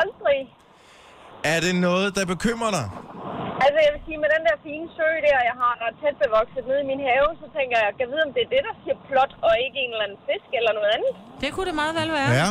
Aldrig. 0.00 0.40
Er 1.54 1.58
det 1.66 1.74
noget, 1.88 2.08
der 2.16 2.24
bekymrer 2.34 2.70
dig? 2.78 2.86
Altså, 3.64 3.78
jeg 3.86 3.90
vil 3.94 4.02
sige, 4.06 4.18
med 4.24 4.30
den 4.34 4.42
der 4.48 4.56
fine 4.66 4.86
sø 4.96 5.08
der, 5.26 5.38
jeg 5.50 5.56
har 5.62 5.72
ret 5.84 5.96
tæt 6.02 6.16
bevokset 6.24 6.62
nede 6.70 6.80
i 6.84 6.86
min 6.92 7.00
have, 7.10 7.28
så 7.42 7.46
tænker 7.56 7.76
jeg, 7.82 7.88
kan 7.96 8.02
jeg 8.04 8.10
vide, 8.12 8.22
om 8.28 8.32
det 8.36 8.42
er 8.46 8.50
det, 8.54 8.62
der 8.68 8.74
siger 8.82 8.96
plot, 9.08 9.32
og 9.46 9.52
ikke 9.64 9.76
en 9.84 9.90
eller 9.94 10.04
anden 10.06 10.20
fisk 10.28 10.48
eller 10.58 10.72
noget 10.78 10.90
andet? 10.96 11.12
Det 11.42 11.48
kunne 11.54 11.66
det 11.70 11.76
meget 11.82 11.94
vel 12.00 12.10
være. 12.20 12.30
Ja. 12.42 12.48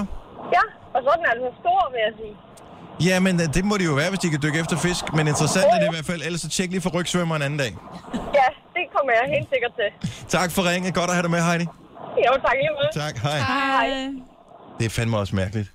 Ja, 0.58 0.64
og 0.96 1.00
så 1.04 1.08
er 1.14 1.18
den 1.22 1.28
altså 1.34 1.50
stor, 1.62 1.80
vil 1.94 2.02
jeg 2.08 2.14
sige. 2.22 2.36
Ja, 3.08 3.16
men 3.26 3.34
øh, 3.44 3.48
det 3.56 3.64
må 3.70 3.74
det 3.80 3.86
jo 3.92 3.96
være, 4.02 4.10
hvis 4.14 4.22
de 4.26 4.30
kan 4.34 4.42
dykke 4.46 4.60
efter 4.64 4.78
fisk. 4.88 5.04
Men 5.18 5.24
interessant 5.34 5.68
er 5.76 5.80
det 5.82 5.88
i 5.92 5.94
hvert 5.96 6.08
fald. 6.12 6.22
Ellers 6.28 6.42
så 6.46 6.50
tjek 6.56 6.70
lige 6.74 6.84
for 6.86 6.92
rygsvømmer 6.98 7.36
en 7.40 7.44
anden 7.48 7.60
dag. 7.66 7.74
Ja, 8.40 8.48
det 8.80 8.88
kommer 8.96 9.12
jeg 9.20 9.26
helt 9.36 9.48
sikkert 9.54 9.74
til. 9.80 9.90
Tak 10.38 10.52
for 10.52 10.70
ringet. 10.70 10.94
Godt 10.94 11.10
at 11.10 11.16
have 11.16 11.24
dig 11.24 11.32
med, 11.32 11.42
Heidi. 11.42 11.66
Jo, 12.26 12.32
tak 12.46 12.56
lige 12.62 12.72
måde. 12.78 13.06
Tak. 13.06 13.18
Hej. 13.18 13.40
Hej. 13.40 14.10
Det 14.80 14.86
er 14.86 14.90
fandme 14.90 15.18
også 15.18 15.36
mærkeligt. 15.36 15.72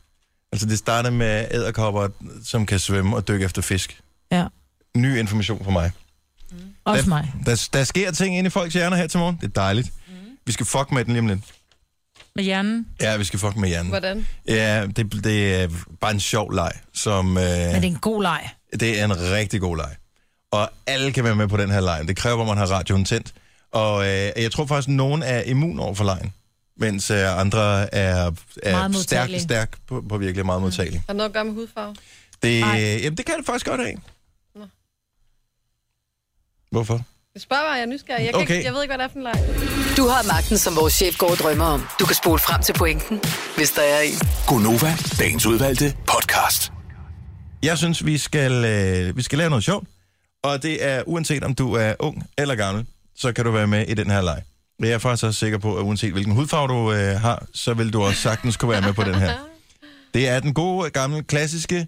Altså, 0.53 0.67
det 0.67 0.79
starter 0.79 1.11
med 1.11 1.47
æderkopper, 1.51 2.09
som 2.45 2.67
kan 2.67 2.79
svømme 2.79 3.17
og 3.17 3.29
dykke 3.29 3.45
efter 3.45 3.63
fisk. 3.63 4.01
Ja. 4.33 4.45
Ny 4.97 5.19
information 5.19 5.65
for 5.65 5.71
mig. 5.71 5.91
Også 6.85 7.03
der, 7.03 7.09
mig. 7.09 7.33
Der, 7.47 7.69
der 7.73 7.85
sker 7.85 8.11
ting 8.13 8.37
inde 8.39 8.47
i 8.49 8.51
folks 8.51 8.75
hjerner 8.75 8.97
her 8.97 9.07
til 9.07 9.19
morgen. 9.19 9.37
Det 9.41 9.45
er 9.47 9.61
dejligt. 9.61 9.93
Vi 10.47 10.53
skal 10.53 10.67
fuck 10.67 10.93
med 10.93 11.05
den 11.05 11.13
lige 11.13 11.21
om 11.21 11.27
lidt. 11.27 11.41
Med 12.37 12.45
hjernen. 12.45 12.87
Ja, 13.01 13.17
vi 13.17 13.25
skal 13.25 13.39
fuck 13.39 13.57
med 13.57 13.69
hjernen. 13.69 13.91
Hvordan? 13.91 14.27
Ja, 14.49 14.87
det, 14.87 15.25
det 15.25 15.63
er 15.63 15.69
bare 16.01 16.11
en 16.11 16.21
sjov 16.21 16.53
leg, 16.53 16.73
som... 16.95 17.27
Øh, 17.39 17.43
Men 17.45 17.75
det 17.75 17.77
er 17.77 17.79
en 17.83 17.97
god 17.99 18.23
leg. 18.23 18.49
det 18.81 19.01
er 19.01 19.05
en 19.05 19.17
rigtig 19.33 19.61
god 19.61 19.77
leg. 19.77 19.97
Og 20.55 20.71
alle 20.87 21.13
kan 21.13 21.25
være 21.25 21.35
med 21.35 21.49
på 21.49 21.57
den 21.57 21.71
her 21.71 21.81
leg. 21.81 22.05
Det 22.09 22.17
kræver, 22.17 22.41
at 22.41 22.47
man 22.47 22.57
har 22.57 22.67
radioen 22.67 23.05
tændt. 23.05 23.33
Og 23.73 24.05
øh, 24.07 24.31
jeg 24.37 24.53
tror 24.53 24.67
faktisk, 24.67 24.89
at 24.89 24.95
nogen 24.95 25.23
er 25.23 25.43
immun 25.43 25.79
over 25.81 25.95
for 25.95 26.05
lejen, 26.05 26.33
mens 26.77 27.11
øh, 27.11 27.41
andre 27.41 27.95
er, 27.95 28.31
er 28.63 28.93
stærk, 28.93 29.31
stærk 29.39 29.77
på, 29.89 30.05
på 30.09 30.19
virkelig 30.19 30.47
meget 30.47 30.63
modtagelige. 30.63 31.03
Har 31.07 31.15
noget 31.15 31.29
at 31.29 31.35
gøre 31.35 31.45
med 31.45 31.53
hudfarve? 31.53 31.95
Det, 32.43 32.61
Nej. 32.61 32.99
jamen, 33.03 33.17
det 33.17 33.27
kan 33.27 33.35
det 33.39 33.47
faktisk 33.47 33.67
godt 33.67 33.81
have. 33.81 33.97
Nå. 34.57 34.65
Hvorfor? 36.71 37.01
Jeg 37.35 37.43
spørger 37.43 37.63
bare, 37.63 37.73
jeg 37.73 37.83
er 37.83 37.87
nysgerrig. 37.87 38.25
Jeg, 38.25 38.33
kan 38.35 38.43
Okay. 38.43 38.55
ikke, 38.55 38.67
jeg 38.67 38.75
ved 38.75 38.83
ikke, 38.83 38.95
hvad 38.97 38.99
det 38.99 39.05
er 39.05 39.13
for 39.13 39.19
en 39.19 39.23
leg. 39.23 39.97
Du 39.97 40.07
har 40.09 40.23
magten, 40.35 40.59
som 40.59 40.77
vores 40.77 40.93
chef 40.95 41.19
går 41.19 41.31
og 41.31 41.37
drømmer 41.37 41.65
om. 41.65 41.87
Du 42.01 42.07
kan 42.07 42.15
spole 42.15 42.39
frem 42.39 42.63
til 42.63 42.73
pointen, 42.73 43.21
hvis 43.57 43.71
der 43.71 43.83
er 43.83 44.01
en. 44.01 44.15
Gonova, 44.47 44.93
dagens 45.19 45.47
udvalgte 45.47 45.97
podcast. 46.07 46.73
Jeg 47.63 47.79
synes, 47.79 48.07
vi 48.07 48.19
skal, 48.19 48.65
øh, 48.65 49.17
vi 49.17 49.23
skal 49.23 49.39
lave 49.39 49.51
noget 49.51 49.65
sjovt. 49.65 49.89
Og 50.45 50.63
det 50.63 50.85
er, 50.85 51.03
uanset 51.07 51.45
om 51.45 51.55
du 51.55 51.73
er 51.75 51.95
ung 51.99 52.27
eller 52.39 52.55
gammel, 52.55 52.87
så 53.17 53.33
kan 53.33 53.45
du 53.45 53.51
være 53.51 53.67
med 53.67 53.87
i 53.89 53.95
den 53.95 54.11
her 54.11 54.23
leg. 54.23 54.43
Jeg 54.81 54.91
er 54.91 54.99
faktisk 54.99 55.25
også 55.25 55.39
sikker 55.41 55.59
på, 55.59 55.77
at 55.77 55.83
uanset 55.83 56.13
hvilken 56.13 56.35
hudfarve 56.35 56.69
du 56.69 56.93
øh, 56.93 57.21
har, 57.21 57.47
så 57.55 57.75
vil 57.75 57.93
du 57.93 58.03
også 58.03 58.21
sagtens 58.21 58.57
kunne 58.57 58.71
være 58.71 58.81
med 58.81 58.93
på 58.93 59.05
den 59.05 59.15
her. 59.15 59.33
Det 60.15 60.29
er 60.29 60.41
den 60.41 60.55
gode, 60.55 60.91
gamle, 60.91 61.23
klassiske 61.23 61.87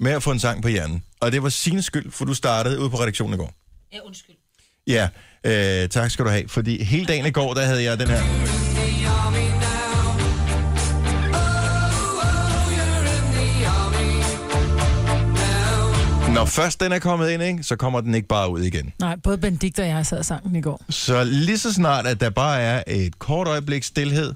med 0.00 0.12
at 0.12 0.22
få 0.22 0.30
en 0.30 0.38
sang 0.40 0.62
på 0.62 0.68
hjernen. 0.68 1.02
Og 1.20 1.32
det 1.32 1.42
var 1.42 1.48
sin 1.48 1.82
skyld, 1.82 2.10
for 2.10 2.24
du 2.24 2.34
startede 2.34 2.80
ude 2.80 2.90
på 2.90 2.96
redaktionen 2.96 3.34
i 3.34 3.36
går. 3.36 3.54
Ja, 3.92 3.98
undskyld. 4.00 4.36
Ja, 4.86 5.08
øh, 5.44 5.88
tak 5.88 6.10
skal 6.10 6.24
du 6.24 6.30
have. 6.30 6.48
Fordi 6.48 6.84
hele 6.84 7.06
dagen 7.06 7.26
i 7.26 7.30
går, 7.30 7.54
der 7.54 7.64
havde 7.64 7.82
jeg 7.82 7.98
den 7.98 8.08
her. 8.08 8.22
Når 16.34 16.44
først 16.44 16.80
den 16.80 16.92
er 16.92 16.98
kommet 16.98 17.30
ind, 17.30 17.42
ikke, 17.42 17.62
så 17.62 17.76
kommer 17.76 18.00
den 18.00 18.14
ikke 18.14 18.28
bare 18.28 18.50
ud 18.50 18.60
igen. 18.60 18.92
Nej, 19.00 19.16
både 19.16 19.38
Benedikt 19.38 19.78
og 19.78 19.86
jeg 19.86 20.06
sad 20.06 20.18
og 20.18 20.24
sang 20.24 20.44
den 20.44 20.56
i 20.56 20.60
går. 20.60 20.80
Så 20.88 21.24
lige 21.24 21.58
så 21.58 21.72
snart, 21.72 22.06
at 22.06 22.20
der 22.20 22.30
bare 22.30 22.60
er 22.60 22.82
et 22.86 23.18
kort 23.18 23.48
øjeblik 23.48 23.82
stillhed, 23.82 24.34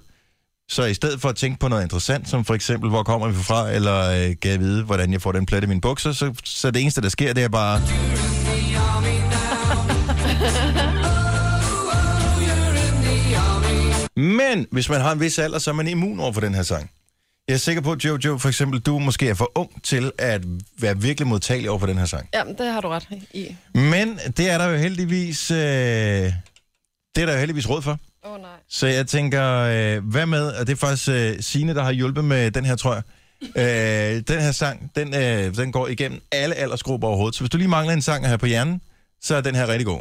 så 0.69 0.85
i 0.85 0.95
stedet 0.95 1.21
for 1.21 1.29
at 1.29 1.37
tænke 1.37 1.59
på 1.59 1.69
noget 1.69 1.83
interessant, 1.83 2.29
som 2.29 2.45
for 2.45 2.55
eksempel, 2.55 2.91
hvor 2.91 3.03
kommer 3.03 3.29
vi 3.29 3.35
fra, 3.35 3.71
eller 3.71 4.11
øh, 4.11 4.35
kan 4.43 4.51
jeg 4.51 4.61
vide, 4.61 4.83
hvordan 4.85 5.13
jeg 5.13 5.23
får 5.23 5.33
den 5.33 5.47
plet 5.47 5.65
i 5.65 5.67
mine 5.67 5.81
bukser, 5.81 6.13
så, 6.13 6.33
så 6.45 6.71
det 6.71 6.83
eneste, 6.83 7.01
der 7.01 7.09
sker, 7.09 7.33
det 7.33 7.45
er 7.45 7.49
bare... 7.49 7.81
Men 14.17 14.67
hvis 14.71 14.89
man 14.89 15.01
har 15.01 15.13
en 15.13 15.21
vis 15.21 15.39
alder, 15.39 15.59
så 15.59 15.71
er 15.71 15.75
man 15.75 15.89
immun 15.89 16.21
over 16.21 16.33
for 16.33 16.41
den 16.41 16.55
her 16.55 16.63
sang. 16.63 16.91
Jeg 17.49 17.55
er 17.55 17.59
sikker 17.59 17.83
på, 17.83 17.93
at 17.93 18.05
Jojo, 18.05 18.39
for 18.39 18.49
eksempel, 18.49 18.81
du 18.81 18.99
måske 18.99 19.29
er 19.29 19.35
for 19.35 19.53
ung 19.55 19.83
til 19.83 20.13
at 20.19 20.43
være 20.79 21.01
virkelig 21.01 21.27
modtagelig 21.29 21.71
over 21.71 21.79
for 21.79 21.87
den 21.87 21.99
her 21.99 22.05
sang. 22.05 22.29
Jamen, 22.35 22.59
det 22.59 22.67
har 22.67 22.81
du 22.81 22.89
ret 22.89 23.09
i. 23.35 23.57
Men 23.75 24.19
det 24.37 24.51
er 24.51 24.59
der 24.59 24.69
jo 24.69 24.77
heldigvis, 24.77 25.51
øh, 25.51 25.57
det 25.57 26.33
er 27.23 27.27
der 27.27 27.33
jo 27.33 27.39
heldigvis 27.39 27.69
råd 27.69 27.83
for. 27.83 27.99
Åh, 28.25 28.33
oh, 28.33 28.41
nej. 28.41 28.51
Så 28.69 28.87
jeg 28.87 29.07
tænker, 29.07 29.53
øh, 29.53 30.05
hvad 30.05 30.27
med, 30.27 30.47
og 30.47 30.67
det 30.67 30.73
er 30.73 30.77
faktisk 30.77 31.09
øh, 31.09 31.35
Signe, 31.41 31.75
der 31.75 31.83
har 31.83 31.93
hjulpet 31.93 32.25
med 32.25 32.51
den 32.51 32.65
her, 32.65 32.77
tror 32.77 32.95
jeg. 32.95 33.03
Øh, 33.43 34.23
den 34.29 34.43
her 34.43 34.53
sang, 34.53 34.91
den, 34.97 35.15
øh, 35.15 35.57
den 35.57 35.73
går 35.73 35.89
igennem 35.89 36.21
alle 36.33 36.55
aldersgrupper 36.55 37.09
overhovedet. 37.09 37.35
Så 37.35 37.41
hvis 37.41 37.51
du 37.51 37.57
lige 37.57 37.69
mangler 37.69 37.95
en 37.95 38.03
sang 38.03 38.29
her 38.29 38.37
på 38.37 38.47
hjernen, 38.47 38.81
så 39.23 39.35
er 39.35 39.41
den 39.41 39.55
her 39.55 39.69
rigtig 39.69 39.87
god. 39.87 39.99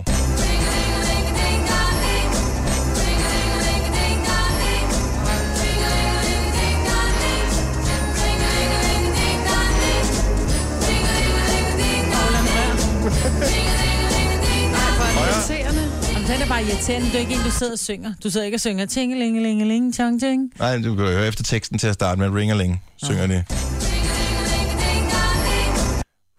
Irriterende. 16.75 17.07
Det 17.07 17.15
er 17.15 17.19
ikke 17.19 17.33
en, 17.33 17.39
du 17.45 17.51
sidder 17.51 17.71
og 17.73 17.79
synger. 17.79 18.13
Du 18.23 18.29
sidder 18.29 18.45
ikke 18.45 18.55
og 18.55 18.59
synger 18.59 18.85
tingelingelingeling, 18.85 19.93
chong 19.93 20.19
ching. 20.19 20.51
Nej, 20.59 20.77
du 20.77 20.95
kan 20.95 21.05
høre 21.05 21.27
efter 21.27 21.43
teksten 21.43 21.77
til 21.77 21.87
at 21.87 21.93
starte 21.93 22.19
med 22.19 22.29
Ringeling, 22.29 22.83
synger 23.03 23.27
de. 23.27 23.43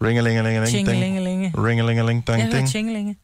Ringelingelingeling, 0.03 0.65
ding. 0.65 0.87
Tingelingelinge. 0.87 1.53
Ringelingeling, 1.57 2.23
Jeg 2.27 2.35
ding, 2.35 2.43
hører 2.47 2.55
ding. 2.55 2.69
tingelinge. 2.69 3.15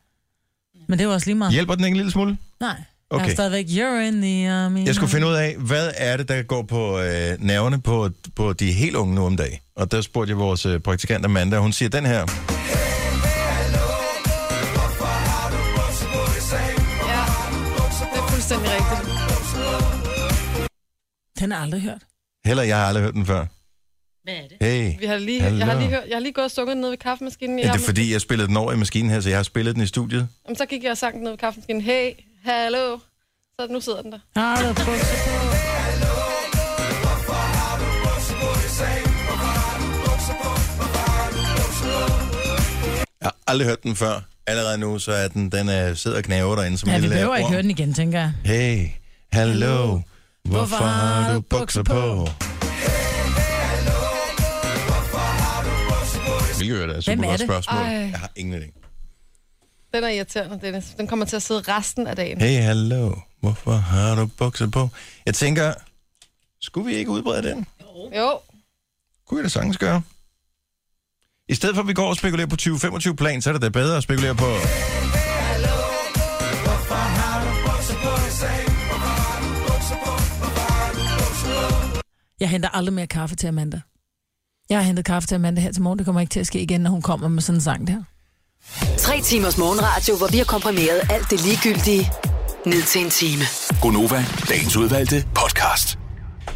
Men 0.87 0.99
det 0.99 1.07
var 1.07 1.13
også 1.13 1.27
lige 1.27 1.35
meget. 1.35 1.53
Hjælper 1.53 1.75
den 1.75 1.85
ikke 1.85 1.93
en 1.93 1.97
lille 1.97 2.11
smule? 2.11 2.37
Nej. 2.61 2.75
Okay. 3.09 3.23
Jeg 3.25 3.31
er 3.31 3.35
stadigvæk, 3.35 3.65
you're 3.65 3.99
in 4.07 4.21
the 4.21 4.49
army. 4.51 4.85
Jeg 4.85 4.95
skulle 4.95 5.09
finde 5.09 5.27
ud 5.27 5.33
af, 5.33 5.55
hvad 5.59 5.91
er 5.97 6.17
det, 6.17 6.27
der 6.27 6.41
går 6.41 6.61
på 6.63 6.99
øh, 6.99 7.05
nerverne 7.39 7.81
på, 7.81 8.09
på 8.35 8.53
de 8.53 8.71
helt 8.71 8.95
unge 8.95 9.15
nu 9.15 9.25
om 9.25 9.37
dagen. 9.37 9.59
Og 9.75 9.91
der 9.91 10.01
spurgte 10.01 10.29
jeg 10.31 10.37
vores 10.37 10.65
øh, 10.65 10.79
praktikant 10.79 11.25
Amanda, 11.25 11.55
og 11.57 11.61
hun 11.63 11.73
siger 11.73 11.89
den 11.89 12.05
her. 12.05 12.19
Ja. 12.19 12.92
Den 21.39 21.51
har 21.51 21.57
jeg 21.57 21.63
aldrig 21.63 21.81
hørt. 21.81 22.01
Heller, 22.45 22.63
jeg 22.63 22.77
har 22.77 22.85
aldrig 22.85 23.03
hørt 23.03 23.13
den 23.13 23.25
før. 23.25 23.45
Hvad 24.23 24.33
er 24.33 24.47
det? 24.47 24.57
Hey. 24.61 24.99
Vi 24.99 25.05
har 25.05 25.17
lige, 25.17 25.41
Hallo. 25.41 25.57
jeg, 25.57 25.65
har 25.67 25.79
lige 25.79 25.89
hørt, 25.89 26.03
jeg 26.07 26.15
har 26.15 26.19
lige 26.21 26.33
gået 26.33 26.45
og 26.45 26.51
sukket 26.51 26.77
ned 26.77 26.89
ved 26.89 26.97
kaffemaskinen. 26.97 27.59
Ja, 27.59 27.63
det 27.67 27.81
er 27.81 27.85
fordi, 27.85 28.13
jeg 28.13 28.21
spillede 28.21 28.47
den 28.47 28.57
over 28.57 28.73
i 28.73 28.75
maskinen 28.75 29.11
her, 29.11 29.19
så 29.19 29.29
jeg 29.29 29.37
har 29.37 29.43
spillet 29.43 29.75
den 29.75 29.83
i 29.83 29.87
studiet. 29.87 30.27
Jamen, 30.45 30.55
så 30.57 30.65
gik 30.65 30.83
jeg 30.83 30.91
og 30.91 30.97
sang 30.97 31.15
den 31.15 31.23
ned 31.23 31.31
ved 31.31 31.37
kaffemaskinen. 31.37 31.81
Hey, 31.81 32.11
hallo. 32.45 32.97
Så 33.59 33.67
nu 33.69 33.81
sidder 33.81 34.01
den 34.01 34.11
der. 34.11 34.19
Har 34.35 34.61
du 34.61 34.67
bukser 34.67 34.85
på? 34.85 35.53
Jeg 43.21 43.27
har 43.27 43.35
aldrig 43.47 43.67
hørt 43.67 43.83
den 43.83 43.95
før. 43.95 44.21
Allerede 44.47 44.77
nu, 44.77 44.99
så 44.99 45.11
er 45.11 45.27
den, 45.27 45.49
den 45.49 45.69
er, 45.69 45.93
sidder 45.93 46.17
og 46.17 46.23
knæver 46.23 46.55
derinde 46.55 46.77
som 46.77 46.89
Ja, 46.89 46.95
en 46.95 47.01
vi 47.01 47.07
lille 47.07 47.15
behøver 47.15 47.35
ikke 47.35 47.45
orm. 47.45 47.51
høre 47.53 47.61
den 47.61 47.71
igen, 47.71 47.93
tænker 47.93 48.19
jeg. 48.19 48.33
Hey, 48.43 48.87
hallo, 49.33 49.99
hvorfor 50.49 50.75
har 50.75 51.33
du 51.33 51.41
bukser 51.41 51.83
på? 51.83 52.27
Hvilket 56.57 56.81
jo 56.81 56.87
da 56.87 56.93
er 56.93 56.97
et 56.97 57.05
Hvem 57.05 57.17
super 57.17 57.23
er 57.23 57.29
godt 57.31 57.39
det? 57.39 57.47
spørgsmål. 57.47 57.77
Ej. 57.81 57.85
Jeg 57.91 58.19
har 58.19 58.31
ingen 58.35 58.61
idé. 58.61 58.79
Den 59.93 60.03
er 60.03 60.07
irriterende, 60.07 60.59
Dennis. 60.61 60.85
Den 60.97 61.07
kommer 61.07 61.25
til 61.25 61.35
at 61.35 61.41
sidde 61.41 61.61
resten 61.67 62.07
af 62.07 62.15
dagen. 62.15 62.41
Hey, 62.41 62.61
hallo, 62.61 63.15
Hvorfor 63.39 63.71
har 63.73 64.15
du 64.15 64.25
bukser 64.25 64.69
på? 64.69 64.89
Jeg 65.25 65.35
tænker, 65.35 65.73
skulle 66.61 66.87
vi 66.91 66.95
ikke 66.95 67.11
udbrede 67.11 67.43
den? 67.43 67.65
Jo. 68.17 68.39
Kunne 69.27 69.37
jeg 69.37 69.43
da 69.43 69.49
sagtens 69.49 69.77
gøre. 69.77 70.01
I 71.49 71.55
stedet 71.55 71.75
for, 71.75 71.81
at 71.81 71.87
vi 71.87 71.93
går 71.93 72.09
og 72.09 72.15
spekulerer 72.15 72.47
på 72.47 72.55
2025 72.55 73.15
plan, 73.15 73.41
så 73.41 73.49
er 73.49 73.53
det 73.53 73.61
da 73.61 73.69
bedre 73.69 73.97
at 73.97 74.03
spekulere 74.03 74.35
på... 74.35 74.45
Jeg 82.43 82.49
henter 82.49 82.69
aldrig 82.69 82.93
mere 82.93 83.07
kaffe 83.07 83.35
til 83.35 83.47
Amanda. 83.47 83.81
Jeg 84.69 84.77
har 84.77 84.83
hentet 84.83 85.05
kaffe 85.05 85.27
til 85.27 85.35
Amanda 85.35 85.61
her 85.61 85.71
til 85.71 85.81
morgen. 85.81 85.99
Det 85.99 86.05
kommer 86.05 86.21
ikke 86.21 86.31
til 86.31 86.39
at 86.39 86.47
ske 86.47 86.61
igen, 86.61 86.81
når 86.81 86.89
hun 86.89 87.01
kommer 87.01 87.27
med 87.27 87.41
sådan 87.41 87.57
en 87.57 87.61
sang 87.61 87.87
der. 87.87 88.03
Tre 88.97 89.21
timers 89.21 89.57
morgenradio, 89.57 90.17
hvor 90.17 90.27
vi 90.31 90.37
har 90.37 90.45
komprimeret 90.45 91.01
alt 91.09 91.31
det 91.31 91.45
ligegyldige 91.45 92.11
ned 92.65 92.81
til 92.83 93.01
en 93.01 93.09
time. 93.09 93.43
Gonova, 93.81 94.25
dagens 94.49 94.77
udvalgte 94.77 95.25
podcast. 95.35 95.99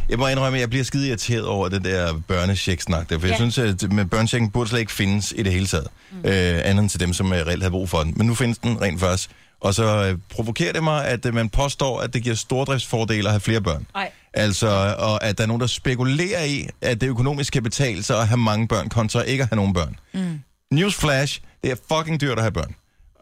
Jeg 0.10 0.20
må 0.20 0.28
indrømme, 0.28 0.58
at 0.58 0.62
jeg 0.62 0.70
bliver 0.70 0.86
skide 0.86 1.08
irriteret 1.08 1.46
over 1.46 1.70
det 1.70 1.84
der 1.84 2.22
børnecheck-snak 2.28 3.10
der, 3.10 3.20
for 3.20 3.28
ja. 3.28 3.32
jeg 3.32 3.52
synes, 3.52 3.58
at 3.58 3.92
med 3.92 4.06
børnechecken 4.06 4.52
burde 4.52 4.70
slet 4.70 4.80
ikke 4.80 4.92
findes 4.92 5.34
i 5.38 5.44
det 5.44 5.52
hele 5.52 5.68
taget. 5.68 5.88
Mm. 6.12 6.18
Øh, 6.18 6.62
andet 6.64 6.82
end 6.82 6.90
til 6.90 7.00
dem, 7.00 7.14
som 7.14 7.34
øh, 7.34 7.40
reelt 7.48 7.64
har 7.64 7.70
brug 7.70 7.90
for 7.90 8.04
den. 8.04 8.14
Men 8.16 8.28
nu 8.28 8.36
findes 8.36 8.58
den 8.58 8.82
rent 8.82 9.00
først. 9.00 9.30
Og 9.62 9.74
så 9.74 10.06
øh, 10.06 10.18
provokerer 10.30 10.74
det 10.74 10.84
mig, 10.84 11.06
at 11.06 11.26
øh, 11.26 11.34
man 11.34 11.50
påstår, 11.50 12.00
at 12.00 12.14
det 12.14 12.24
giver 12.24 12.36
stordriftsfordele 12.36 13.28
at 13.28 13.32
have 13.32 13.40
flere 13.42 13.62
børn. 13.62 13.88
Nej. 13.94 14.12
Altså, 14.38 14.96
og 14.98 15.24
at 15.24 15.38
der 15.38 15.44
er 15.44 15.48
nogen, 15.48 15.62
der 15.62 15.68
spekulerer 15.68 16.44
i, 16.44 16.68
at 16.82 17.02
det 17.02 17.08
økonomisk 17.08 17.54
kan 17.54 17.64
betale 17.64 18.04
sig 18.04 18.20
at 18.20 18.28
have 18.28 18.38
mange 18.38 18.68
børn, 18.68 18.90
kontra 18.90 19.22
ikke 19.22 19.44
at 19.44 19.50
have 19.50 19.56
nogen 19.56 19.74
børn. 19.74 19.96
Mm. 20.14 20.40
Newsflash, 20.72 21.42
det 21.64 21.72
er 21.72 21.76
fucking 21.96 22.22
dyrt 22.22 22.38
at 22.38 22.44
have 22.44 22.52
børn. 22.52 22.76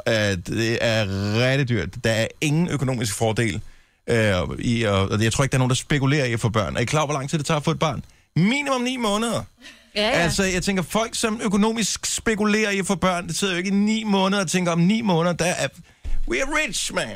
Uh, 0.10 0.56
det 0.56 0.78
er 0.82 1.06
rigtig 1.50 1.70
dyrt. 1.70 1.90
Der 2.04 2.12
er 2.12 2.28
ingen 2.42 2.70
økonomisk 2.70 3.16
fordel 3.16 3.62
uh, 4.12 4.16
i, 4.60 4.84
og 4.84 5.10
og 5.10 5.24
jeg 5.24 5.34
tror 5.34 5.44
ikke, 5.44 5.52
der 5.52 5.58
er 5.58 5.60
nogen, 5.60 5.70
der 5.70 5.76
spekulerer 5.76 6.26
i 6.26 6.34
at 6.34 6.40
få 6.40 6.50
børn. 6.50 6.76
Er 6.76 6.80
I 6.80 6.86
klar, 6.86 7.06
hvor 7.06 7.14
lang 7.14 7.30
tid 7.30 7.38
det 7.38 7.46
tager 7.46 7.58
at 7.58 7.64
få 7.64 7.72
et 7.72 7.80
barn? 7.80 8.04
Minimum 8.36 8.82
ni 8.82 8.98
måneder. 8.98 9.44
Ja, 9.96 10.02
ja. 10.02 10.10
Altså, 10.10 10.44
jeg 10.44 10.64
tænker, 10.64 10.84
folk, 10.84 11.16
som 11.16 11.40
økonomisk 11.44 12.06
spekulerer 12.06 12.70
i 12.70 12.80
at 12.80 12.86
få 12.86 12.96
børn, 12.96 13.28
det 13.28 13.38
sidder 13.38 13.54
jo 13.54 13.58
ikke 13.58 13.70
i 13.70 13.74
ni 13.74 14.04
måneder 14.04 14.42
og 14.42 14.50
tænker, 14.50 14.72
om 14.72 14.80
ni 14.80 15.02
måneder, 15.02 15.36
der 15.36 15.46
er... 15.46 15.68
We 16.28 16.42
are 16.42 16.50
rich, 16.66 16.94
man. 16.94 17.08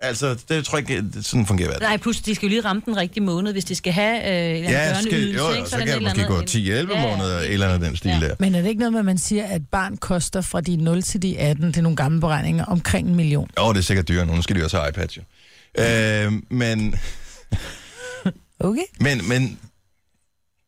Altså, 0.00 0.38
det 0.48 0.64
tror 0.64 0.78
jeg 0.78 0.90
ikke, 0.90 1.22
sådan 1.22 1.46
fungerer. 1.46 1.68
verden. 1.68 1.82
Nej, 1.82 1.96
plus 1.96 2.20
de 2.20 2.34
skal 2.34 2.46
jo 2.46 2.50
lige 2.50 2.60
ramme 2.60 2.82
den 2.86 2.96
rigtige 2.96 3.22
måned, 3.22 3.52
hvis 3.52 3.64
de 3.64 3.74
skal 3.74 3.92
have 3.92 4.16
øh, 4.52 4.58
en 4.58 4.64
Ja, 4.64 4.94
skal, 5.00 5.10
børneydelse. 5.10 5.42
jo, 5.44 5.48
ikke? 5.50 5.60
jo, 5.60 5.66
så 5.66 5.76
der 5.78 5.84
kan 5.86 5.88
et 5.88 5.94
det 5.94 6.02
måske 6.02 6.24
gå 6.24 6.40
10-11 6.40 6.58
Ja, 6.58 6.76
ja. 7.00 7.16
måneder, 7.16 7.38
eller 7.40 7.66
andet 7.68 7.84
af 7.84 7.88
den 7.90 7.96
stil 7.96 8.10
Ja. 8.10 8.20
der. 8.28 8.34
Men 8.38 8.54
er 8.54 8.62
det 8.62 8.68
ikke 8.68 8.78
noget 8.78 8.92
med, 8.92 8.98
at 9.00 9.04
man 9.06 9.18
siger, 9.18 9.44
at 9.46 9.62
barn 9.66 9.96
koster 9.96 10.40
fra 10.40 10.60
de 10.60 10.76
0 10.76 11.02
til 11.02 11.22
de 11.22 11.38
18, 11.38 11.66
det 11.68 11.76
er 11.76 11.82
nogle 11.82 11.96
gamle 11.96 12.20
beregninger, 12.20 12.64
omkring 12.64 13.08
en 13.08 13.14
million? 13.14 13.50
Åh, 13.58 13.66
oh, 13.68 13.74
det 13.74 13.80
er 13.80 13.84
sikkert 13.84 14.08
dyrere. 14.08 14.26
Nu 14.26 14.42
skal 14.42 14.56
de 14.56 14.64
også 14.64 14.76
have 14.78 14.88
iPads, 14.88 15.16
jo. 15.16 15.22
Øh, 15.78 16.32
men, 16.50 16.94
Okay. 18.60 18.82
men, 19.00 19.28
men, 19.28 19.58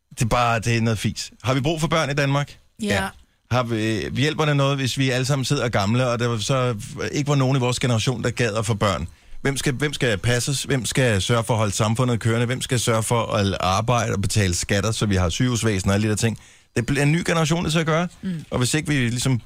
det 0.09 0.21
er 0.21 0.25
bare, 0.29 0.59
det 0.59 0.77
er 0.77 0.81
noget 0.81 0.99
fis. 0.99 1.31
Har 1.43 1.53
vi 1.53 1.59
brug 1.61 1.79
for 1.81 1.87
børn 1.87 2.09
i 2.09 2.13
Danmark? 2.13 2.57
Ja. 2.83 3.07
Har 3.51 3.63
vi, 3.63 4.09
hjælper 4.21 4.45
det 4.45 4.57
noget, 4.57 4.77
hvis 4.77 4.97
vi 4.97 5.09
alle 5.09 5.25
sammen 5.25 5.45
sidder 5.45 5.69
gamle, 5.69 6.07
og 6.07 6.19
der 6.19 6.27
var 6.27 6.37
så 6.37 6.75
ikke 7.11 7.27
var 7.27 7.35
nogen 7.35 7.57
i 7.57 7.59
vores 7.59 7.79
generation, 7.79 8.23
der 8.23 8.29
gad 8.29 8.55
at 8.55 8.65
få 8.65 8.73
børn? 8.73 9.07
Hvem 9.41 9.57
skal, 9.57 9.73
hvem 9.73 9.93
skal 9.93 10.17
passes? 10.17 10.63
Hvem 10.63 10.85
skal 10.85 11.21
sørge 11.21 11.43
for 11.43 11.53
at 11.53 11.57
holde 11.57 11.73
samfundet 11.73 12.19
kørende? 12.19 12.45
Hvem 12.45 12.61
skal 12.61 12.79
sørge 12.79 13.03
for 13.03 13.25
at 13.33 13.57
arbejde 13.59 14.13
og 14.13 14.21
betale 14.21 14.53
skatter, 14.53 14.91
så 14.91 15.05
vi 15.05 15.15
har 15.15 15.29
sygehusvæsen 15.29 15.89
og 15.89 15.93
alle 15.93 16.03
de 16.03 16.09
der 16.09 16.15
ting? 16.15 16.37
Det 16.75 16.85
bliver 16.85 17.03
en 17.03 17.11
ny 17.11 17.23
generation, 17.25 17.63
det 17.63 17.71
til 17.71 17.79
at 17.79 17.85
gøre. 17.85 18.07
Mm. 18.21 18.45
Og 18.49 18.57
hvis 18.57 18.73
ikke 18.73 18.89
vi 18.89 18.95
ligesom 18.95 19.41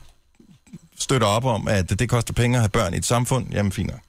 støtter 0.99 1.27
op 1.27 1.45
om, 1.45 1.67
at 1.67 1.99
det 1.99 2.09
koster 2.09 2.33
penge 2.33 2.57
at 2.57 2.61
have 2.61 2.69
børn 2.69 2.93
i 2.93 2.97
et 2.97 3.05
samfund, 3.05 3.47
jamen 3.51 3.71
fint 3.71 3.89
nok. 3.89 3.99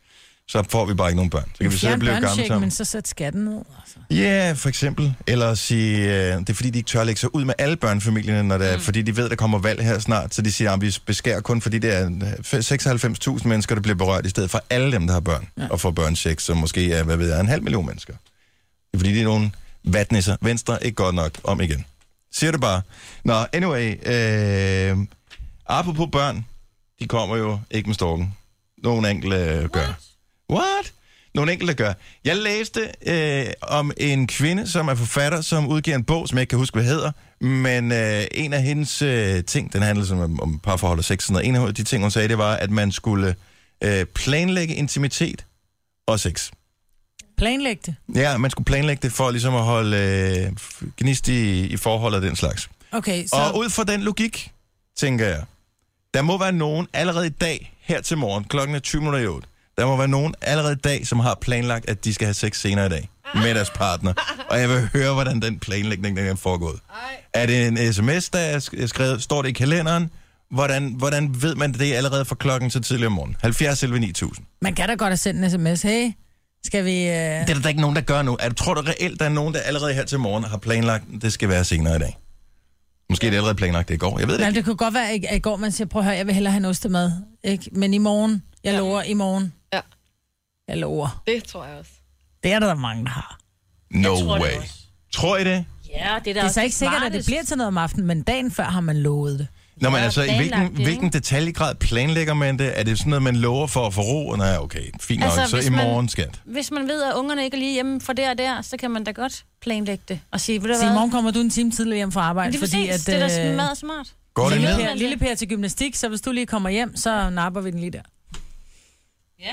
Så 0.49 0.63
får 0.71 0.85
vi 0.85 0.95
bare 0.95 1.09
ikke 1.09 1.17
nogen 1.17 1.31
børn. 1.31 1.51
Så 1.55 1.59
kan 1.61 1.71
vi 1.71 1.77
sidde 1.77 1.93
og 1.93 1.99
blive 1.99 2.13
gamle 2.13 2.29
sammen. 2.47 2.61
men 2.61 2.71
så 2.71 2.85
sæt 2.85 3.09
skatten 3.09 3.45
ned. 3.45 3.57
Altså. 3.81 3.97
Ja, 4.11 4.53
for 4.53 4.69
eksempel. 4.69 5.15
Eller 5.27 5.55
sige, 5.55 5.99
øh, 5.99 6.39
det 6.41 6.51
er 6.51 6.55
fordi, 6.55 6.71
de 6.71 6.79
ikke 6.79 6.89
tør 6.89 7.05
lægge 7.05 7.21
sig 7.21 7.35
ud 7.35 7.45
med 7.45 7.55
alle 7.59 7.77
børnefamilierne, 7.77 8.49
når 8.49 8.59
det 8.59 8.73
er, 8.73 8.77
mm. 8.77 8.83
fordi 8.83 9.03
de 9.03 9.17
ved, 9.17 9.29
der 9.31 9.37
kommer 9.37 9.59
valg 9.59 9.85
her 9.85 9.99
snart. 9.99 10.35
Så 10.35 10.43
de 10.43 10.53
siger, 10.53 10.73
at 10.73 10.81
vi 10.81 10.97
beskærer 11.07 11.41
kun, 11.41 11.61
fordi 11.61 11.79
det 11.79 11.97
er 11.97 12.05
øh, 12.07 13.37
96.000 13.37 13.49
mennesker, 13.49 13.75
der 13.75 13.83
bliver 13.83 13.97
berørt, 13.97 14.27
i 14.27 14.29
stedet 14.29 14.51
for 14.51 14.63
alle 14.71 14.93
dem, 14.93 15.07
der 15.07 15.13
har 15.15 15.21
børn, 15.21 15.49
ja. 15.59 15.67
og 15.71 15.81
får 15.81 15.91
børncheck, 15.91 16.41
som 16.41 16.57
måske 16.57 16.93
er, 16.93 17.03
hvad 17.03 17.17
ved 17.17 17.29
jeg, 17.31 17.41
en 17.41 17.49
halv 17.49 17.63
million 17.63 17.87
mennesker. 17.87 18.13
Det 18.13 18.95
er 18.95 18.99
fordi, 18.99 19.13
det 19.13 19.21
er 19.21 19.25
nogle 19.25 19.51
vatnisser. 19.85 20.37
Venstre 20.43 20.85
ikke 20.85 20.97
godt 20.97 21.15
nok 21.15 21.33
om 21.45 21.61
igen. 21.61 21.85
Siger 22.33 22.51
det 22.51 22.61
bare. 22.61 22.83
Nå, 23.25 23.35
anyway. 23.53 23.95
Øh, 24.07 24.99
apropos 25.67 26.09
børn, 26.13 26.47
de 27.01 27.09
kommer 27.09 27.37
jo 27.37 27.59
ikke 27.71 27.89
med 27.89 27.95
storken. 27.95 28.35
Nogle 28.83 29.11
enkelte 29.11 29.37
øh, 29.37 29.69
gør. 29.69 29.81
What? 29.81 29.95
Nogle 31.35 31.53
enkelte 31.53 31.75
gør. 31.75 31.93
Jeg 32.25 32.37
læste 32.37 32.81
øh, 33.07 33.47
om 33.63 33.93
en 33.97 34.27
kvinde, 34.27 34.69
som 34.69 34.89
er 34.89 34.95
forfatter, 34.95 35.41
som 35.41 35.69
udgiver 35.69 35.97
en 35.97 36.05
bog, 36.05 36.29
som 36.29 36.39
jeg 36.39 36.43
ikke 36.43 36.51
kan 36.51 36.59
huske, 36.59 36.75
hvad 36.75 36.85
hedder. 36.85 37.13
Men 37.41 37.93
øh, 37.93 38.25
en 38.35 38.53
af 38.53 38.63
hendes 38.63 39.03
øh, 39.03 39.45
ting, 39.45 39.73
den 39.73 39.83
handler 39.83 40.05
som 40.05 40.19
om, 40.19 40.41
om 40.41 40.59
parforhold 40.59 40.99
og 40.99 41.05
sex. 41.05 41.19
og 41.19 41.23
Sådan 41.23 41.33
noget. 41.33 41.63
En 41.63 41.69
af 41.69 41.75
de 41.75 41.85
ting, 41.85 42.03
hun 42.03 42.11
sagde, 42.11 42.29
det 42.29 42.39
var, 42.39 42.55
at 42.55 42.71
man 42.71 42.93
skulle 42.93 43.35
øh, 43.85 44.05
planlægge 44.05 44.75
intimitet 44.75 45.45
og 46.07 46.21
sex. 46.21 46.51
Planlæg 47.39 47.79
det. 47.87 47.95
Ja, 48.15 48.37
man 48.37 48.51
skulle 48.51 48.65
planlægge 48.65 49.03
det 49.03 49.13
for 49.13 49.31
ligesom 49.31 49.55
at 49.55 49.63
holde 49.63 49.97
øh, 49.97 50.53
gnist 50.97 51.29
i, 51.29 51.67
i 51.67 51.77
forhold 51.77 52.15
af 52.15 52.21
den 52.21 52.37
slags. 52.37 52.69
Okay, 52.93 53.27
så... 53.27 53.37
Og 53.37 53.59
ud 53.59 53.71
fra 53.71 53.85
den 53.85 54.03
logik, 54.03 54.51
tænker 54.97 55.27
jeg, 55.27 55.43
der 56.15 56.23
må 56.23 56.39
være 56.39 56.53
nogen 56.53 56.87
allerede 56.93 57.27
i 57.27 57.31
dag, 57.31 57.77
her 57.81 58.01
til 58.01 58.19
morgen, 58.19 58.45
klokken 58.45 58.77
er 58.77 58.81
20 58.81 59.01
minutter 59.01 59.21
i 59.21 59.27
8, 59.27 59.49
der 59.79 59.87
må 59.87 59.97
være 59.97 60.09
nogen 60.09 60.35
allerede 60.43 60.73
i 60.73 60.77
dag, 60.85 61.07
som 61.07 61.21
har 61.21 61.39
planlagt, 61.41 61.91
at 61.91 62.05
de 62.05 62.15
skal 62.15 62.27
have 62.27 62.35
sex 62.35 62.61
senere 62.61 62.87
i 62.87 62.89
dag 62.89 63.09
med 63.35 63.55
deres 63.55 63.71
partner. 63.71 64.13
Og 64.51 64.61
jeg 64.61 64.69
vil 64.69 64.89
høre, 64.93 65.15
hvordan 65.15 65.41
den 65.43 65.59
planlægning 65.59 66.17
den 66.17 66.27
er 66.27 66.35
foregået. 66.35 66.81
Er 67.35 67.47
det 67.47 67.67
en 67.67 67.93
sms, 67.93 68.29
der 68.29 68.39
er 68.39 68.59
sk- 68.59 68.87
skrevet? 68.87 69.23
Står 69.23 69.43
det 69.43 69.49
i 69.49 69.53
kalenderen? 69.53 70.11
Hvordan, 70.51 70.95
hvordan 70.99 71.43
ved 71.43 71.55
man 71.55 71.73
det 71.73 71.93
allerede 71.95 72.25
fra 72.25 72.35
klokken 72.35 72.71
til 72.71 72.83
tidligere 72.83 73.07
om 73.07 73.13
morgenen? 73.13 73.37
70 73.43 73.83
11 73.83 73.99
9000. 74.01 74.47
Man 74.63 74.75
kan 74.75 74.89
da 74.89 74.95
godt 74.95 75.11
have 75.11 75.17
sendt 75.17 75.45
en 75.45 75.51
sms. 75.51 75.83
Hey, 75.83 76.13
skal 76.65 76.85
vi... 76.85 77.03
Øh... 77.03 77.07
Det 77.09 77.15
er 77.15 77.45
der 77.45 77.61
da 77.61 77.69
ikke 77.69 77.81
nogen, 77.81 77.97
der 77.97 78.03
gør 78.03 78.23
nu. 78.23 78.37
Er, 78.41 78.51
tror 78.51 78.75
du 78.75 78.81
reelt, 78.81 79.21
der 79.21 79.25
er 79.27 79.31
nogen, 79.31 79.55
der 79.55 79.61
allerede 79.61 79.95
her 79.95 80.05
til 80.05 80.19
morgen 80.19 80.45
har 80.45 80.57
planlagt, 80.59 81.05
at 81.17 81.23
det 81.23 81.33
skal 81.33 81.49
være 81.49 81.65
senere 81.65 81.97
i 81.97 81.99
dag? 81.99 82.19
Måske 83.11 83.27
er 83.27 83.31
det 83.31 83.37
allerede 83.37 83.55
planlagt 83.57 83.89
det 83.89 83.95
i 83.95 83.99
går. 83.99 84.19
Jeg 84.19 84.29
ved 84.29 84.35
det 84.35 84.41
Nej, 84.41 84.49
ikke. 84.49 84.57
det 84.59 84.65
kunne 84.65 84.77
godt 84.77 84.95
være, 84.95 85.11
at 85.11 85.37
i 85.37 85.39
går 85.39 85.57
man 85.57 85.73
siger, 85.73 85.89
prøv 85.89 86.01
at 86.01 86.05
høre, 86.07 86.17
jeg 86.17 86.27
vil 86.27 86.35
hellere 86.35 86.53
have 86.53 86.59
en 86.59 86.65
ostemad. 86.65 87.13
Ikke? 87.45 87.71
Men 87.73 87.95
i 87.95 87.99
morgen, 87.99 88.43
jeg 88.65 88.73
Ja. 88.73 88.79
lover 88.79 89.03
i 89.03 89.15
morgen. 89.15 89.53
Jeg 90.69 90.77
lover. 90.79 91.23
Det 91.27 91.45
tror 91.45 91.65
jeg 91.65 91.77
også. 91.79 91.91
Det 92.45 92.53
er 92.53 92.59
der, 92.59 92.67
der 92.67 92.75
mange, 92.75 93.05
der 93.05 93.11
har. 93.11 93.39
No 93.91 94.17
tror 94.17 94.35
det 94.35 94.43
way. 94.43 94.51
Tror 95.13 95.37
I 95.37 95.45
det? 95.45 95.65
Ja, 95.89 96.15
det 96.25 96.31
er 96.31 96.35
Det 96.35 96.43
er 96.43 96.49
så 96.49 96.63
ikke 96.63 96.77
sikkert, 96.77 97.03
at 97.03 97.13
det 97.13 97.25
bliver 97.27 97.43
til 97.43 97.57
noget 97.57 97.69
om 97.69 97.79
aftenen, 97.79 98.07
men 98.07 98.23
dagen 98.23 98.51
før 98.51 98.65
har 98.65 98.81
man 98.81 98.97
lovet 99.03 99.39
det. 99.39 99.47
Nå, 99.77 99.91
men 99.91 100.01
altså, 100.01 100.23
i 100.23 100.37
hvilken, 100.37 100.63
det, 100.63 100.71
hvilken 100.85 101.13
detaljegrad 101.13 101.75
planlægger 101.75 102.35
man 102.35 102.59
det? 102.59 102.79
Er 102.79 102.83
det 102.83 102.99
sådan 102.99 103.11
noget, 103.11 103.23
man 103.23 103.37
lover 103.37 103.67
for 103.67 103.87
at 103.87 103.95
få 103.95 104.01
ro? 104.01 104.37
Nej, 104.37 104.57
okay, 104.61 104.83
fint 105.01 105.21
nok. 105.21 105.27
Altså, 105.31 105.47
så 105.51 105.57
hvis 105.57 105.67
i 105.67 105.71
man- 105.71 105.87
morgen, 105.87 106.09
skat. 106.09 106.41
Hvis 106.45 106.71
man 106.71 106.89
ved, 106.89 107.03
at 107.03 107.15
ungerne 107.15 107.45
ikke 107.45 107.55
er 107.57 107.59
lige 107.59 107.73
hjemme 107.75 108.01
for 108.01 108.13
der 108.13 108.31
og 108.31 108.39
der, 108.39 108.63
så 108.63 108.77
kan 108.77 108.91
man 108.91 109.05
da 109.05 109.11
godt 109.11 109.45
planlægge 109.63 110.05
det. 110.09 110.21
Og 110.31 110.41
sige, 110.41 110.63
ved 110.63 110.69
du 110.69 110.75
Så 110.75 110.81
i 110.83 110.85
hvad? 110.85 110.95
morgen 110.95 111.11
kommer 111.11 111.31
du 111.31 111.39
en 111.41 111.51
time 111.51 111.71
tidligere 111.71 111.97
hjem 111.97 112.13
fra 112.13 112.21
arbejde, 112.21 112.53
det 112.53 112.63
er 112.63 112.67
fordi 112.67 112.87
præcis, 112.89 113.09
at... 113.09 113.15
det 113.15 113.23
er 113.23 113.29
da 113.45 113.51
øh, 113.51 113.57
meget 113.57 113.79
smart. 113.79 114.07
Går 114.35 114.49
det 114.51 114.61
Lille 114.61 114.77
ned? 114.77 114.85
per, 114.87 114.95
lille 114.95 115.17
per 115.17 115.35
til 115.35 115.49
gymnastik, 115.49 115.95
så 115.95 116.09
hvis 116.09 116.21
du 116.21 116.33
lige 116.33 116.47
kommer 116.47 116.71
hjem, 116.71 116.97
så 116.97 117.31
napper 117.31 117.61
vi 117.61 117.71
den 117.71 117.79
lige 117.81 117.91
der. 117.91 118.03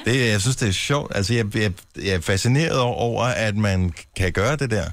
Det, 0.05 0.29
jeg 0.29 0.41
synes, 0.41 0.55
det 0.55 0.67
er 0.67 0.71
sjovt. 0.71 1.15
Altså, 1.15 1.33
jeg, 1.33 1.55
jeg, 1.55 1.71
jeg 1.95 2.13
er 2.13 2.21
fascineret 2.21 2.79
over, 2.79 3.23
at 3.23 3.55
man 3.57 3.93
kan 4.17 4.31
gøre 4.31 4.55
det 4.55 4.71
der. 4.71 4.85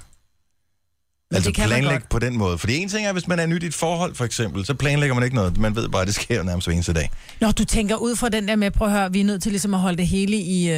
Altså 1.34 1.48
det 1.48 1.56
kan 1.56 1.62
man 1.62 1.68
planlægge 1.68 1.98
godt. 1.98 2.08
på 2.08 2.18
den 2.18 2.38
måde. 2.38 2.58
Fordi 2.58 2.76
en 2.76 2.88
ting 2.88 3.06
er, 3.06 3.12
hvis 3.12 3.28
man 3.28 3.38
er 3.38 3.46
nyt 3.46 3.62
i 3.62 3.66
et 3.66 3.74
forhold, 3.74 4.14
for 4.14 4.24
eksempel, 4.24 4.66
så 4.66 4.74
planlægger 4.74 5.14
man 5.14 5.24
ikke 5.24 5.36
noget. 5.36 5.58
Man 5.58 5.76
ved 5.76 5.88
bare, 5.88 6.02
at 6.02 6.06
det 6.06 6.14
sker 6.14 6.42
nærmest 6.42 6.66
hver 6.66 6.74
eneste 6.74 6.92
dag. 6.92 7.10
Nå, 7.40 7.50
du 7.50 7.64
tænker 7.64 7.96
ud 7.96 8.16
fra 8.16 8.28
den 8.28 8.48
der 8.48 8.56
med, 8.56 8.70
prøv 8.70 8.88
at 8.88 8.94
høre, 8.94 9.12
vi 9.12 9.20
er 9.20 9.24
nødt 9.24 9.42
til 9.42 9.52
ligesom 9.52 9.74
at 9.74 9.80
holde 9.80 9.96
det 9.96 10.06
hele 10.06 10.36
i... 10.36 10.70
Øh, 10.70 10.76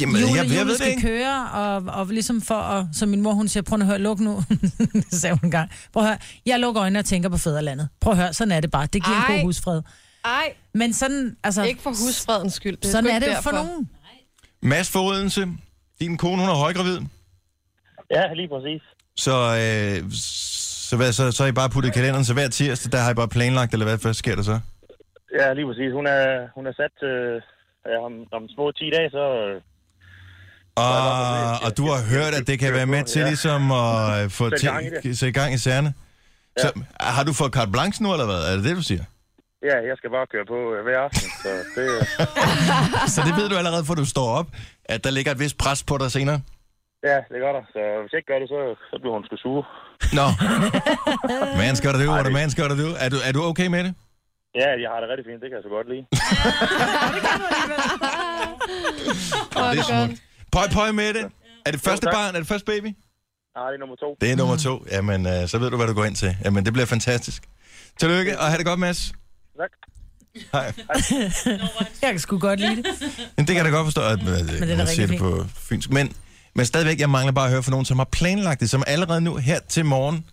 Jamen, 0.00 0.16
Jule, 0.16 0.26
jeg, 0.28 0.36
jeg 0.36 0.44
Jule 0.46 0.58
ved 0.60 0.68
det 0.68 0.76
skal 0.76 0.88
ikke. 0.90 1.02
køre, 1.02 1.48
og, 1.52 1.76
og 1.76 2.06
ligesom 2.06 2.42
for 2.42 2.54
at, 2.54 2.86
som 2.92 3.08
min 3.08 3.20
mor, 3.22 3.32
hun 3.32 3.48
siger, 3.48 3.62
prøv 3.62 3.80
at 3.80 3.86
høre, 3.86 3.98
luk 3.98 4.20
nu. 4.20 4.44
det 4.94 5.04
sagde 5.10 5.34
hun 5.34 5.40
en 5.44 5.50
gang. 5.50 5.70
Prøv 5.92 6.02
at 6.02 6.08
høre, 6.08 6.18
jeg 6.46 6.60
lukker 6.60 6.82
øjnene 6.82 6.98
og 6.98 7.04
tænker 7.04 7.28
på 7.28 7.36
fædrelandet. 7.38 7.88
Prøv 8.00 8.10
at 8.12 8.16
høre, 8.18 8.34
sådan 8.34 8.52
er 8.52 8.60
det 8.60 8.70
bare. 8.70 8.86
Det 8.92 9.04
giver 9.04 9.16
en 9.16 9.22
Ej. 9.22 9.36
god 9.36 9.42
husfred. 9.44 9.82
Ej, 10.24 10.54
Men 10.74 10.92
sådan, 10.92 11.36
altså, 11.44 11.62
ikke 11.62 11.82
for 11.82 11.90
husfredens 11.90 12.54
skyld. 12.54 12.76
Det 12.76 12.84
er 12.84 12.90
sådan 12.92 13.04
sgu 13.04 13.14
er 13.14 13.18
det 13.18 13.26
jo 13.26 13.40
for 13.42 13.50
derfor. 13.50 13.64
nogen. 13.64 13.90
Mads 14.62 14.90
for 14.90 15.00
Odense, 15.00 15.48
din 16.00 16.16
kone, 16.16 16.40
hun 16.40 16.48
er 16.50 16.54
højgravid. 16.54 16.98
Ja, 18.10 18.32
lige 18.34 18.48
præcis. 18.48 18.82
Så, 19.16 19.32
øh, 19.32 20.10
så, 20.88 20.96
hvad, 20.96 21.12
så, 21.12 21.32
så 21.32 21.42
har 21.42 21.48
I 21.48 21.52
bare 21.52 21.70
puttet 21.70 21.90
i 21.90 21.92
kalenderen, 21.92 22.24
så 22.24 22.32
hver 22.32 22.48
tirsdag, 22.48 22.92
der 22.92 22.98
har 22.98 23.10
I 23.10 23.14
bare 23.14 23.28
planlagt, 23.28 23.72
eller 23.72 23.86
hvad, 23.86 23.98
hvad 23.98 24.14
sker 24.14 24.34
der 24.34 24.42
så? 24.42 24.60
Ja, 25.40 25.52
lige 25.52 25.66
præcis. 25.66 25.92
Hun 25.92 26.06
er, 26.06 26.48
hun 26.54 26.66
er 26.66 26.72
sat 26.72 27.08
øh, 27.08 27.42
ja, 27.86 28.04
om, 28.06 28.12
om 28.32 28.48
små 28.54 28.70
10 28.72 28.90
dage, 28.96 29.10
så... 29.10 29.24
Øh, 29.48 29.60
Og, 30.76 31.66
og 31.66 31.76
du 31.76 31.84
har 31.86 32.00
hørt, 32.14 32.34
at 32.40 32.46
det 32.46 32.58
kan 32.58 32.72
være 32.72 32.86
med 32.86 33.04
til 33.04 33.20
Ja. 33.20 33.26
ligesom 33.26 33.72
at 33.72 34.24
øh, 34.24 34.30
få 34.30 34.44
Sætte 34.44 34.58
til, 34.58 34.68
gang 34.68 34.86
i 35.04 35.14
sætte 35.14 35.40
gang 35.40 35.54
i 35.54 35.58
sagerne. 35.58 35.94
Så 36.58 36.72
har 37.00 37.24
du 37.24 37.32
fået 37.32 37.52
carte 37.52 37.70
blanche 37.72 38.02
nu, 38.02 38.12
eller 38.12 38.26
hvad? 38.26 38.52
Er 38.52 38.56
det 38.56 38.64
det, 38.64 38.76
du 38.76 38.82
siger? 38.82 39.04
Ja, 39.68 39.76
jeg 39.90 39.96
skal 39.98 40.10
bare 40.10 40.26
køre 40.34 40.46
på 40.54 40.58
øh, 40.74 40.80
hver 40.86 40.98
aften, 41.06 41.28
så 41.42 41.50
det... 41.76 41.86
Så 43.14 43.20
det 43.26 43.34
ved 43.40 43.46
du 43.48 43.56
allerede, 43.60 43.84
for 43.88 43.94
du 43.94 44.04
står 44.14 44.28
op, 44.40 44.48
at 44.84 45.04
der 45.04 45.10
ligger 45.10 45.32
et 45.32 45.38
vist 45.44 45.58
pres 45.58 45.80
på 45.90 45.94
dig 45.98 46.10
senere? 46.18 46.40
Ja, 47.10 47.16
det 47.32 47.38
gør 47.44 47.52
der. 47.58 47.64
Så 47.74 47.80
hvis 48.00 48.10
jeg 48.12 48.18
ikke 48.20 48.30
gør 48.32 48.40
det, 48.42 48.48
så, 48.54 48.58
så 48.90 48.96
bliver 49.00 49.14
hun 49.16 49.24
sgu 49.26 49.36
sur. 49.36 49.60
Nå. 50.18 50.26
Man 51.62 51.76
skal 51.76 51.90
du, 51.94 51.98
what 52.16 52.26
a 52.26 52.30
man 52.40 52.50
skal 52.50 52.64
du. 52.70 52.88
Er 53.04 53.08
du, 53.14 53.18
er 53.28 53.32
du 53.36 53.40
okay 53.50 53.66
med 53.74 53.84
det? 53.86 53.94
Ja, 54.60 54.68
jeg 54.84 54.88
har 54.92 54.98
det 55.00 55.08
rigtig 55.12 55.26
fint. 55.30 55.40
Det 55.42 55.48
kan 55.50 55.56
jeg 55.58 55.64
så 55.68 55.72
godt 55.76 55.88
lide. 55.92 56.04
det 59.72 59.80
er 59.82 59.86
smukt. 59.92 60.16
Pøj, 60.52 60.66
pøj 60.78 60.90
med 61.00 61.14
det. 61.16 61.24
Er 61.66 61.70
det 61.74 61.80
første 61.80 62.06
tak. 62.06 62.14
barn? 62.14 62.34
Er 62.34 62.38
det 62.38 62.48
første 62.48 62.66
baby? 62.72 62.90
Nej, 63.56 63.66
det 63.70 63.76
er 63.78 63.82
nummer 63.84 63.96
to. 63.96 64.16
Det 64.20 64.32
er 64.32 64.36
nummer 64.36 64.56
to. 64.66 64.74
Jamen, 64.92 65.20
øh, 65.26 65.48
så 65.50 65.58
ved 65.58 65.70
du, 65.70 65.76
hvad 65.76 65.86
du 65.86 65.94
går 65.94 66.04
ind 66.04 66.16
til. 66.16 66.36
Jamen, 66.44 66.64
det 66.64 66.72
bliver 66.72 66.86
fantastisk. 66.86 67.42
Tillykke, 68.00 68.38
og 68.38 68.44
have 68.50 68.58
det 68.58 68.66
godt, 68.66 68.80
Mads. 68.80 69.12
Tak. 69.58 69.70
Hej. 70.52 70.72
Jeg 72.02 72.10
kan 72.10 72.18
sgu 72.18 72.38
godt 72.38 72.60
lide 72.60 72.76
det. 72.76 72.86
Men 73.36 73.46
det 73.46 73.54
kan 73.54 73.56
jeg 73.56 73.64
da 73.64 73.70
godt 73.70 73.86
forstå, 73.86 74.00
at 74.02 74.20
øh, 74.20 74.68
da 74.68 74.76
man 74.76 74.86
siger 74.86 75.06
det 75.06 75.18
på 75.18 75.46
fynsk. 75.54 75.90
Men, 75.90 76.12
men 76.54 76.66
stadigvæk, 76.66 77.00
jeg 77.00 77.10
mangler 77.10 77.32
bare 77.32 77.44
at 77.44 77.50
høre 77.52 77.62
fra 77.62 77.70
nogen, 77.70 77.86
som 77.86 77.98
har 77.98 78.04
planlagt 78.12 78.60
det, 78.60 78.70
som 78.70 78.82
allerede 78.86 79.20
nu 79.20 79.36
her 79.36 79.60
til 79.68 79.84
morgen 79.84 80.24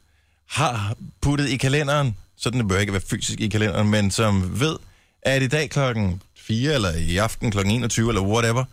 har 0.50 0.96
puttet 1.22 1.50
i 1.50 1.58
kalenderen, 1.58 2.18
sådan 2.38 2.60
det 2.60 2.68
bør 2.68 2.80
ikke 2.80 2.94
være 2.94 3.02
fysisk 3.10 3.40
i 3.40 3.48
kalenderen, 3.48 3.90
men 3.90 4.12
som 4.12 4.60
ved, 4.60 4.76
at 5.22 5.42
i 5.42 5.48
dag 5.48 5.70
klokken 5.70 6.22
4, 6.38 6.74
eller 6.74 6.92
i 6.92 7.18
aften 7.18 7.52
klokken 7.52 7.74
21, 7.74 8.10
eller 8.10 8.22
whatever, 8.22 8.64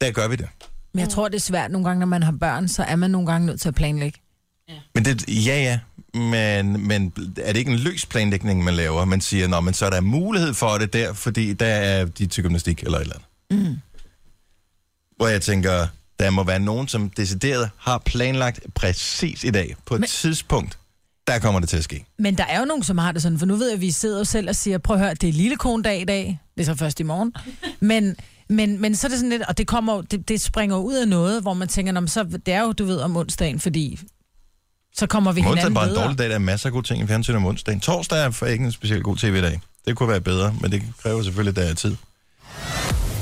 der 0.00 0.10
gør 0.10 0.28
vi 0.28 0.36
det. 0.36 0.48
Men 0.94 1.00
jeg 1.00 1.08
tror, 1.08 1.28
det 1.28 1.36
er 1.36 1.40
svært 1.40 1.70
nogle 1.70 1.88
gange, 1.88 2.00
når 2.00 2.06
man 2.06 2.22
har 2.22 2.32
børn, 2.40 2.68
så 2.68 2.82
er 2.82 2.96
man 2.96 3.10
nogle 3.10 3.26
gange 3.26 3.46
nødt 3.46 3.60
til 3.60 3.68
at 3.68 3.74
planlægge. 3.74 4.18
Men 4.94 5.04
det, 5.04 5.28
ja, 5.28 5.62
ja. 5.62 5.78
Men, 6.14 6.86
men 6.86 7.12
er 7.36 7.52
det 7.52 7.58
ikke 7.58 7.70
en 7.72 7.78
løs 7.78 8.06
planlægning, 8.06 8.64
man 8.64 8.74
laver? 8.74 9.04
Man 9.04 9.20
siger, 9.20 9.48
nå, 9.48 9.60
men 9.60 9.74
så 9.74 9.86
er 9.86 9.90
der 9.90 10.00
mulighed 10.00 10.54
for 10.54 10.78
det 10.78 10.92
der, 10.92 11.12
fordi 11.12 11.52
der 11.52 11.66
er 11.66 12.04
de 12.04 12.26
til 12.26 12.42
gymnastik 12.44 12.82
eller 12.82 12.98
et 12.98 13.02
eller 13.02 13.14
andet. 13.50 13.68
Mm. 13.68 13.76
Hvor 15.16 15.26
jeg 15.26 15.42
tænker, 15.42 15.86
der 16.20 16.30
må 16.30 16.44
være 16.44 16.60
nogen, 16.60 16.88
som 16.88 17.10
decideret 17.10 17.70
har 17.78 17.98
planlagt 17.98 18.60
præcis 18.74 19.44
i 19.44 19.50
dag, 19.50 19.76
på 19.86 19.94
et 19.94 20.00
men... 20.00 20.08
tidspunkt, 20.08 20.78
der 21.26 21.38
kommer 21.38 21.60
det 21.60 21.68
til 21.68 21.76
at 21.76 21.84
ske. 21.84 22.04
Men 22.18 22.38
der 22.38 22.44
er 22.44 22.58
jo 22.58 22.64
nogen, 22.64 22.82
som 22.82 22.98
har 22.98 23.12
det 23.12 23.22
sådan, 23.22 23.38
for 23.38 23.46
nu 23.46 23.56
ved 23.56 23.66
jeg, 23.66 23.74
at 23.74 23.80
vi 23.80 23.90
sidder 23.90 24.24
selv 24.24 24.48
og 24.48 24.56
siger, 24.56 24.78
prøv 24.78 24.96
at 24.96 25.02
høre, 25.02 25.14
det 25.14 25.28
er 25.28 25.32
lille 25.32 25.56
dag 25.84 26.00
i 26.00 26.04
dag, 26.04 26.38
det 26.56 26.60
er 26.60 26.64
så 26.64 26.74
først 26.74 27.00
i 27.00 27.02
morgen, 27.02 27.34
men, 27.80 28.16
men, 28.48 28.80
men 28.80 28.96
så 28.96 29.06
er 29.06 29.08
det 29.08 29.18
sådan 29.18 29.30
lidt, 29.30 29.42
og 29.42 29.58
det, 29.58 29.66
kommer, 29.66 30.02
det, 30.02 30.28
det 30.28 30.40
springer 30.40 30.76
ud 30.76 30.94
af 30.94 31.08
noget, 31.08 31.42
hvor 31.42 31.54
man 31.54 31.68
tænker, 31.68 31.92
"Nå, 31.92 32.00
men 32.00 32.08
så, 32.08 32.24
det 32.46 32.54
er 32.54 32.62
jo, 32.62 32.72
du 32.72 32.84
ved, 32.84 33.00
om 33.00 33.16
onsdagen, 33.16 33.60
fordi 33.60 34.00
så 34.96 35.06
kommer 35.06 35.32
vi 35.32 35.40
Onsdag 35.40 35.50
er 35.52 35.56
hinanden 35.56 35.74
bare 35.74 35.88
en 35.88 35.94
dårlig 35.94 36.18
dag, 36.18 36.28
der 36.28 36.34
er 36.34 36.38
masser 36.38 36.66
af 36.66 36.72
gode 36.72 36.86
ting 36.86 37.02
i 37.02 37.06
fjernsynet 37.06 37.36
om 37.36 37.46
onsdagen. 37.46 37.80
Torsdag 37.80 38.24
er 38.24 38.30
for 38.30 38.46
ikke 38.46 38.64
en 38.64 38.72
specielt 38.72 39.04
god 39.04 39.16
tv-dag. 39.16 39.60
Det 39.86 39.96
kunne 39.96 40.08
være 40.08 40.20
bedre, 40.20 40.54
men 40.60 40.72
det 40.72 40.82
kræver 41.02 41.22
selvfølgelig, 41.22 41.60
at 41.60 41.64
der 41.66 41.70
er 41.70 41.74
tid. 41.74 41.96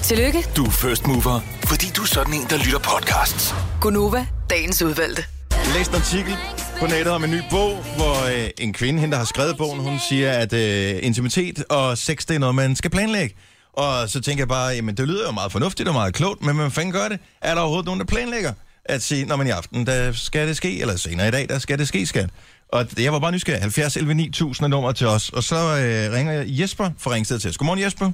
Tillykke, 0.02 0.44
Du 0.56 0.64
er 0.64 0.70
first 0.70 1.06
mover, 1.06 1.40
fordi 1.64 1.86
du 1.96 2.02
er 2.02 2.06
sådan 2.06 2.34
en, 2.34 2.46
der 2.50 2.58
lytter 2.58 2.78
podcasts. 2.78 3.54
Gunova, 3.80 4.26
dagens 4.50 4.82
udvalgte. 4.82 5.24
Jeg 5.50 5.72
læste 5.74 5.94
en 5.94 6.00
artikel 6.00 6.36
på 6.80 6.86
nettet 6.86 7.14
om 7.14 7.24
en 7.24 7.30
ny 7.30 7.40
bog, 7.50 7.76
hvor 7.96 8.26
øh, 8.42 8.48
en 8.58 8.72
kvinde, 8.72 9.00
hende 9.00 9.12
der 9.12 9.18
har 9.18 9.24
skrevet 9.24 9.56
bogen, 9.56 9.80
hun 9.80 9.98
siger, 10.08 10.32
at 10.32 10.52
øh, 10.52 10.98
intimitet 11.02 11.64
og 11.70 11.98
sex, 11.98 12.26
det 12.26 12.34
er 12.34 12.38
noget, 12.38 12.54
man 12.54 12.76
skal 12.76 12.90
planlægge. 12.90 13.34
Og 13.72 14.08
så 14.08 14.20
tænker 14.20 14.40
jeg 14.40 14.48
bare, 14.48 14.66
jamen 14.68 14.96
det 14.96 15.08
lyder 15.08 15.26
jo 15.26 15.32
meget 15.32 15.52
fornuftigt 15.52 15.88
og 15.88 15.94
meget 15.94 16.14
klogt, 16.14 16.42
men 16.42 16.56
hvad 16.56 16.70
fanden 16.70 16.92
gør 16.92 17.08
det? 17.08 17.18
Er 17.42 17.54
der 17.54 17.60
overhovedet 17.60 17.86
nogen, 17.86 18.00
der 18.00 18.06
planlægger? 18.06 18.52
At 18.84 19.02
sige, 19.02 19.26
når 19.26 19.36
man 19.36 19.46
i 19.46 19.50
aften, 19.50 19.86
der 19.86 20.12
skal 20.12 20.48
det 20.48 20.56
ske, 20.56 20.80
eller 20.80 20.96
senere 20.96 21.28
i 21.28 21.30
dag, 21.30 21.48
der 21.48 21.58
skal 21.58 21.78
det 21.78 21.88
ske, 21.88 22.06
skat. 22.06 22.30
Og 22.68 23.02
jeg 23.04 23.12
var 23.12 23.18
bare 23.18 23.32
nysgerrig. 23.32 23.60
70 23.60 23.96
11 23.96 24.14
9000 24.14 24.64
er 24.64 24.68
nummer 24.68 24.92
til 24.92 25.06
os. 25.06 25.30
Og 25.30 25.42
så 25.42 25.56
øh, 25.56 26.16
ringer 26.16 26.32
jeg 26.32 26.44
Jesper 26.60 26.90
fra 26.98 27.10
Ringsted 27.14 27.38
til 27.38 27.48
os. 27.48 27.58
Godmorgen, 27.58 27.82
Jesper. 27.84 28.12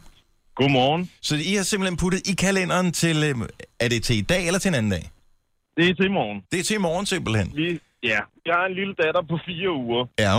Godmorgen. 0.55 1.11
Så 1.23 1.35
I 1.51 1.55
har 1.55 1.63
simpelthen 1.63 1.97
puttet 1.97 2.21
i 2.33 2.35
kalenderen 2.35 2.93
til, 2.93 3.17
øh, 3.29 3.35
er 3.81 3.89
det 3.89 4.03
til 4.03 4.17
i 4.17 4.27
dag 4.33 4.47
eller 4.47 4.59
til 4.59 4.69
en 4.69 4.75
anden 4.75 4.93
dag? 4.93 5.05
Det 5.77 5.85
er 5.91 5.95
til 5.95 6.07
i 6.13 6.15
morgen. 6.21 6.39
Det 6.53 6.59
er 6.61 6.65
til 6.65 6.77
i 6.77 6.85
morgen 6.89 7.07
simpelthen. 7.07 7.53
Vi, 7.57 7.81
ja, 8.03 8.21
jeg 8.47 8.55
har 8.59 8.67
en 8.67 8.75
lille 8.81 8.95
datter 9.03 9.23
på 9.23 9.37
fire 9.47 9.71
uger. 9.73 10.05
Ja. 10.19 10.35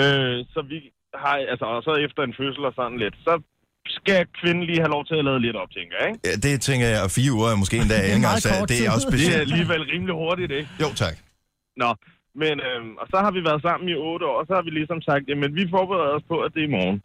Øh, 0.00 0.36
så 0.54 0.60
vi 0.72 0.78
har, 1.22 1.34
altså, 1.52 1.64
og 1.64 1.82
så 1.82 1.92
efter 2.06 2.22
en 2.22 2.34
fødsel 2.40 2.64
og 2.64 2.74
sådan 2.80 2.98
lidt, 2.98 3.14
så 3.26 3.32
skal 3.98 4.20
kvinden 4.40 4.62
lige 4.70 4.80
have 4.84 4.92
lov 4.96 5.02
til 5.10 5.16
at 5.20 5.24
lade 5.28 5.40
lidt 5.46 5.56
op, 5.62 5.70
tænker 5.78 5.94
jeg, 6.00 6.06
ikke? 6.10 6.20
Ja, 6.28 6.34
det 6.46 6.54
tænker 6.68 6.86
jeg, 6.94 7.00
og 7.06 7.10
fire 7.18 7.30
uger 7.38 7.48
er 7.54 7.58
måske 7.62 7.76
endda 7.82 7.96
ikke 8.06 8.16
engang, 8.22 8.38
så 8.46 8.48
det 8.72 8.78
er 8.86 8.90
også 8.96 9.06
Det 9.08 9.14
er 9.14 9.18
specielt. 9.18 9.40
alligevel 9.46 9.82
rimelig 9.92 10.14
hurtigt, 10.22 10.50
ikke? 10.60 10.68
Jo, 10.82 10.88
tak. 11.02 11.14
Nå, 11.82 11.90
men 12.42 12.54
øhm, 12.68 12.92
og 13.00 13.06
så 13.12 13.18
har 13.24 13.32
vi 13.36 13.40
været 13.48 13.60
sammen 13.68 13.86
i 13.92 13.96
otte 14.10 14.24
år, 14.30 14.36
og 14.40 14.44
så 14.48 14.52
har 14.58 14.64
vi 14.68 14.72
ligesom 14.78 14.98
sagt, 15.08 15.22
jamen 15.30 15.50
vi 15.58 15.62
forbereder 15.76 16.12
os 16.18 16.26
på, 16.32 16.36
at 16.44 16.50
det 16.54 16.60
er 16.64 16.68
i 16.70 16.74
morgen. 16.78 16.98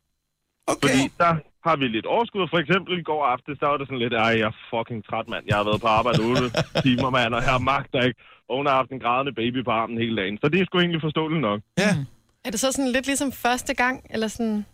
Okay. 0.73 0.81
Fordi 0.83 1.01
der 1.23 1.31
har 1.67 1.75
vi 1.81 1.85
lidt 1.95 2.07
overskud. 2.15 2.47
For 2.53 2.59
eksempel 2.63 2.93
i 2.99 3.05
går 3.11 3.21
aftes, 3.33 3.55
der 3.61 3.67
var 3.71 3.77
det 3.79 3.87
sådan 3.87 4.03
lidt, 4.05 4.13
ej, 4.13 4.33
jeg 4.41 4.47
er 4.53 4.57
fucking 4.73 5.01
træt, 5.09 5.27
mand. 5.33 5.43
Jeg 5.49 5.55
har 5.59 5.65
været 5.69 5.81
på 5.85 5.89
arbejde 5.99 6.19
8 6.31 6.41
timer, 6.85 7.09
mand, 7.17 7.31
og 7.37 7.41
jeg 7.49 7.55
magter 7.73 8.01
ikke. 8.07 8.19
Og 8.49 8.53
hun 8.59 8.65
har 8.69 8.75
haft 8.81 8.91
en 8.95 8.99
grædende 9.05 9.33
baby 9.41 9.59
på 9.67 9.71
armen 9.81 9.97
hele 10.03 10.15
dagen. 10.21 10.35
Så 10.41 10.45
det 10.51 10.57
er 10.59 10.65
sgu 10.65 10.75
egentlig 10.79 11.01
forståeligt 11.07 11.41
nok. 11.49 11.59
Ja. 11.83 11.91
Er 12.45 12.49
det 12.53 12.59
så 12.59 12.69
sådan 12.71 12.91
lidt 12.95 13.05
ligesom 13.11 13.31
første 13.31 13.73
gang, 13.83 13.95
eller 14.13 14.27
sådan... 14.27 14.65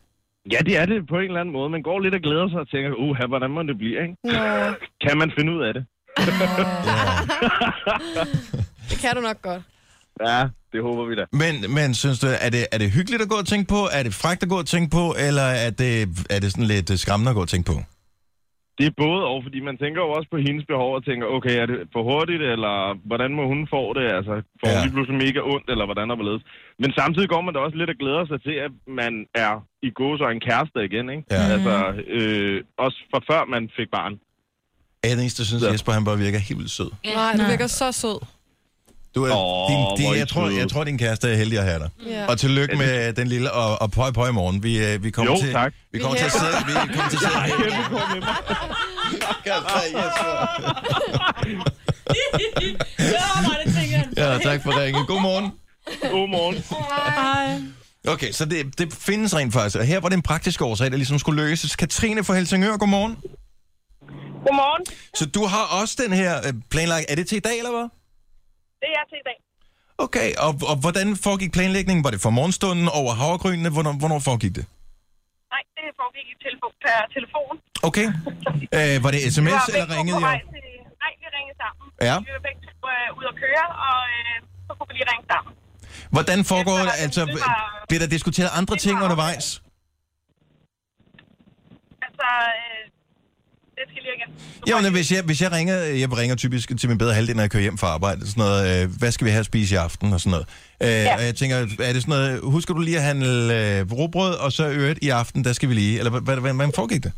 Ja, 0.52 0.58
det 0.68 0.78
er 0.78 0.86
det 0.86 1.08
på 1.08 1.16
en 1.16 1.24
eller 1.24 1.39
anden 1.39 1.54
måde. 1.54 1.70
Man 1.70 1.84
går 1.84 2.00
lidt 2.00 2.16
og 2.16 2.22
glæder 2.22 2.50
sig 2.50 2.60
og 2.60 2.70
tænker, 2.70 2.91
uh, 2.93 3.18
hvordan 3.28 3.52
må 3.52 3.64
det 3.64 3.78
blive, 3.78 4.02
ikke? 4.02 4.16
Nå, 4.24 4.32
Kan 5.06 5.18
man 5.18 5.32
finde 5.38 5.52
ud 5.56 5.62
af 5.68 5.74
det? 5.74 5.86
det 8.89 8.97
kan 9.02 9.16
du 9.16 9.22
nok 9.22 9.41
godt. 9.41 9.62
Ja, 10.28 10.47
det 10.74 10.82
håber 10.82 11.06
vi 11.06 11.16
da. 11.16 11.26
Men, 11.32 11.74
men 11.74 11.93
synes 11.93 12.20
du, 12.20 12.28
er 12.41 12.50
det, 12.50 12.68
er 12.72 12.78
det 12.78 12.91
hyggeligt 12.91 13.22
at 13.22 13.30
gå 13.30 13.36
og 13.36 13.45
tænke 13.47 13.68
på? 13.68 13.88
Er 13.91 14.04
det 14.04 14.14
frækt 14.14 14.43
at 14.43 14.50
gå 14.50 14.58
og 14.58 14.66
tænke 14.66 14.91
på? 14.91 15.16
Eller 15.28 15.41
er 15.66 15.70
det, 15.70 16.02
er 16.30 16.39
det 16.39 16.52
sådan 16.52 16.66
lidt 16.66 16.91
øh, 16.91 16.97
skræmmende 16.97 17.30
at 17.30 17.36
gå 17.36 17.41
og 17.41 17.50
tænke 17.50 17.72
på? 17.72 17.78
Det 18.80 18.88
er 18.92 18.96
både 19.06 19.22
og, 19.32 19.38
fordi 19.46 19.60
man 19.70 19.78
tænker 19.84 20.00
jo 20.06 20.10
også 20.18 20.30
på 20.34 20.40
hendes 20.48 20.66
behov 20.74 20.92
og 20.98 21.04
tænker, 21.10 21.26
okay, 21.38 21.54
er 21.62 21.66
det 21.72 21.78
for 21.94 22.02
hurtigt, 22.10 22.42
eller 22.56 22.76
hvordan 23.10 23.32
må 23.40 23.44
hun 23.54 23.62
få 23.76 23.82
det? 23.98 24.06
Altså, 24.18 24.34
får 24.60 24.68
hun 24.72 24.78
Ja. 24.78 24.84
lige 24.86 24.94
pludselig 24.96 25.18
mega 25.26 25.40
ondt, 25.54 25.68
eller 25.74 25.86
hvordan 25.90 26.08
er 26.12 26.16
det 26.16 26.42
Men 26.84 26.90
samtidig 27.00 27.30
går 27.34 27.42
man 27.46 27.54
da 27.56 27.60
også 27.66 27.78
lidt 27.82 27.90
og 27.94 27.98
glæder 28.04 28.24
sig 28.32 28.40
til, 28.48 28.56
at 28.68 28.74
man 29.02 29.14
er 29.46 29.54
i 29.88 29.90
gås 30.00 30.20
og 30.26 30.30
en 30.36 30.42
kæreste 30.48 30.80
igen, 30.90 31.06
ikke? 31.16 31.24
Ja. 31.36 31.44
Altså, 31.56 31.76
øh, 32.18 32.56
også 32.86 32.98
fra 33.12 33.20
før 33.30 33.42
man 33.54 33.64
fik 33.78 33.90
barn. 33.98 34.14
Jeg 35.04 35.10
er 35.12 35.16
den 35.16 35.24
eneste, 35.26 35.40
der 35.42 35.48
synes, 35.52 35.64
at 35.64 35.72
Jesper 35.74 35.92
han 35.98 36.06
bare 36.10 36.20
virker 36.26 36.40
helt 36.50 36.60
vildt 36.62 36.76
sød. 36.80 36.92
Nej, 37.20 37.32
du 37.40 37.44
virker 37.54 37.68
så 37.82 37.88
sød. 38.04 38.20
Du 39.16 39.24
er, 39.24 39.28
din, 39.28 39.36
hvor 39.36 39.95
din, 39.97 40.05
er 40.05 40.14
I 40.14 40.18
jeg, 40.18 40.28
tror, 40.28 40.49
jeg 40.49 40.70
tror, 40.70 40.84
din 40.84 40.97
kæreste 40.97 41.32
er 41.32 41.36
heldig 41.36 41.60
at 41.60 41.66
have 41.66 41.80
dig. 41.80 41.89
Ja. 42.07 42.26
Og 42.26 42.39
tillykke 42.39 42.76
med 42.76 43.14
den 43.14 43.28
lille, 43.28 43.51
og, 43.51 43.82
og 43.82 43.91
pøj 43.91 44.12
pøj 44.12 44.30
i 44.30 44.32
morgen. 44.32 44.64
Vi, 44.64 44.86
øh, 44.86 45.03
vi 45.03 45.12
kommer 45.12 45.34
Jo, 45.34 45.39
til, 45.41 45.51
tak. 45.51 45.74
Vi 45.91 45.99
kommer 45.99 46.14
Vi 46.16 46.20
til 46.20 46.26
at 46.26 46.32
sidde... 46.32 46.51
Vi 46.68 46.72
kommer 46.74 47.10
til 47.10 47.18
at 47.18 47.22
sidde 47.22 47.34
Ej, 47.36 47.47
kæmpe 47.49 47.89
kor 47.89 48.14
med 48.14 48.22
mig. 48.28 48.36
Ja, 49.45 49.53
er 49.53 49.99
jeg. 53.88 54.05
Ja, 54.18 54.38
tak 54.38 54.64
for 54.64 54.82
ringen. 54.84 55.05
God 55.05 55.22
morgen. 55.22 55.51
Godmorgen. 56.12 56.64
Okay, 58.07 58.32
så 58.32 58.45
det, 58.45 58.80
det 58.80 58.93
findes 58.93 59.36
rent 59.36 59.53
faktisk. 59.53 59.76
Og 59.76 59.86
her 59.86 59.99
var 59.99 60.10
det 60.10 60.16
en 60.16 60.22
praktisk 60.22 60.62
årsag, 60.62 60.91
der 60.91 60.97
ligesom 60.97 61.20
skulle 61.20 61.43
løses. 61.43 61.76
Katrine 61.76 62.24
fra 62.24 62.34
Helsingør, 62.34 62.78
godmorgen. 62.78 63.18
Godmorgen. 64.47 64.86
Så 65.16 65.26
du 65.26 65.45
har 65.45 65.64
også 65.82 65.95
den 66.05 66.14
her 66.14 66.38
øh, 66.47 66.53
planlagt. 66.72 67.05
Er 67.10 67.16
det 67.16 67.28
til 67.28 67.36
i 67.36 67.39
dag, 67.39 67.57
eller 67.57 67.72
hvad? 67.72 67.89
Det 68.82 68.88
er 68.92 68.96
jeg 69.00 69.06
til 69.12 69.18
i 69.24 69.26
dag. 69.30 69.38
Okay, 70.06 70.30
og, 70.46 70.52
og 70.72 70.76
hvordan 70.84 71.08
foregik 71.26 71.52
planlægningen? 71.58 72.04
Var 72.06 72.12
det 72.16 72.22
for 72.26 72.30
morgenstunden 72.40 72.88
over 73.00 73.12
havregrynene? 73.22 73.70
Hvornår, 73.76 73.94
hvornår 74.02 74.20
foregik 74.30 74.54
det? 74.60 74.66
Nej, 75.54 75.64
det 75.76 75.84
foregik 76.02 76.28
i 76.34 76.36
telefon, 76.46 76.72
per 76.86 76.98
telefon. 77.18 77.54
Okay. 77.90 78.08
Øh, 78.78 78.96
var 79.04 79.12
det 79.16 79.20
sms, 79.34 79.52
var 79.52 79.64
eller 79.82 79.88
ringede 79.98 80.20
jeg? 80.28 80.42
til... 80.54 80.62
Nej, 81.04 81.12
vi 81.22 81.26
ringede 81.38 81.58
sammen. 81.64 81.86
Ja. 82.10 82.16
Vi 82.28 82.32
var 82.38 82.44
begge 82.48 82.62
to 82.68 82.76
øh, 82.96 83.18
ude 83.18 83.28
at 83.34 83.36
køre, 83.44 83.66
og 83.88 84.00
øh, 84.16 84.36
så 84.68 84.72
kunne 84.78 84.88
vi 84.90 84.94
lige 85.00 85.08
ringe 85.12 85.26
sammen. 85.34 85.52
Hvordan 86.16 86.40
foregår 86.52 86.78
det? 86.88 86.96
Altså, 87.06 87.22
var- 87.26 87.86
bliver 87.90 88.02
der 88.04 88.10
diskuteret 88.18 88.50
andre 88.60 88.76
ting 88.86 88.96
undervejs? 89.06 89.46
Altså, 92.06 92.28
øh, 92.62 92.84
det 93.80 93.86
skal 93.90 94.00
jeg 94.00 94.04
lige 94.08 94.16
igen. 94.20 94.30
Får 94.74 94.82
men 94.86 94.92
hvis 94.98 95.08
jeg, 95.14 95.22
hvis 95.30 95.40
jeg 95.46 95.52
ringer, 95.58 95.78
jeg 96.04 96.08
ringer 96.22 96.36
typisk 96.44 96.66
til 96.82 96.88
min 96.92 97.00
bedre 97.04 97.14
halvdel, 97.18 97.36
når 97.38 97.44
jeg 97.48 97.52
kører 97.54 97.66
hjem 97.68 97.78
fra 97.84 97.90
arbejde, 97.98 98.22
sådan 98.32 98.42
noget, 98.46 98.60
øh, 98.72 98.84
hvad 99.02 99.12
skal 99.16 99.26
vi 99.28 99.32
have 99.36 99.44
at 99.46 99.50
spise 99.54 99.70
i 99.76 99.80
aften 99.88 100.08
og 100.16 100.20
sådan 100.24 100.34
noget. 100.36 100.48
Øh, 100.86 101.04
Ja. 101.08 101.14
Og 101.18 101.22
jeg 101.30 101.36
tænker, 101.42 101.56
er 101.90 101.92
det 101.96 102.02
sådan 102.04 102.14
noget, 102.18 102.32
husker 102.56 102.72
du 102.78 102.82
lige 102.88 103.00
at 103.02 103.06
handle 103.12 103.34
øh, 103.60 103.78
råbrød, 104.00 104.34
og 104.46 104.50
så 104.58 104.64
øvrigt 104.82 105.00
i 105.08 105.10
aften, 105.22 105.40
der 105.48 105.54
skal 105.58 105.68
vi 105.72 105.76
lige, 105.82 105.94
eller 106.00 106.12
hvad- 106.14 106.24
hvad- 106.28 106.54
hvordan 106.60 106.74
foregik 106.82 107.02
det? 107.08 107.14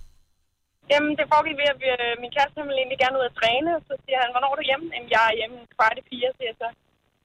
Jamen, 0.93 1.11
det 1.19 1.25
foregik 1.33 1.55
ved, 1.61 1.67
at 1.73 1.79
vi, 1.83 1.87
øh, 1.97 2.11
min 2.23 2.31
kæreste 2.35 2.57
ville 2.67 2.79
egentlig 2.83 2.99
gerne 3.03 3.17
ud 3.19 3.25
at 3.31 3.35
træne. 3.41 3.69
Så 3.87 3.93
siger 4.03 4.17
han, 4.23 4.29
hvornår 4.33 4.49
er 4.53 4.57
du 4.61 4.65
hjemme? 4.69 4.85
Jamen, 4.95 5.09
jeg 5.15 5.23
er 5.29 5.33
hjemme 5.39 5.57
kvart 5.75 5.95
i 6.01 6.03
fire, 6.11 6.29
siger 6.37 6.49
jeg 6.51 6.57
så. 6.63 6.69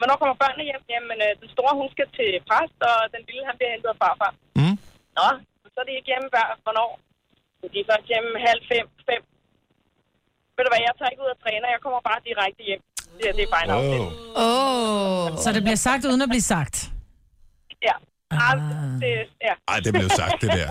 Hvornår 0.00 0.16
kommer 0.20 0.36
børnene 0.42 0.64
hjem? 0.70 0.82
Jamen, 0.94 1.18
øh, 1.26 1.32
den 1.42 1.48
store, 1.54 1.72
hun 1.80 1.88
skal 1.94 2.08
til 2.18 2.30
præst, 2.48 2.78
og 2.90 2.96
den 3.14 3.22
lille, 3.28 3.42
han 3.48 3.56
bliver 3.58 3.72
hentet 3.74 3.90
af 3.94 3.98
farfar. 4.02 4.32
Mm. 4.60 4.76
Nå, 5.18 5.26
så 5.72 5.78
er 5.82 5.86
de 5.88 5.94
ikke 5.98 6.10
hjemme 6.12 6.28
hver, 6.34 6.48
hvornår? 6.64 6.90
De 7.72 7.78
er 7.82 7.86
først 7.90 8.06
hjemme 8.12 8.30
halv 8.48 8.62
fem, 8.72 8.86
fem. 9.08 9.22
Ved 10.56 10.62
du 10.66 10.70
hvad, 10.72 10.82
jeg 10.88 10.94
tager 10.98 11.10
ikke 11.12 11.22
ud 11.26 11.30
og 11.36 11.38
træner, 11.44 11.66
jeg 11.74 11.80
kommer 11.84 12.00
bare 12.10 12.20
direkte 12.28 12.62
hjem. 12.68 12.82
Det, 13.18 13.26
det 13.36 13.42
er 13.48 13.52
bare 13.56 13.64
en 13.68 13.72
aftale. 13.78 14.08
Åh. 14.44 15.32
Oh. 15.32 15.42
Så 15.44 15.48
det 15.56 15.62
bliver 15.66 15.80
sagt 15.88 16.02
uden 16.10 16.22
at 16.26 16.30
blive 16.34 16.46
sagt. 16.54 16.76
Ja. 17.88 17.94
Ah. 18.30 18.56
Det, 19.02 19.12
ja. 19.48 19.54
Ej, 19.72 19.78
det 19.84 19.92
blev 19.92 20.08
sagt, 20.20 20.34
det 20.42 20.50
der. 20.58 20.68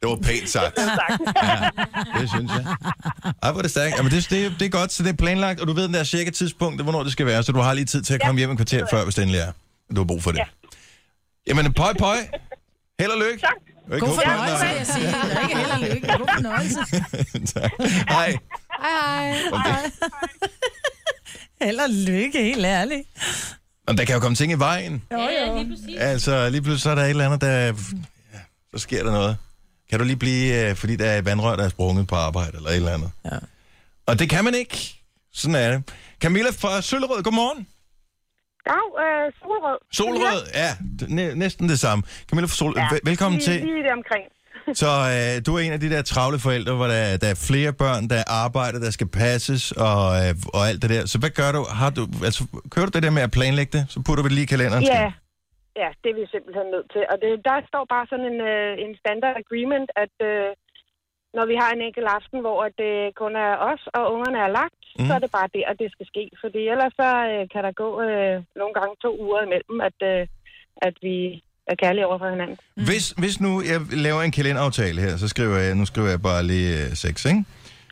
Det 0.00 0.06
var 0.10 0.16
pænt 0.28 0.48
sagt. 0.56 0.76
Det 0.76 0.84
sagt. 1.00 1.20
Ja, 1.48 2.20
det 2.20 2.30
synes 2.34 2.50
jeg. 2.58 2.64
Ej, 3.42 3.50
hvor 3.52 3.58
er 3.58 3.62
det 3.62 3.70
stærkt. 3.70 3.96
Jamen, 3.96 4.12
det, 4.12 4.30
det, 4.30 4.40
det 4.58 4.66
er 4.66 4.70
godt, 4.80 4.92
så 4.92 5.02
det 5.02 5.10
er 5.10 5.16
planlagt, 5.16 5.60
og 5.60 5.66
du 5.66 5.72
ved 5.72 5.84
den 5.84 5.94
der 5.94 6.04
cirka 6.04 6.30
tidspunkt, 6.30 6.82
hvornår 6.82 7.02
det 7.02 7.12
skal 7.12 7.26
være, 7.26 7.42
så 7.42 7.52
du 7.52 7.58
har 7.58 7.74
lige 7.74 7.84
tid 7.84 8.02
til 8.02 8.14
at 8.14 8.20
komme 8.24 8.38
hjem 8.38 8.50
en 8.50 8.56
kvarter 8.56 8.86
før, 8.92 9.04
hvis 9.04 9.14
det 9.14 9.22
endelig 9.22 9.40
er. 9.40 9.52
Du 9.94 10.00
har 10.00 10.04
brug 10.04 10.22
for 10.22 10.30
det. 10.30 10.38
Ja. 10.38 10.44
Jamen, 11.46 11.74
pøj, 11.74 11.92
pøj. 11.98 12.16
Held 13.00 13.10
og 13.10 13.18
lykke. 13.18 13.40
Tak. 13.40 13.67
Ikke 13.94 14.06
God 14.06 14.14
fornøjelse, 14.14 14.66
vil 14.66 14.76
jeg 14.76 14.86
sige. 14.86 15.06
Det 15.06 15.32
er 15.36 15.40
ikke 15.40 15.56
held 15.56 15.70
og 15.70 15.78
lykke. 15.80 16.06
God 16.18 16.28
fornøjelse. 16.34 16.78
tak. 17.60 17.70
Hej. 18.08 18.36
Hej, 18.82 19.32
hej. 19.32 19.90
Held 21.62 21.78
og 21.78 21.90
lykke, 21.90 22.42
helt 22.42 22.64
ærligt. 22.66 23.02
Om 23.86 23.96
der 23.96 24.04
kan 24.04 24.14
jo 24.14 24.20
komme 24.20 24.34
ting 24.36 24.52
i 24.52 24.54
vejen. 24.54 25.02
Jo, 25.12 25.18
Ja, 25.18 25.46
jo. 25.48 25.58
lige 25.58 25.70
præcis. 25.76 25.96
Altså, 25.98 26.48
lige 26.50 26.62
pludselig 26.62 26.82
så 26.82 26.90
er 26.90 26.94
der 26.94 27.02
et 27.04 27.10
eller 27.10 27.26
andet, 27.26 27.40
der... 27.40 27.48
Ja, 27.58 27.72
så 28.74 28.78
sker 28.78 29.04
der 29.04 29.10
noget. 29.12 29.36
Kan 29.90 29.98
du 29.98 30.04
lige 30.04 30.16
blive, 30.16 30.68
øh, 30.70 30.76
fordi 30.76 30.96
der 30.96 31.06
er 31.10 31.18
et 31.18 31.24
vandrør, 31.24 31.56
der 31.56 31.64
er 31.64 31.68
sprunget 31.68 32.06
på 32.08 32.14
arbejde, 32.14 32.56
eller 32.56 32.70
et 32.70 32.76
eller 32.76 32.92
andet. 32.94 33.10
Ja. 33.24 33.36
Og 34.06 34.18
det 34.18 34.30
kan 34.30 34.44
man 34.44 34.54
ikke. 34.54 34.94
Sådan 35.32 35.54
er 35.54 35.70
det. 35.70 35.82
Camilla 36.20 36.50
fra 36.58 36.82
Søllerød, 36.82 37.22
godmorgen. 37.22 37.66
Dag, 38.72 38.86
øh, 39.04 39.24
solrød. 39.40 39.78
Solrød, 39.98 40.40
ja, 40.62 40.70
næ- 41.16 41.34
næsten 41.44 41.64
det 41.72 41.78
samme. 41.86 42.00
Camilla 42.28 42.46
fra 42.52 42.58
Solrød, 42.62 42.82
ja. 42.92 42.98
velkommen 43.10 43.38
lige, 43.38 43.46
til. 43.48 43.58
Lige 43.70 43.82
det 43.88 43.92
omkring. 44.00 44.24
Så 44.82 44.90
øh, 45.14 45.32
du 45.46 45.50
er 45.56 45.60
en 45.66 45.72
af 45.76 45.80
de 45.84 45.90
der 45.94 46.02
travle 46.12 46.38
forældre, 46.46 46.72
hvor 46.78 46.88
der, 46.94 47.02
der 47.22 47.28
er 47.34 47.38
flere 47.50 47.72
børn, 47.82 48.02
der 48.12 48.20
arbejder, 48.44 48.78
der 48.86 48.92
skal 48.96 49.08
passes 49.22 49.62
og, 49.88 50.02
øh, 50.20 50.30
og 50.56 50.60
alt 50.68 50.78
det 50.82 50.90
der. 50.94 51.02
Så 51.12 51.16
hvad 51.22 51.32
gør 51.40 51.50
du? 51.56 51.62
Har 51.80 51.90
du 51.96 52.02
altså, 52.28 52.42
kører 52.72 52.86
du 52.88 52.92
det 52.96 53.02
der 53.06 53.12
med 53.18 53.22
at 53.28 53.32
planlægge 53.38 53.72
det? 53.78 53.82
Så 53.94 53.98
putter 54.06 54.22
vi 54.24 54.28
det 54.30 54.36
lige 54.38 54.48
i 54.50 54.52
kalenderen. 54.54 54.84
Ja, 54.96 55.06
ja, 55.82 55.88
det 56.02 56.08
er 56.12 56.16
vi 56.20 56.24
simpelthen 56.34 56.66
nødt 56.74 56.88
til. 56.94 57.02
Og 57.12 57.16
det, 57.22 57.30
der 57.48 57.56
står 57.70 57.84
bare 57.94 58.06
sådan 58.10 58.26
en, 58.32 58.38
øh, 58.52 58.70
en 58.84 58.92
standard 59.02 59.36
agreement, 59.44 59.88
at 60.04 60.14
øh, 60.30 60.48
når 61.36 61.46
vi 61.50 61.56
har 61.62 61.70
en 61.72 61.82
enkelt 61.88 62.08
aften, 62.18 62.38
hvor 62.44 62.58
at 62.66 62.74
det 62.82 62.94
kun 63.22 63.32
er 63.46 63.52
os 63.70 63.82
og 63.96 64.04
ungerne 64.14 64.38
er 64.46 64.50
lagt, 64.60 64.82
mm. 64.98 65.06
så 65.06 65.12
er 65.14 65.18
det 65.24 65.30
bare 65.38 65.48
det, 65.56 65.62
at 65.70 65.76
det 65.82 65.88
skal 65.94 66.06
ske. 66.12 66.24
Fordi 66.42 66.60
ellers 66.72 66.92
så 67.00 67.08
øh, 67.32 67.42
kan 67.52 67.62
der 67.66 67.72
gå 67.82 67.90
øh, 68.06 68.34
nogle 68.60 68.74
gange 68.78 68.94
to 69.04 69.10
uger 69.24 69.40
imellem, 69.48 69.78
at, 69.88 69.98
øh, 70.12 70.22
at 70.86 70.94
vi 71.06 71.16
er 71.70 71.76
kærlige 71.82 72.06
over 72.06 72.18
for 72.18 72.30
hinanden. 72.34 72.58
Hvis, 72.88 73.06
hvis 73.22 73.40
nu 73.40 73.50
jeg 73.72 73.80
laver 74.06 74.22
en 74.22 74.32
kalenderaftale 74.38 75.00
her, 75.00 75.16
så 75.16 75.28
skriver 75.28 75.56
jeg, 75.56 75.74
nu 75.74 75.86
skriver 75.86 76.08
jeg 76.08 76.22
bare 76.22 76.42
lige 76.52 76.70
øh, 76.84 76.94
6, 76.94 77.24
ikke? 77.24 77.44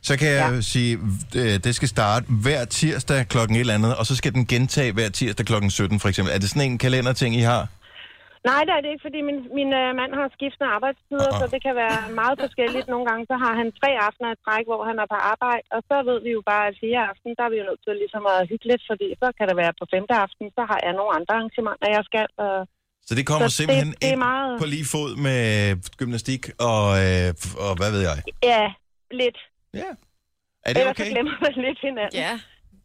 Så 0.02 0.18
kan 0.18 0.28
jeg 0.28 0.50
ja. 0.54 0.60
sige, 0.60 0.98
øh, 1.36 1.54
det 1.64 1.74
skal 1.74 1.88
starte 1.88 2.26
hver 2.42 2.64
tirsdag 2.64 3.28
klokken 3.28 3.56
et 3.56 3.60
eller 3.60 3.74
andet, 3.74 3.96
og 3.96 4.06
så 4.06 4.16
skal 4.16 4.32
den 4.32 4.46
gentage 4.46 4.92
hver 4.92 5.08
tirsdag 5.08 5.46
klokken 5.46 5.70
17 5.70 6.00
for 6.00 6.08
eksempel. 6.08 6.34
Er 6.34 6.38
det 6.38 6.48
sådan 6.50 6.70
en 6.70 6.78
kalenderting, 6.78 7.36
I 7.36 7.40
har? 7.40 7.68
Nej, 8.50 8.60
det 8.66 8.72
er 8.76 8.80
det 8.84 8.90
ikke, 8.92 9.06
fordi 9.08 9.20
min, 9.28 9.38
min 9.58 9.70
øh, 9.80 9.88
mand 10.00 10.12
har 10.18 10.26
skiftende 10.36 10.68
arbejdstider, 10.76 11.30
Ah. 11.32 11.38
så 11.40 11.44
det 11.54 11.60
kan 11.66 11.74
være 11.84 11.98
meget 12.20 12.36
forskelligt. 12.44 12.86
Nogle 12.92 13.06
gange 13.08 13.22
så 13.30 13.36
har 13.44 13.52
han 13.60 13.68
tre 13.80 13.90
aftener 14.06 14.30
i 14.34 14.38
træk, 14.46 14.64
hvor 14.70 14.82
han 14.90 14.96
er 15.02 15.08
på 15.14 15.18
arbejde, 15.32 15.66
og 15.76 15.80
så 15.88 15.96
ved 16.08 16.18
vi 16.26 16.30
jo 16.38 16.42
bare, 16.52 16.64
at 16.70 16.74
fjerde 16.80 17.06
aften, 17.12 17.30
der 17.38 17.44
er 17.46 17.52
vi 17.54 17.58
jo 17.60 17.66
nødt 17.70 17.82
til 17.86 17.94
ligesom 18.02 18.24
at 18.34 18.38
hygge 18.50 18.66
lidt, 18.70 18.82
fordi 18.90 19.08
så 19.22 19.26
kan 19.38 19.46
det 19.50 19.56
være 19.62 19.72
på 19.80 19.84
femte 19.94 20.14
aften, 20.26 20.46
så 20.56 20.62
har 20.70 20.78
jeg 20.86 20.92
nogle 20.98 21.12
andre 21.18 21.32
arrangementer, 21.38 21.88
jeg 21.96 22.04
skal. 22.10 22.26
Og... 22.44 22.54
Så 23.08 23.12
det 23.18 23.24
kommer 23.30 23.48
Så 23.48 23.56
simpelthen 23.58 23.90
det, 23.92 24.00
det 24.02 24.08
er 24.08 24.16
ind 24.16 24.22
meget... 24.30 24.52
på 24.62 24.66
lige 24.74 24.86
fod 24.94 25.10
med 25.26 25.40
gymnastik 26.00 26.42
og, 26.70 26.84
øh, 27.04 27.28
og 27.66 27.72
hvad 27.78 27.90
ved 27.94 28.02
jeg. 28.08 28.16
Ja, 28.52 28.64
lidt. 29.22 29.38
Ja. 29.82 29.90
Er 30.66 30.70
det 30.72 30.80
Ellers 30.80 30.96
okay? 31.00 31.10
glemmer 31.14 31.36
man 31.44 31.54
lidt 31.66 31.78
hinanden. 31.86 32.14
Ja, 32.24 32.32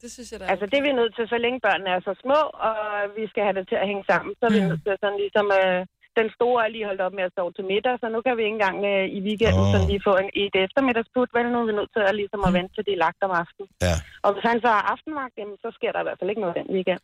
det 0.02 0.10
synes 0.16 0.28
jeg 0.32 0.38
da. 0.40 0.46
Altså, 0.54 0.66
det 0.72 0.78
er 0.82 0.86
vi 0.90 0.94
nødt 1.02 1.14
til, 1.18 1.24
så 1.34 1.38
længe 1.46 1.60
børnene 1.68 1.90
er 1.96 2.02
så 2.10 2.14
små, 2.24 2.40
og 2.68 2.76
vi 3.18 3.24
skal 3.32 3.42
have 3.48 3.56
det 3.60 3.66
til 3.72 3.78
at 3.84 3.88
hænge 3.92 4.04
sammen, 4.12 4.32
så 4.40 4.44
er 4.50 4.54
vi 4.58 4.62
Mm. 4.62 4.68
nødt 4.70 4.82
til 4.86 4.94
sådan 5.04 5.20
ligesom... 5.24 5.48
Øh, 5.62 5.82
den 6.22 6.28
store 6.38 6.60
er 6.66 6.70
lige 6.76 6.86
holdt 6.90 7.04
op 7.08 7.14
med 7.20 7.24
at 7.30 7.34
sove 7.38 7.52
til 7.58 7.66
middag, 7.74 7.94
så 8.02 8.06
nu 8.16 8.20
kan 8.26 8.34
vi 8.38 8.44
ikke 8.48 8.58
engang 8.60 8.78
øh, 8.92 9.06
i 9.18 9.20
weekenden 9.28 9.64
oh. 9.68 9.72
sådan 9.74 9.88
lige 9.94 10.04
få 10.10 10.14
en, 10.24 10.30
et 10.44 10.56
eftermiddagsput, 10.66 11.30
vel 11.38 11.46
nu 11.54 11.58
er 11.64 11.68
vi 11.72 11.76
nødt 11.80 11.92
til 11.96 12.04
at, 12.10 12.14
ligesom 12.22 12.42
at 12.48 12.52
vente 12.58 12.72
til 12.76 12.84
de 12.88 12.92
er 12.98 13.02
lagt 13.06 13.20
om 13.28 13.32
aftenen. 13.42 13.68
Ja. 13.88 13.96
Og 14.26 14.30
hvis 14.34 14.46
han 14.50 14.58
så 14.66 14.70
har 14.76 14.84
aftenvagt, 14.94 15.34
jamen, 15.40 15.58
så 15.64 15.70
sker 15.78 15.92
der 15.94 16.00
i 16.04 16.06
hvert 16.08 16.20
fald 16.20 16.30
ikke 16.32 16.44
noget 16.46 16.56
den 16.60 16.68
weekend. 16.76 17.04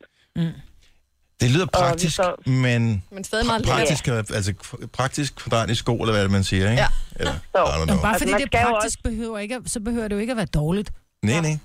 Det 1.42 1.48
lyder 1.56 1.68
praktisk, 1.80 2.16
så- 2.22 2.36
men 2.66 2.82
Men 3.16 3.24
stadig 3.30 3.46
meget 3.52 3.62
lækkert. 3.62 3.78
praktisk, 3.78 4.04
altså 4.38 4.52
praktisk 5.00 5.32
kvadratisk 5.42 5.80
sko, 5.86 5.94
eller 6.02 6.14
hvad 6.16 6.24
det, 6.28 6.32
man 6.40 6.44
siger, 6.52 6.66
ikke? 6.74 6.82
Ja. 6.86 6.90
Eller, 7.22 7.34
Så. 7.34 7.40
Bare 7.54 7.72
Altså, 8.12 8.20
fordi 8.24 8.32
man 8.32 8.42
det 8.42 8.56
er 8.56 8.66
praktisk, 8.72 8.98
behøver 9.10 9.38
ikke, 9.46 9.56
så 9.66 9.80
behøver 9.88 10.08
det 10.08 10.16
jo 10.16 10.22
ikke 10.26 10.34
at 10.36 10.38
være 10.44 10.52
dårligt. 10.62 10.90
Nej, 11.24 11.40
nej. 11.48 11.56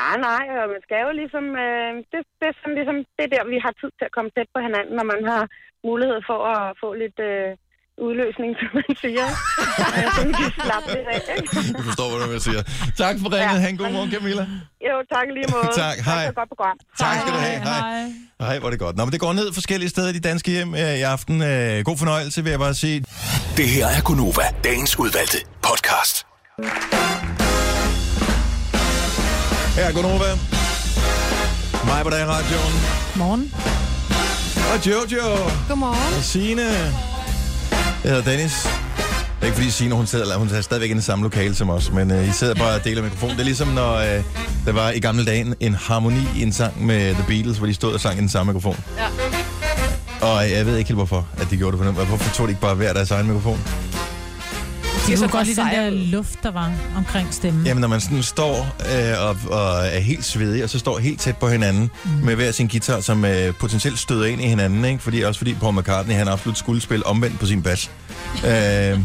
Nej, 0.00 0.16
nej, 0.28 0.44
og 0.60 0.66
man 0.74 0.80
skal 0.86 0.98
jo 1.06 1.10
ligesom... 1.20 1.44
Øh, 1.64 1.90
det, 2.10 2.20
det 2.38 2.46
er 2.50 2.54
sådan 2.60 2.76
ligesom... 2.78 2.96
Det 3.16 3.22
er 3.26 3.32
der, 3.34 3.42
vi 3.54 3.58
har 3.64 3.72
tid 3.80 3.90
til 3.98 4.04
at 4.08 4.14
komme 4.16 4.30
tæt 4.36 4.48
på 4.54 4.60
hinanden, 4.66 4.94
når 4.98 5.06
man 5.12 5.20
har 5.32 5.42
mulighed 5.88 6.18
for 6.30 6.38
at 6.54 6.62
få 6.82 6.88
lidt 7.02 7.18
øh, 7.30 7.50
udløsning, 8.06 8.50
som 8.60 8.70
man 8.78 8.92
siger. 9.04 9.26
Så 10.16 10.20
vi 10.28 10.32
kan 10.40 10.50
slappe 10.64 10.88
lidt 10.96 11.08
af. 11.14 11.20
ikke? 11.36 11.48
Du 11.78 11.82
forstår, 11.88 12.06
hvad 12.20 12.28
jeg 12.38 12.44
siger. 12.48 12.62
Tak 13.02 13.14
for 13.22 13.28
ringet. 13.36 13.56
Ja. 13.58 13.62
Ha' 13.64 13.70
en 13.74 13.78
god 13.82 13.90
morgen, 13.96 14.10
Camilla. 14.14 14.44
Jo, 14.88 14.94
tak 15.14 15.26
lige 15.36 15.48
måde. 15.54 15.68
Tak, 15.84 15.96
hej. 16.10 16.22
godt 16.40 16.50
program. 16.54 16.76
Tak 17.02 17.14
skal 17.20 17.32
du 17.36 17.40
have. 17.48 17.58
Hej. 17.70 17.80
Hej, 18.46 18.54
hvor 18.58 18.68
er 18.68 18.72
det 18.74 18.80
godt. 18.86 18.94
Nå, 18.96 19.02
men 19.04 19.12
det 19.12 19.20
går 19.20 19.32
ned 19.40 19.48
forskellige 19.60 19.90
steder 19.94 20.08
i 20.12 20.12
de 20.18 20.24
danske 20.30 20.48
hjem 20.56 20.70
øh, 20.74 20.94
i 21.02 21.04
aften. 21.14 21.36
Øh, 21.50 21.84
god 21.88 21.96
fornøjelse, 22.02 22.38
vil 22.44 22.50
jeg 22.50 22.58
bare 22.66 22.74
sige. 22.84 22.96
Det 23.58 23.68
her 23.76 23.86
er 23.96 24.02
Gunova, 24.08 24.46
dagens 24.64 24.98
udvalgte 24.98 25.38
podcast. 25.68 26.14
Her 29.80 29.86
er 29.86 29.92
Gunova. 29.92 30.38
Mig 31.84 32.04
på 32.04 32.10
dag 32.10 32.26
radioen. 32.26 32.74
Morgen. 33.16 33.54
Og 34.72 34.86
Jojo. 34.86 35.50
Godmorgen. 35.68 36.16
Og 36.16 36.22
Signe. 36.22 36.62
Jeg 36.62 38.12
hedder 38.12 38.22
Dennis. 38.22 38.52
Det 38.62 38.70
er 39.40 39.44
ikke 39.44 39.56
fordi 39.56 39.70
Signe, 39.70 39.94
hun 39.94 40.06
sidder, 40.06 40.36
hun 40.36 40.48
er 40.48 40.60
stadigvæk 40.60 40.90
i 40.90 40.94
det 40.94 41.04
samme 41.04 41.22
lokale 41.22 41.54
som 41.54 41.70
os, 41.70 41.92
men 41.92 42.10
øh, 42.10 42.28
I 42.28 42.32
sidder 42.32 42.54
bare 42.54 42.74
og 42.74 42.84
deler 42.84 43.02
mikrofon. 43.02 43.30
Det 43.30 43.40
er 43.40 43.44
ligesom, 43.44 43.68
når 43.68 43.94
øh, 43.94 44.22
der 44.66 44.72
var 44.72 44.90
i 44.90 45.00
gamle 45.00 45.24
dage 45.24 45.40
en, 45.40 45.54
en 45.60 45.74
harmoni 45.74 46.22
i 46.36 46.42
en 46.42 46.52
sang 46.52 46.86
med 46.86 47.14
The 47.14 47.24
Beatles, 47.28 47.58
hvor 47.58 47.66
de 47.66 47.74
stod 47.74 47.94
og 47.94 48.00
sang 48.00 48.18
i 48.18 48.20
den 48.20 48.28
samme 48.28 48.52
mikrofon. 48.52 48.84
Ja. 48.98 49.06
Og 50.26 50.50
jeg 50.50 50.66
ved 50.66 50.76
ikke 50.76 50.88
helt, 50.88 50.98
hvorfor 50.98 51.26
at 51.38 51.46
de 51.50 51.56
gjorde 51.56 51.72
det 51.72 51.80
på 51.80 51.86
den 51.86 51.94
måde. 51.94 52.06
Hvorfor 52.06 52.34
tog 52.34 52.46
de 52.46 52.50
ikke 52.50 52.60
bare 52.60 52.74
hver 52.74 52.92
deres 52.92 53.10
egen 53.10 53.26
mikrofon? 53.26 53.60
De 55.06 55.16
så 55.16 55.22
kunne 55.22 55.28
godt 55.28 55.46
lide 55.46 55.60
den 55.60 55.66
der 55.70 55.90
luft, 55.90 56.42
der 56.42 56.50
var 56.50 56.72
omkring 56.96 57.34
stemmen. 57.34 57.66
Jamen, 57.66 57.80
når 57.80 57.88
man 57.88 58.00
sådan 58.00 58.22
står 58.22 58.76
øh, 58.80 59.26
og, 59.28 59.36
og 59.58 59.86
er 59.86 59.98
helt 60.00 60.24
svedig, 60.24 60.64
og 60.64 60.70
så 60.70 60.78
står 60.78 60.98
helt 60.98 61.20
tæt 61.20 61.36
på 61.36 61.48
hinanden 61.48 61.90
mm. 62.04 62.10
med 62.10 62.34
hver 62.34 62.50
sin 62.52 62.68
guitar, 62.68 63.00
som 63.00 63.24
øh, 63.24 63.54
potentielt 63.54 63.98
støder 63.98 64.24
ind 64.26 64.40
i 64.40 64.46
hinanden, 64.46 64.84
ikke? 64.84 65.02
Fordi, 65.02 65.20
også 65.20 65.38
fordi 65.38 65.54
Paul 65.54 65.74
McCartney, 65.78 66.14
han 66.14 66.28
absolut 66.28 66.58
skulle 66.58 66.80
spille 66.80 67.06
omvendt 67.06 67.38
på 67.40 67.46
sin 67.46 67.62
bas. 67.62 67.90
øh, 68.36 68.40
Different 68.42 69.00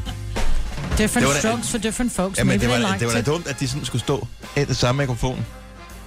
Det 0.97 1.11
var 1.27 1.33
da- 1.33 1.39
strokes 1.39 1.69
for 1.71 1.77
different 1.77 2.11
folks. 2.11 2.37
jamen, 2.37 2.47
Maybe 2.59 2.73
det 2.73 2.83
var, 2.83 2.87
they 2.89 2.99
det 2.99 3.07
var 3.07 3.13
da 3.13 3.19
it. 3.19 3.25
dumt, 3.25 3.47
at 3.47 3.59
de 3.59 3.67
sådan 3.67 3.85
skulle 3.85 4.01
stå 4.01 4.27
af 4.55 4.67
det 4.67 4.77
samme 4.77 4.99
mikrofon, 5.03 5.45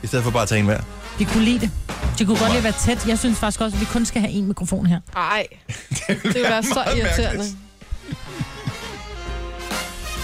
i 0.03 0.07
stedet 0.07 0.24
for 0.24 0.30
bare 0.30 0.43
at 0.43 0.49
tage 0.49 0.59
en 0.59 0.64
hver. 0.64 0.80
De 1.18 1.24
kunne 1.24 1.45
lide 1.45 1.61
det. 1.61 1.70
De 2.18 2.24
kunne 2.24 2.39
godt 2.39 2.49
lide 2.51 2.59
at 2.59 2.64
være 2.64 2.72
tæt. 2.80 3.07
Jeg 3.09 3.18
synes 3.18 3.39
faktisk 3.39 3.61
også, 3.61 3.76
at 3.76 3.80
vi 3.80 3.86
kun 3.93 4.05
skal 4.05 4.20
have 4.20 4.32
én 4.32 4.43
mikrofon 4.43 4.86
her. 4.86 5.01
Ej, 5.16 5.47
det 6.09 6.34
vil 6.34 6.43
være 6.43 6.62
så 6.62 6.84
irriterende. 6.97 7.22
mærkeligt. 7.22 7.57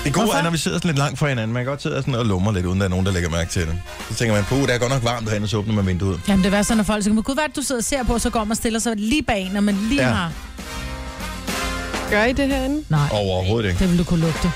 Det 0.05 0.12
gode 0.12 0.24
Hvorfor? 0.24 0.38
er, 0.38 0.42
når 0.42 0.50
vi 0.50 0.59
sidder 0.59 0.78
sådan 0.78 0.88
lidt 0.88 0.98
langt 0.98 1.18
fra 1.18 1.28
hinanden. 1.28 1.52
Man 1.52 1.64
kan 1.64 1.70
godt 1.70 1.82
sidde 1.82 1.96
sådan 1.96 2.14
og 2.14 2.26
lummer 2.26 2.52
lidt, 2.52 2.66
uden 2.66 2.78
der 2.80 2.84
er 2.84 2.90
nogen, 2.90 3.07
der 3.07 3.12
lægger 3.12 3.30
mærke 3.30 3.50
til 3.50 3.62
det. 3.62 3.76
Så 4.11 4.14
tænker 4.14 4.34
man, 4.34 4.44
puh, 4.44 4.68
der 4.68 4.74
er 4.74 4.78
godt 4.78 4.92
nok 4.92 5.05
varmt 5.05 5.28
herinde, 5.28 5.44
og 5.44 5.48
så 5.48 5.57
åbner 5.57 5.74
man 5.74 5.86
vinduet. 5.86 6.20
Jamen, 6.28 6.44
det 6.44 6.55
er 6.55 6.62
sådan, 6.62 6.76
når 6.76 6.84
folk 6.84 7.05
siger, 7.05 7.22
gud, 7.22 7.34
hvad 7.34 7.44
er 7.44 7.48
det, 7.48 7.57
du 7.57 7.62
sidder 7.62 7.80
og 7.80 7.84
ser 7.84 8.02
på, 8.05 8.18
så 8.18 8.30
går 8.30 8.40
man 8.44 8.50
og 8.50 8.57
stiller 8.57 8.78
sig 8.78 8.92
lige 8.96 9.22
bag, 9.22 9.50
når 9.52 9.61
man 9.61 9.74
lige 9.88 10.02
Ja. 10.02 10.09
har... 10.09 10.32
Gør 12.11 12.24
I 12.24 12.32
det 12.32 12.48
herinde? 12.48 12.84
Nej, 12.88 13.09
Overhovedet 13.12 13.68
ikke. 13.68 13.78
det 13.80 13.90
vil 13.90 13.98
du 13.98 14.05
kunne 14.05 14.20
lugte. 14.20 14.50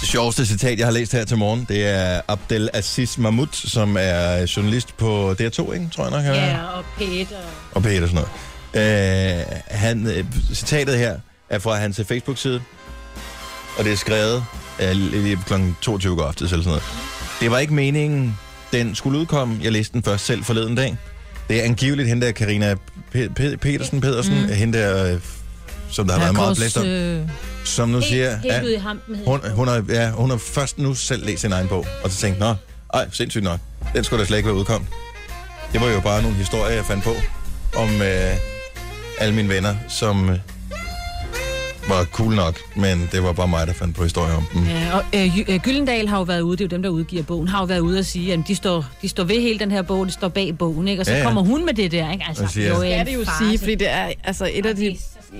Det 0.00 0.08
sjoveste 0.08 0.46
citat, 0.46 0.78
jeg 0.78 0.86
har 0.86 0.92
læst 0.92 1.12
her 1.12 1.24
til 1.24 1.36
morgen, 1.36 1.66
det 1.68 1.86
er 1.86 2.20
Abdel 2.28 2.68
Aziz 2.74 3.18
Mahmoud, 3.18 3.46
som 3.52 3.96
er 4.00 4.46
journalist 4.56 4.96
på 4.96 5.30
DR2, 5.32 5.72
ikke? 5.72 5.88
tror 5.94 6.02
jeg 6.02 6.10
nok. 6.10 6.24
er. 6.24 6.34
Ja, 6.34 6.64
og 6.66 6.84
Peter. 6.98 7.36
og 7.72 7.82
Peter 7.82 8.02
og 8.02 8.08
sådan 8.08 8.24
noget. 8.74 9.38
Øh, 9.40 9.44
han, 9.70 10.06
øh, 10.06 10.24
citatet 10.54 10.98
her 10.98 11.16
er 11.50 11.58
fra 11.58 11.74
hans 11.76 12.00
Facebook-side, 12.08 12.60
og 13.78 13.84
det 13.84 13.92
er 13.92 13.96
skrevet 13.96 14.44
lige 14.94 15.38
kl. 15.46 15.52
22 15.80 16.16
går 16.16 16.24
aftes 16.24 16.52
eller 16.52 16.62
sådan 16.64 16.68
noget. 16.68 16.82
Det 17.40 17.50
var 17.50 17.58
ikke 17.58 17.74
meningen, 17.74 18.38
den 18.72 18.94
skulle 18.94 19.18
udkomme. 19.18 19.58
Jeg 19.62 19.72
læste 19.72 19.92
den 19.92 20.02
først 20.02 20.24
selv 20.26 20.44
forleden 20.44 20.74
dag. 20.74 20.96
Det 21.48 21.60
er 21.60 21.64
angiveligt 21.64 22.08
hende 22.08 22.26
der, 22.26 22.32
Karina 22.32 22.74
Pe- 23.14 23.28
Pe- 23.40 23.56
Petersen, 23.56 24.00
Pedersen, 24.00 24.42
mm. 24.42 24.48
hende 24.48 24.78
der, 24.78 25.12
øh, 25.14 25.20
som 25.90 26.06
der 26.06 26.12
har 26.14 26.20
været 26.20 26.34
meget 26.34 26.56
blæst 26.56 26.76
om, 26.76 26.86
øh, 26.86 27.28
som 27.64 27.88
nu 27.88 28.00
siger, 28.00 28.36
hed 28.36 28.78
hun, 29.24 29.40
hun, 29.54 29.68
har, 29.68 29.84
ja, 29.88 30.10
hun 30.10 30.30
har 30.30 30.36
først 30.36 30.78
nu 30.78 30.94
selv 30.94 31.26
læst 31.26 31.40
sin 31.40 31.52
egen 31.52 31.68
bog, 31.68 31.86
og 32.04 32.10
så 32.10 32.16
tænkt, 32.20 32.38
nå, 32.38 32.54
ej, 32.94 33.08
sindssygt 33.12 33.44
nok, 33.44 33.60
den 33.94 34.04
skulle 34.04 34.20
da 34.20 34.26
slet 34.26 34.36
ikke 34.36 34.46
være 34.46 34.56
udkommet. 34.56 34.88
Det 35.72 35.80
var 35.80 35.86
jo 35.86 36.00
bare 36.00 36.22
nogle 36.22 36.36
historier, 36.36 36.74
jeg 36.74 36.84
fandt 36.84 37.04
på, 37.04 37.14
om 37.76 38.02
øh, 38.02 38.36
alle 39.18 39.34
mine 39.34 39.48
venner, 39.48 39.74
som 39.88 40.30
øh, 40.30 40.38
var 41.88 42.04
cool 42.04 42.34
nok, 42.34 42.58
men 42.76 43.08
det 43.12 43.22
var 43.22 43.32
bare 43.32 43.48
mig, 43.48 43.66
der 43.66 43.72
fandt 43.72 43.96
på 43.96 44.02
historier 44.02 44.34
om 44.34 44.44
dem. 44.54 44.62
Ja, 44.64 44.96
og 44.96 45.02
øh, 45.14 45.38
øh, 45.48 45.56
Gyldendal 45.60 46.08
har 46.08 46.16
jo 46.18 46.22
været 46.22 46.40
ude, 46.40 46.56
det 46.56 46.60
er 46.64 46.66
jo 46.66 46.70
dem, 46.76 46.82
der 46.82 46.88
udgiver 46.88 47.22
bogen, 47.22 47.48
har 47.48 47.58
jo 47.58 47.64
været 47.64 47.80
ude 47.80 47.98
og 47.98 48.04
sige, 48.04 48.32
at 48.32 48.40
de 48.48 48.54
står, 48.54 48.84
de 49.02 49.08
står 49.08 49.24
ved 49.24 49.40
hele 49.40 49.58
den 49.58 49.70
her 49.70 49.82
bog, 49.82 50.06
de 50.06 50.10
står 50.12 50.28
bag 50.28 50.58
bogen, 50.58 50.88
ikke? 50.88 51.02
Og 51.02 51.06
så 51.06 51.12
Ja, 51.12 51.16
ja, 51.16 51.22
ja. 51.22 51.28
ja. 51.28 51.34
kommer 51.34 51.50
hun 51.50 51.64
med 51.66 51.74
det 51.74 51.92
der, 51.92 52.12
ikke? 52.12 52.24
Altså, 52.28 52.46
siger- 52.46 52.68
jo 52.68 52.74
Det 52.82 52.92
skal 52.92 53.06
det 53.06 53.14
jo 53.14 53.24
farce. 53.24 53.44
sige, 53.48 53.58
fordi 53.58 53.74
det 53.74 53.90
er 53.90 54.12
altså 54.24 54.50
et 54.52 54.66
af 54.66 54.76
de 54.76 54.96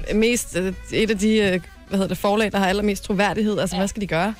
er 0.08 0.14
mest, 0.14 0.56
øh, 0.56 0.72
et 0.92 1.10
af 1.10 1.18
de 1.18 1.28
øh, 1.38 1.60
hvad 1.88 1.98
hedder 1.98 2.08
det, 2.08 2.18
forlag, 2.18 2.52
der 2.52 2.58
har 2.58 2.66
allermest 2.66 3.04
troværdighed. 3.04 3.58
Altså, 3.58 3.76
hvad 3.76 3.88
skal 3.88 4.00
de 4.02 4.06
gøre? 4.06 4.34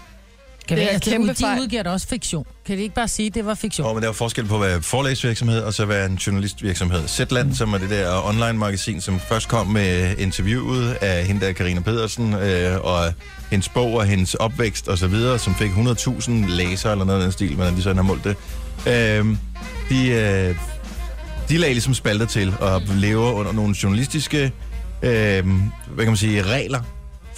Kan 0.69 0.77
Det 0.79 0.85
er 0.85 0.89
altså, 0.89 1.11
kæmpe 1.11 1.29
de 1.29 1.35
fejl. 1.35 1.61
udgiver 1.61 1.83
da 1.83 1.91
også 1.91 2.09
fiktion. 2.09 2.45
Kan 2.67 2.77
de 2.77 2.83
ikke 2.83 2.95
bare 2.95 3.09
sige, 3.09 3.27
at 3.27 3.35
det 3.35 3.47
var 3.47 3.55
fiktion? 3.55 3.87
Og 3.89 3.95
men 3.95 4.03
der 4.03 4.07
er 4.07 4.09
jo 4.09 4.13
forskel 4.13 4.45
på 4.45 4.55
at 4.55 4.61
være 4.61 4.83
forlægsvirksomhed 4.83 5.61
og 5.61 5.75
så 5.75 5.85
være 5.85 6.07
en 6.07 6.15
journalistvirksomhed. 6.15 7.09
Zetland, 7.09 7.49
mm. 7.49 7.55
som 7.55 7.75
er 7.75 7.79
det 7.79 7.91
der 7.91 8.27
online-magasin, 8.27 9.01
som 9.01 9.21
først 9.21 9.49
kom 9.49 9.67
med 9.67 10.17
interviewet 10.19 10.91
af 11.01 11.25
hende 11.25 11.47
der, 11.47 11.53
Karina 11.53 11.81
Pedersen, 11.81 12.35
øh, 12.35 12.85
og 12.85 13.13
hendes 13.51 13.69
bog 13.69 13.95
og 13.95 14.05
hendes 14.07 14.35
opvækst 14.35 14.89
og 14.89 14.99
så 14.99 15.07
videre, 15.07 15.39
som 15.39 15.55
fik 15.55 15.71
100.000 15.71 16.31
læsere 16.49 16.93
eller 16.93 17.05
noget 17.05 17.19
af 17.19 17.25
den 17.25 17.33
stil, 17.33 17.55
hvordan 17.55 17.77
de 17.77 17.83
sådan 17.83 17.97
har 17.97 18.03
målt 18.03 18.25
det. 18.25 18.37
Øh, 18.87 19.27
de, 19.89 20.09
øh, 20.09 20.57
de 21.49 21.59
lagde 21.59 21.75
ligesom 21.75 21.95
spalter 21.95 22.27
til 22.27 22.55
og 22.61 22.83
lever 22.95 23.33
under 23.33 23.53
nogle 23.53 23.75
journalistiske 23.83 24.53
øh, 25.03 25.11
hvad 25.87 26.05
kan 26.05 26.07
man 26.07 26.17
sige, 26.17 26.43
regler 26.43 26.81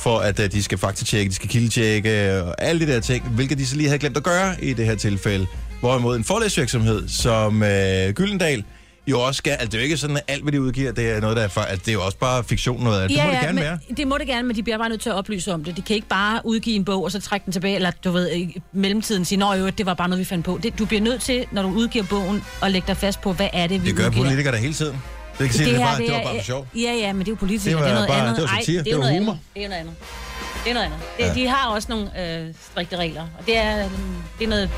for 0.00 0.18
at 0.18 0.40
øh, 0.40 0.52
de 0.52 0.62
skal 0.62 0.78
faktatjekke, 0.78 1.28
de 1.28 1.34
skal 1.34 1.48
kildetjekke 1.48 2.42
og 2.42 2.54
alle 2.62 2.86
de 2.86 2.92
der 2.92 3.00
ting, 3.00 3.24
hvilket 3.28 3.58
de 3.58 3.66
så 3.66 3.76
lige 3.76 3.88
havde 3.88 3.98
glemt 3.98 4.16
at 4.16 4.22
gøre 4.22 4.64
i 4.64 4.72
det 4.72 4.86
her 4.86 4.94
tilfælde. 4.94 5.46
Hvorimod 5.80 6.16
en 6.16 6.24
forlægsvirksomhed 6.24 7.08
som 7.08 7.62
øh, 7.62 8.10
Gyldendal 8.10 8.64
jo 9.06 9.20
også 9.20 9.38
skal, 9.38 9.50
altså 9.50 9.66
det 9.66 9.74
er 9.74 9.78
jo 9.78 9.82
ikke 9.84 9.96
sådan, 9.96 10.16
at 10.16 10.22
alt, 10.28 10.42
hvad 10.42 10.52
de 10.52 10.60
udgiver, 10.62 10.92
det 10.92 11.10
er 11.10 11.20
noget, 11.20 11.36
der 11.36 11.42
er, 11.42 11.48
for, 11.48 11.60
altså, 11.60 11.82
det 11.84 11.88
er 11.88 11.92
jo 11.92 12.04
også 12.04 12.18
bare 12.18 12.44
fiktion 12.44 12.84
noget 12.84 13.02
af 13.02 13.08
det. 13.08 13.18
det 13.18 13.24
må 13.26 13.30
det 13.30 13.40
gerne 13.40 13.52
men, 13.54 13.64
være. 13.64 13.78
Det 13.96 14.06
må 14.08 14.18
det 14.18 14.26
gerne, 14.26 14.46
men 14.48 14.56
de 14.56 14.62
bliver 14.62 14.78
bare 14.78 14.88
nødt 14.88 15.00
til 15.00 15.10
at 15.10 15.16
oplyse 15.16 15.52
om 15.54 15.64
det. 15.64 15.76
De 15.76 15.82
kan 15.82 15.96
ikke 15.96 16.08
bare 16.08 16.40
udgive 16.44 16.76
en 16.76 16.84
bog, 16.84 17.04
og 17.04 17.12
så 17.12 17.20
trække 17.20 17.44
den 17.44 17.52
tilbage, 17.52 17.74
eller 17.74 17.90
du 18.04 18.10
ved, 18.10 18.32
i 18.32 18.62
mellemtiden 18.72 19.24
sige, 19.24 19.38
nå 19.38 19.52
jo, 19.52 19.68
det 19.68 19.86
var 19.86 19.94
bare 19.94 20.08
noget, 20.08 20.20
vi 20.20 20.24
fandt 20.24 20.44
på. 20.44 20.60
Det, 20.62 20.78
du 20.78 20.84
bliver 20.86 21.00
nødt 21.02 21.20
til, 21.22 21.46
når 21.52 21.62
du 21.62 21.68
udgiver 21.68 22.04
bogen, 22.04 22.42
at 22.62 22.70
lægge 22.70 22.86
dig 22.86 22.96
fast 22.96 23.20
på, 23.20 23.32
hvad 23.32 23.48
er 23.52 23.66
det, 23.66 23.82
vi 23.82 23.88
Det 23.88 23.96
gør 23.96 24.06
udgiver. 24.06 24.24
politikere 24.24 24.52
der 24.52 24.58
hele 24.58 24.74
tiden. 24.74 24.96
Det 25.40 25.48
kan 25.48 25.54
sige, 25.54 25.64
det, 25.66 25.74
det, 25.74 25.82
her, 25.82 25.90
bare, 25.90 25.98
det 26.06 26.12
var 26.12 26.22
bare 26.22 26.36
for 26.36 26.44
sjov. 26.44 26.66
Ja, 26.76 26.80
ja, 26.80 27.12
men 27.12 27.20
det 27.20 27.26
er 27.28 27.32
jo 27.32 27.36
politikere. 27.36 27.70
Det 27.70 27.76
var 27.76 27.82
Det, 27.82 27.90
er 27.90 27.94
noget 27.94 28.08
bare- 28.08 28.20
andet. 28.20 28.36
det 28.36 28.42
var 28.42 28.56
satire. 28.60 28.78
det, 28.78 28.84
Det 28.84 28.90
er 28.92 28.96
jo 28.96 29.00
var 29.00 29.06
noget 29.06 29.18
humor. 29.20 29.32
andet. 29.32 29.44
Det 29.54 29.64
er 29.64 29.68
noget 29.68 29.80
andet. 29.80 29.94
Det 30.64 30.70
er 30.70 30.74
noget 30.74 30.86
andet. 30.86 30.98
Det, 31.18 31.24
Ja. 31.26 31.34
De 31.34 31.46
har 31.48 31.68
også 31.68 31.86
nogle 31.90 32.38
øh, 32.40 32.54
strikte 32.72 32.96
regler, 32.96 33.22
og 33.38 33.46
det 33.46 33.56
er, 33.56 33.84
øhm, 33.84 33.90
det 34.38 34.44
er 34.44 34.48
noget, 34.48 34.70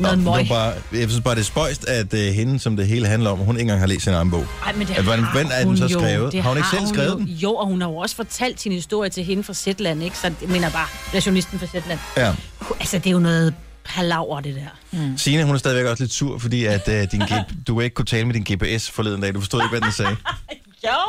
noget 0.00 0.18
Nå, 0.18 0.30
møg. 0.30 0.40
det 0.40 0.48
bare, 0.48 0.72
jeg 0.92 1.08
synes 1.10 1.20
bare, 1.24 1.34
det 1.34 1.40
er 1.40 1.44
spøjst, 1.44 1.84
at 1.88 2.12
uh, 2.14 2.18
hende, 2.20 2.58
som 2.58 2.76
det 2.76 2.86
hele 2.86 3.06
handler 3.06 3.30
om, 3.30 3.38
hun 3.38 3.54
ikke 3.56 3.60
engang 3.60 3.80
har 3.80 3.86
læst 3.86 4.04
sin 4.04 4.12
egen 4.12 4.30
bog. 4.30 4.46
Ej, 4.66 4.72
men 4.72 4.86
det 4.86 4.98
At, 4.98 5.04
hvordan, 5.04 5.24
har 5.24 5.32
hvordan 5.32 5.50
er 5.52 5.58
den 5.58 5.66
hun 5.66 5.76
så 5.76 5.88
skrevet? 5.88 6.32
Det 6.32 6.42
har 6.42 6.48
hun 6.50 6.56
ikke 6.56 6.68
selv 6.68 6.80
hun 6.80 6.88
skrevet 6.94 7.10
jo. 7.12 7.18
den? 7.18 7.26
Jo, 7.26 7.54
og 7.54 7.66
hun 7.66 7.80
har 7.80 7.88
jo 7.88 7.96
også 7.96 8.16
fortalt 8.16 8.60
sin 8.60 8.72
historie 8.72 9.10
til 9.10 9.24
hende 9.24 9.42
fra 9.42 9.54
Zetland, 9.54 10.02
ikke? 10.02 10.18
Så 10.18 10.32
jeg 10.42 10.48
mener 10.48 10.70
bare, 10.70 10.86
det 11.12 11.26
journalisten 11.26 11.58
fra 11.58 11.66
Zetland. 11.66 11.98
Ja. 12.16 12.34
Altså, 12.80 12.98
det 12.98 13.06
er 13.06 13.10
jo 13.10 13.18
noget 13.18 13.54
palaver, 13.88 14.40
det 14.40 14.54
der. 14.54 14.98
Mm. 14.98 15.18
Signe, 15.18 15.44
hun 15.44 15.54
er 15.54 15.58
stadigvæk 15.58 15.86
også 15.90 16.02
lidt 16.02 16.12
sur, 16.12 16.38
fordi 16.38 16.64
at, 16.64 16.88
uh, 16.88 16.94
din 17.12 17.22
G- 17.22 17.54
du 17.66 17.80
ikke 17.80 17.94
kunne 17.94 18.06
tale 18.06 18.24
med 18.24 18.34
din 18.34 18.56
GPS 18.56 18.90
forleden 18.90 19.20
dag. 19.20 19.34
Du 19.34 19.40
forstod 19.40 19.60
ikke, 19.62 19.70
hvad 19.70 19.80
den 19.80 19.92
sagde. 19.92 20.16
Jo, 20.86 21.00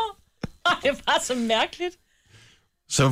det 0.84 0.92
var 1.06 1.20
så 1.24 1.36
mærkeligt. 1.36 1.96
Så 2.90 3.04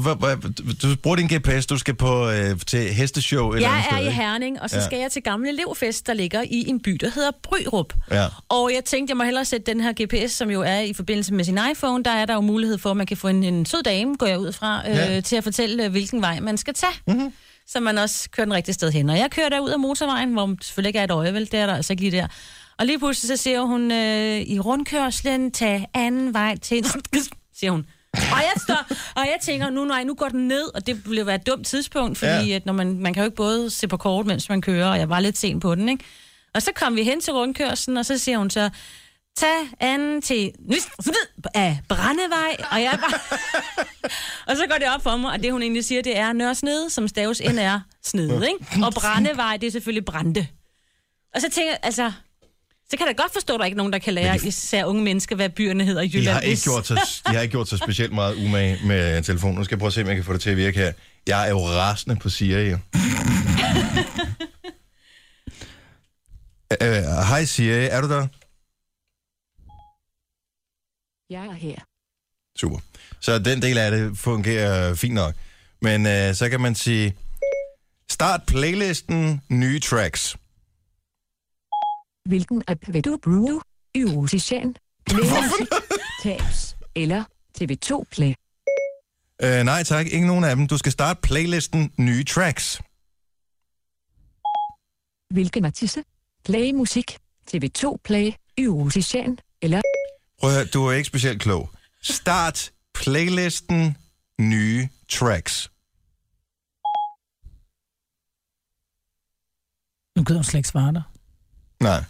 du 0.81 0.95
bruger 1.03 1.15
din 1.15 1.27
GPS, 1.27 1.65
du 1.65 1.77
skal 1.77 1.93
på 1.95 2.29
øh, 2.29 2.59
til 2.67 2.79
hesteshow 2.93 3.51
eller 3.51 3.69
Jeg 3.69 3.83
sted, 3.87 3.97
er 3.97 4.01
i 4.01 4.05
ikke? 4.05 4.15
Herning, 4.15 4.61
og 4.61 4.69
så 4.69 4.75
Ja. 4.77 4.85
skal 4.85 4.99
jeg 4.99 5.11
til 5.11 5.21
Gamle 5.23 5.49
Elevfest, 5.49 6.07
der 6.07 6.13
ligger 6.13 6.41
i 6.41 6.63
en 6.67 6.79
by, 6.81 6.91
der 7.01 7.09
hedder 7.09 7.31
Bryrup. 7.43 7.93
Ja. 8.11 8.25
Og 8.49 8.71
jeg 8.75 8.85
tænkte, 8.85 9.11
jeg 9.11 9.17
må 9.17 9.23
hellere 9.23 9.45
sætte 9.45 9.71
den 9.71 9.81
her 9.81 9.93
GPS, 10.03 10.31
som 10.31 10.49
jo 10.49 10.61
er 10.61 10.79
i 10.79 10.93
forbindelse 10.93 11.33
med 11.33 11.43
sin 11.45 11.59
iPhone. 11.71 12.03
Der 12.03 12.11
er 12.11 12.25
der 12.25 12.33
jo 12.33 12.41
mulighed 12.41 12.77
for, 12.77 12.91
at 12.91 12.97
man 12.97 13.05
kan 13.07 13.17
få 13.17 13.27
en, 13.27 13.43
en 13.43 13.65
sød 13.65 13.83
dame, 13.83 14.15
går 14.15 14.25
jeg 14.25 14.39
ud 14.39 14.51
fra, 14.51 14.89
øh, 14.89 14.95
Ja. 14.95 15.21
til 15.21 15.35
at 15.35 15.43
fortælle, 15.43 15.85
øh, 15.85 15.91
hvilken 15.91 16.21
vej 16.21 16.39
man 16.39 16.57
skal 16.57 16.73
tage. 16.73 16.93
Mm-hmm. 17.07 17.33
Så 17.67 17.79
man 17.79 17.97
også 17.97 18.29
kører 18.29 18.45
den 18.45 18.53
rigtige 18.53 18.73
sted 18.73 18.91
hen. 18.91 19.09
Og 19.09 19.17
jeg 19.17 19.31
kører 19.31 19.49
der 19.49 19.59
ud 19.59 19.69
af 19.69 19.79
motorvejen, 19.79 20.33
hvor 20.33 20.45
man 20.45 20.57
selvfølgelig 20.61 20.89
ikke 20.89 20.99
er 20.99 21.03
et 21.03 21.11
øje, 21.11 21.33
vel? 21.33 21.51
Det 21.51 21.59
er 21.59 21.65
der 21.65 21.75
altså 21.75 21.93
ikke 21.93 22.01
lige 22.01 22.17
der. 22.17 22.27
Og 22.77 22.85
lige 22.85 22.99
pludselig 22.99 23.37
så 23.37 23.43
siger 23.43 23.61
hun, 23.61 23.91
øh, 23.91 24.41
i 24.41 24.59
rundkørslen, 24.59 25.51
tag 25.51 25.87
anden 25.93 26.33
vej 26.33 26.57
til... 26.57 26.85
siger 27.59 27.71
hun. 27.71 27.85
Og 28.13 28.37
jeg, 28.37 28.51
står, 28.63 28.85
og 29.15 29.25
jeg 29.25 29.37
tænker, 29.41 29.69
nu, 29.69 29.85
nej, 29.85 30.03
nu 30.03 30.13
går 30.13 30.29
den 30.29 30.47
ned, 30.47 30.75
og 30.75 30.87
det 30.87 31.09
ville 31.09 31.25
være 31.25 31.35
et 31.35 31.47
dumt 31.47 31.67
tidspunkt, 31.67 32.17
fordi 32.17 32.49
ja. 32.49 32.55
at 32.55 32.65
når 32.65 32.73
man, 32.73 32.99
man 32.99 33.13
kan 33.13 33.21
jo 33.23 33.25
ikke 33.25 33.35
både 33.35 33.69
se 33.69 33.87
på 33.87 33.97
kort, 33.97 34.25
mens 34.25 34.49
man 34.49 34.61
kører, 34.61 34.87
og 34.87 34.99
jeg 34.99 35.09
var 35.09 35.19
lidt 35.19 35.37
sen 35.37 35.59
på 35.59 35.75
den, 35.75 35.89
ikke? 35.89 36.03
Og 36.53 36.61
så 36.61 36.71
kom 36.75 36.95
vi 36.95 37.03
hen 37.03 37.21
til 37.21 37.33
rundkørslen, 37.33 37.97
og 37.97 38.05
så 38.05 38.17
siger 38.17 38.37
hun 38.37 38.49
så, 38.49 38.69
tag 39.37 39.69
anden 39.79 40.21
til 40.21 40.51
af 41.53 41.79
Brændevej, 41.89 42.57
og 42.71 42.81
jeg 42.81 42.99
bare... 43.01 43.19
og 44.47 44.57
så 44.57 44.67
går 44.69 44.75
det 44.75 44.87
op 44.95 45.03
for 45.03 45.17
mig, 45.17 45.31
og 45.31 45.43
det 45.43 45.51
hun 45.51 45.61
egentlig 45.61 45.85
siger, 45.85 46.01
det 46.01 46.17
er 46.17 46.33
Nørresnede, 46.33 46.89
som 46.89 47.07
staves 47.07 47.41
NR 47.53 47.79
snede, 48.03 48.47
ikke? 48.47 48.85
Og 48.85 48.93
Brændevej, 48.93 49.57
det 49.57 49.67
er 49.67 49.71
selvfølgelig 49.71 50.05
Brande. 50.05 50.47
Og 51.35 51.41
så 51.41 51.49
tænker 51.51 51.71
jeg, 51.71 51.79
altså... 51.83 52.11
Så 52.89 52.97
kan 52.97 53.07
jeg 53.07 53.17
da 53.17 53.21
godt 53.21 53.33
forstå, 53.33 53.53
at 53.53 53.59
der 53.59 53.65
ikke 53.65 53.75
er 53.75 53.77
nogen, 53.77 53.93
der 53.93 53.99
kan 53.99 54.13
lære, 54.13 54.35
især 54.47 54.85
unge 54.85 55.03
mennesker, 55.03 55.35
hvad 55.35 55.49
byerne 55.49 55.83
hedder 55.83 56.01
i 56.01 56.11
Jylland. 56.13 56.25
De 56.25 56.31
har, 56.33 56.39
ikke 56.41 56.63
gjort 56.63 56.87
sig, 56.87 56.97
de 57.27 57.33
har 57.33 57.41
ikke 57.41 57.51
gjort 57.51 57.67
sig 57.69 57.79
specielt 57.79 58.13
meget 58.13 58.35
umage 58.35 58.79
med 58.85 59.23
telefonen. 59.23 59.55
Nu 59.55 59.63
skal 59.63 59.75
jeg 59.75 59.79
prøve 59.79 59.87
at 59.87 59.93
se, 59.93 60.01
om 60.01 60.07
jeg 60.07 60.15
kan 60.15 60.25
få 60.25 60.33
det 60.33 60.41
til 60.41 60.49
at 60.49 60.57
virke 60.57 60.79
her. 60.79 60.93
Jeg 61.27 61.45
er 61.45 61.49
jo 61.49 61.67
rasende 61.67 62.15
på 62.15 62.29
Siri. 62.29 62.69
jo. 62.69 62.77
Øh, 66.81 67.03
Hej 67.29 67.45
Siri, 67.45 67.85
er 67.85 68.01
du 68.01 68.09
der? 68.09 68.27
Jeg 71.29 71.45
er 71.45 71.51
her. 71.51 71.75
Super. 72.57 72.79
Så 73.21 73.39
den 73.39 73.61
del 73.61 73.77
af 73.77 73.91
det 73.91 74.17
fungerer 74.17 74.95
fint 74.95 75.13
nok. 75.13 75.35
Men 75.81 76.05
øh, 76.05 76.33
så 76.35 76.49
kan 76.49 76.61
man 76.61 76.75
sige, 76.75 77.17
start 78.09 78.41
playlisten 78.47 79.41
nye 79.49 79.79
tracks. 79.79 80.37
Hvilken 82.29 82.63
app 82.67 82.81
vil 82.87 83.05
du 83.05 83.17
bruge? 83.23 83.61
Musician, 83.97 84.75
Playmusik, 85.05 85.67
Tabs 86.23 86.77
eller 86.95 87.23
TV2 87.57 88.03
Play? 88.11 88.33
Øh, 89.41 89.63
nej 89.65 89.83
tak, 89.83 90.05
ikke 90.05 90.27
nogen 90.27 90.43
af 90.43 90.55
dem. 90.55 90.67
Du 90.67 90.77
skal 90.77 90.91
starte 90.91 91.19
playlisten 91.23 91.93
nye 91.97 92.23
tracks. 92.23 92.81
Hvilken 95.33 95.65
artiste? 95.65 96.03
Play 96.45 96.71
musik, 96.71 97.17
TV2 97.51 97.95
Play, 98.03 98.31
Musician 98.59 99.39
eller 99.61 99.81
Prøv 100.45 100.51
at 100.51 100.57
høre, 100.57 100.65
du 100.65 100.85
er 100.85 100.91
ikke 100.91 101.07
specielt 101.07 101.41
klog. 101.41 101.69
Start 102.01 102.71
playlisten 102.93 103.97
nye 104.39 104.89
tracks. 105.09 105.71
Nu 110.17 110.23
gider 110.23 110.37
hun 110.37 110.43
slet 110.43 110.59
ikke 110.59 110.69
svare 110.69 110.93
dig. 110.93 111.01
Nej, 111.79 112.03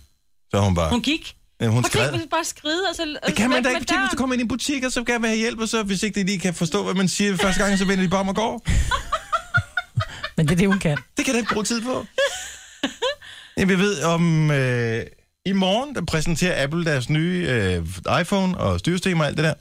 så 0.51 0.57
er 0.57 0.61
hun 0.61 0.75
bare... 0.75 0.89
Hun 0.89 1.01
gik. 1.01 1.37
Ja, 1.61 1.67
hun 1.67 1.83
skred. 1.83 2.11
vi 2.11 2.27
bare 2.31 2.45
skride, 2.45 2.81
og 2.89 2.95
så... 2.95 3.17
og 3.23 3.27
Det 3.27 3.35
kan 3.35 3.49
man 3.49 3.63
da 3.63 3.69
ikke. 3.69 3.85
Tænk, 3.85 3.99
hvis 3.99 4.11
du 4.11 4.17
kommer 4.17 4.33
ind 4.33 4.41
i 4.41 4.43
en 4.43 4.47
butik, 4.47 4.83
og 4.83 4.91
så 4.91 5.03
gerne 5.03 5.21
vil 5.21 5.29
have 5.29 5.39
hjælp, 5.39 5.59
og 5.59 5.67
så 5.67 5.83
hvis 5.83 6.03
ikke 6.03 6.19
de 6.19 6.25
lige 6.25 6.39
kan 6.39 6.53
forstå, 6.53 6.83
hvad 6.83 6.93
man 6.93 7.07
siger 7.07 7.37
første 7.37 7.63
gang, 7.63 7.77
så 7.77 7.85
vender 7.85 8.03
de 8.03 8.09
bare 8.09 8.19
om 8.19 8.27
og 8.27 8.35
går. 8.35 8.65
Men 10.37 10.47
det 10.47 10.53
er 10.53 10.57
det, 10.57 10.67
hun 10.67 10.79
kan. 10.79 10.97
Det 11.17 11.25
kan 11.25 11.33
da 11.33 11.39
ikke 11.39 11.53
bruge 11.53 11.65
tid 11.65 11.81
på. 11.81 12.05
Ja, 13.57 13.63
vi 13.63 13.79
ved 13.79 14.03
om... 14.03 14.51
Øh, 14.51 15.05
I 15.45 15.51
morgen, 15.51 15.95
der 15.95 16.01
præsenterer 16.05 16.63
Apple 16.63 16.85
deres 16.85 17.09
nye 17.09 17.47
øh, 17.49 17.87
iPhone 18.21 18.57
og 18.57 18.79
styresystem 18.79 19.19
og 19.19 19.25
alt 19.25 19.37
det 19.37 19.43
der. 19.43 19.53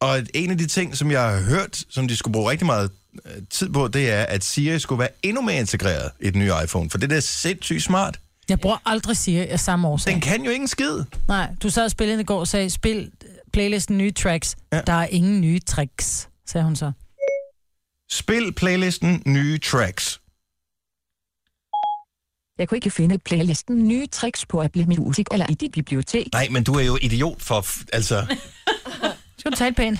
Og 0.00 0.22
en 0.34 0.50
af 0.50 0.58
de 0.58 0.66
ting, 0.66 0.96
som 0.96 1.10
jeg 1.10 1.22
har 1.22 1.40
hørt, 1.42 1.84
som 1.90 2.08
de 2.08 2.16
skulle 2.16 2.32
bruge 2.32 2.50
rigtig 2.50 2.66
meget 2.66 2.90
øh, 3.26 3.42
tid 3.50 3.68
på, 3.68 3.88
det 3.88 4.10
er, 4.10 4.22
at 4.22 4.44
Siri 4.44 4.78
skulle 4.78 4.98
være 4.98 5.08
endnu 5.22 5.42
mere 5.42 5.56
integreret 5.56 6.10
i 6.20 6.30
den 6.30 6.40
nye 6.40 6.52
iPhone. 6.64 6.90
For 6.90 6.98
det 6.98 7.10
der 7.10 7.16
er 7.16 7.20
sindssygt 7.20 7.82
smart. 7.82 8.20
Jeg 8.48 8.60
bruger 8.60 8.76
aldrig 8.86 9.16
Siri 9.16 9.46
af 9.48 9.60
samme 9.60 9.88
årsag. 9.88 10.12
Den 10.12 10.20
kan 10.20 10.44
jo 10.44 10.50
ikke 10.50 10.62
en 10.62 10.68
skid. 10.68 11.02
Nej, 11.28 11.50
du 11.62 11.70
sad 11.70 11.84
og 11.84 11.90
spillede 11.90 12.20
i 12.20 12.24
går 12.24 12.40
og 12.40 12.48
sagde, 12.48 12.70
spil 12.70 13.10
playlisten 13.52 13.98
nye 13.98 14.12
tracks. 14.12 14.56
Ja. 14.72 14.80
Der 14.80 14.92
er 14.92 15.06
ingen 15.06 15.40
nye 15.40 15.60
tracks, 15.60 16.28
sagde 16.46 16.64
hun 16.64 16.76
så. 16.76 16.92
Spil 18.10 18.52
playlisten 18.52 19.22
nye 19.26 19.58
tracks. 19.58 20.20
Jeg 22.58 22.68
kunne 22.68 22.76
ikke 22.78 22.90
finde 22.90 23.18
playlisten 23.18 23.88
nye 23.88 24.06
tricks 24.06 24.46
på 24.46 24.62
Apple 24.62 24.84
Music 24.84 25.26
eller 25.32 25.46
i 25.50 25.54
dit 25.54 25.72
bibliotek. 25.72 26.26
Nej, 26.32 26.48
men 26.50 26.64
du 26.64 26.74
er 26.74 26.82
jo 26.82 26.98
idiot 27.02 27.42
for... 27.42 27.60
f- 27.62 27.84
Altså... 27.92 28.36
Skal 29.38 29.50
du 29.52 29.56
tale 29.56 29.74
pænt? 29.74 29.98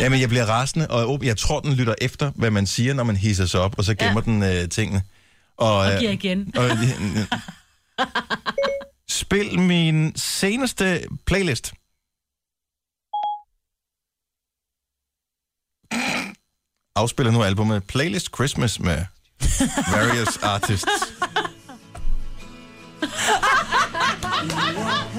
Jamen, 0.00 0.20
jeg 0.20 0.28
bliver 0.28 0.46
rasende, 0.46 0.90
og 0.90 1.24
jeg 1.24 1.36
tror, 1.36 1.60
den 1.60 1.72
lytter 1.74 1.94
efter, 2.00 2.30
hvad 2.34 2.50
man 2.50 2.66
siger, 2.66 2.94
når 2.94 3.04
man 3.04 3.16
hisser 3.16 3.46
sig 3.46 3.60
op, 3.60 3.78
og 3.78 3.84
så 3.84 3.94
gemmer 3.94 4.22
ja. 4.26 4.32
den 4.32 4.42
øh, 4.62 4.68
tingene. 4.68 5.02
Og, 5.56 5.76
Og 5.76 5.92
øh, 5.92 5.98
giver 5.98 6.10
igen. 6.10 6.52
Og, 6.56 6.64
øh, 6.64 6.76
spil 9.08 9.58
min 9.60 10.12
seneste 10.16 11.04
playlist. 11.26 11.72
Afspiller 16.96 17.32
nu 17.32 17.42
albumet 17.42 17.84
Playlist 17.86 18.34
Christmas 18.34 18.80
med 18.80 19.04
various 19.92 20.36
artists. 20.42 20.88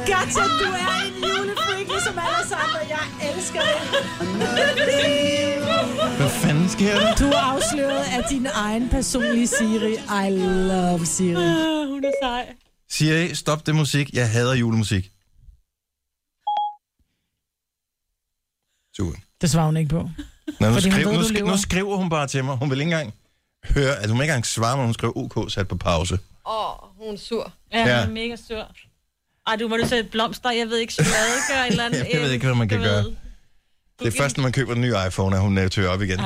Gatja, 0.06 0.44
du 0.62 0.70
er 0.86 0.94
en 1.08 1.14
julefreak, 1.24 1.88
ligesom 1.88 2.16
alle 2.26 2.38
os 2.44 2.52
andre. 2.52 2.80
Jeg 2.90 3.06
elsker 3.36 3.62
det. 3.62 3.78
Hvad 6.18 6.30
fanden 6.30 6.70
sker 6.70 7.00
der? 7.00 7.16
Du 7.16 7.26
er 7.26 7.38
afsløret 7.38 8.04
af 8.18 8.24
din 8.30 8.48
egen 8.54 8.90
personlige 8.90 9.48
Siri. 9.48 9.94
I 10.28 10.30
love 10.68 11.06
Siri. 11.06 11.88
Hun 11.90 12.04
er 12.04 12.12
sej. 12.24 12.56
Siri, 12.90 13.36
stop 13.36 13.66
det 13.66 13.76
musik. 13.76 14.14
Jeg 14.14 14.32
hader 14.32 14.54
julemusik. 14.54 15.12
Super. 18.98 19.20
Det 19.42 19.50
svarer 19.52 19.66
hun 19.66 19.78
ikke 19.78 19.90
på. 19.90 20.10
Nå, 20.60 20.68
nu, 20.68 20.74
Fordi 20.74 20.90
hun 20.90 21.02
skriv, 21.02 21.08
ved, 21.08 21.42
nu, 21.42 21.48
nu 21.48 21.58
skriver 21.58 21.98
hun 21.98 22.10
bare 22.10 22.28
til 22.28 22.44
mig. 22.44 22.58
Hun 22.58 22.70
vil 22.70 22.80
ikke 22.80 22.92
engang 22.92 23.14
høre, 23.70 23.96
altså 23.96 24.10
hun 24.10 24.18
vil 24.18 24.24
ikke 24.24 24.32
engang 24.32 24.46
svare 24.46 24.78
mig, 24.78 24.86
hun 24.86 24.94
skriver 24.94 25.18
OK 25.18 25.52
sat 25.52 25.68
på 25.68 25.76
pause. 25.76 26.20
Åh, 26.46 26.84
oh, 26.84 26.90
hun 27.06 27.14
er 27.14 27.18
sur. 27.20 27.54
Ja, 27.72 27.80
Ja. 27.80 27.88
ja. 27.88 28.02
er 28.04 28.10
mega 28.10 28.36
sur. 28.36 28.72
Ej, 29.48 29.56
du 29.56 29.68
må 29.68 29.78
du 29.78 29.88
sætte 29.88 30.10
blomster, 30.10 30.52
jeg 30.52 30.68
ved 30.68 30.78
ikke, 30.78 30.94
chokolade 30.94 31.32
gør 31.50 31.62
et 31.64 31.68
eller 31.68 31.86
andet. 31.86 32.08
Jeg 32.14 32.22
ved 32.22 32.32
ikke, 32.32 32.46
hvad 32.46 32.56
man 32.56 32.70
kan 32.70 32.78
du 32.78 32.84
gøre. 32.84 33.04
ved. 33.04 33.16
Det 34.00 34.08
er 34.08 34.12
først, 34.18 34.38
når 34.38 34.42
man 34.42 34.52
køber 34.52 34.74
den 34.74 34.82
nye 34.82 34.94
iPhone, 35.08 35.36
at 35.36 35.42
hun 35.42 35.58
øh, 35.58 35.70
tør 35.70 35.90
op 35.90 36.02
igen. 36.02 36.20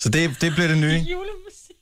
Så 0.00 0.08
det, 0.08 0.36
det 0.40 0.52
bliver 0.54 0.68
det 0.68 0.78
nye. 0.78 0.86
Julemusik. 1.12 1.76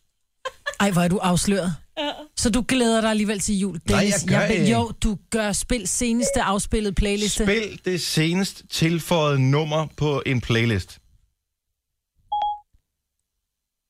Ej, 0.80 0.90
hvor 0.90 1.02
er 1.02 1.08
du 1.08 1.18
afsløret. 1.18 1.76
Ja. 1.98 2.10
Så 2.36 2.50
du 2.50 2.64
glæder 2.68 3.00
dig 3.00 3.10
alligevel 3.10 3.40
til 3.40 3.58
jul, 3.58 3.80
Nej, 3.88 3.98
Dennis? 4.00 4.24
jeg 4.24 4.28
gør 4.28 4.46
ikke. 4.46 4.72
Jo, 4.72 4.92
du 5.02 5.18
gør 5.30 5.52
spil 5.52 5.88
seneste 5.88 6.42
afspillet 6.42 6.94
playliste. 6.94 7.44
Spil 7.44 7.80
det 7.84 8.00
senest 8.02 8.62
tilføjede 8.70 9.50
nummer 9.50 9.86
på 9.96 10.22
en 10.26 10.40
playlist. 10.40 10.98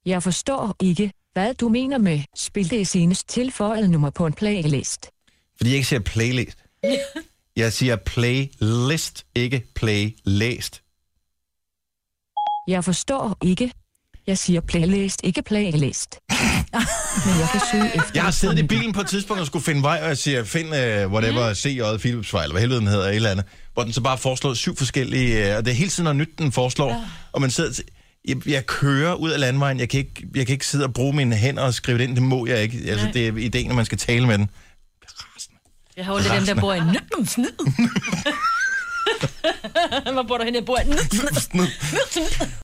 Jeg 0.07 0.23
forstår 0.23 0.77
ikke, 0.81 1.13
hvad 1.33 1.55
du 1.55 1.69
mener 1.69 1.99
med 1.99 2.21
spil 2.37 2.71
det 2.71 2.89
senest 2.89 3.29
tilføjet 3.29 3.91
nummer 3.91 4.11
på 4.11 4.27
en 4.27 4.33
playlist. 4.33 5.11
Fordi 5.57 5.71
jeg 5.71 5.77
ikke 5.77 5.89
siger 5.89 6.01
playlist. 6.01 6.59
Jeg 7.57 7.73
siger 7.73 7.97
playlist, 7.97 9.25
ikke 9.35 9.67
playlæst. 9.75 10.83
Jeg 12.69 12.85
forstår 12.85 13.37
ikke. 13.43 13.73
Jeg 14.27 14.39
siger 14.39 14.61
playlist, 14.61 15.21
ikke 15.25 15.43
playlist. 15.43 16.19
Men 17.27 17.39
jeg 17.41 17.49
kan 17.53 17.61
søge 17.73 17.87
efter... 17.87 18.11
Jeg 18.15 18.23
har 18.23 18.31
siddet 18.31 18.59
i 18.59 18.63
bilen 18.63 18.93
på 18.93 19.01
et 19.01 19.07
tidspunkt 19.07 19.41
og 19.41 19.47
skulle 19.47 19.65
finde 19.65 19.83
vej, 19.83 19.99
og 20.03 20.09
jeg 20.09 20.19
siger, 20.19 20.45
find 20.45 20.69
uh, 20.69 21.13
whatever, 21.13 21.49
mm. 21.49 21.55
CJ 21.55 21.99
Philips 21.99 22.33
vej, 22.33 22.43
eller 22.43 22.55
hvad 22.55 22.61
helvede 22.61 22.81
den 22.81 22.89
hedder, 22.89 23.09
et 23.09 23.17
eller 23.17 23.31
andet. 23.31 23.45
Hvor 23.75 23.83
den 23.83 23.93
så 23.93 24.01
bare 24.01 24.19
foreslår 24.19 24.55
syv 24.55 24.77
forskellige, 24.77 25.51
uh, 25.51 25.57
og 25.57 25.65
det 25.65 25.71
er 25.71 25.75
hele 25.75 25.91
tiden 25.91 26.05
noget 26.05 26.17
nyt, 26.17 26.39
den 26.39 26.53
foreslår. 26.53 26.89
Ja. 26.89 27.01
Og 27.33 27.41
man 27.41 27.51
sidder 27.51 27.83
jeg, 28.29 28.49
jeg 28.49 28.67
kører 28.67 29.15
ud 29.15 29.31
af 29.31 29.41
landvejen, 29.41 29.81
jeg 29.81 29.89
kan, 29.89 29.99
ikke, 29.99 30.27
jeg 30.35 30.47
kan 30.47 30.53
ikke 30.53 30.67
sidde 30.67 30.85
og 30.85 30.95
bruge 30.95 31.13
mine 31.13 31.37
hænder 31.37 31.63
og 31.63 31.75
skrive 31.75 31.99
det 31.99 32.05
ind, 32.05 32.15
det 32.15 32.23
må 32.23 32.47
jeg 32.47 32.63
ikke. 32.63 32.79
Altså, 32.91 33.05
Nej. 33.07 33.13
det 33.13 33.29
er 33.29 33.37
ideen, 33.37 33.71
at 33.71 33.77
man 33.77 33.85
skal 33.85 33.99
tale 33.99 34.27
med 34.27 34.39
den. 34.39 34.51
Jeg 35.97 36.05
har 36.05 36.13
jo 36.13 36.19
lidt 36.19 36.33
dem, 36.33 36.47
der 36.47 36.61
bor 36.61 36.75
i 36.75 36.81
Nødden 36.81 37.27
Snyd. 37.27 37.53
Hvor 40.13 40.23
bor 40.23 40.39
du 40.39 40.45
henne? 40.45 40.59
Jeg 40.59 40.65
bor 40.67 40.79
i 40.79 40.85
Nødden 40.85 41.41
Snyd. 41.41 41.67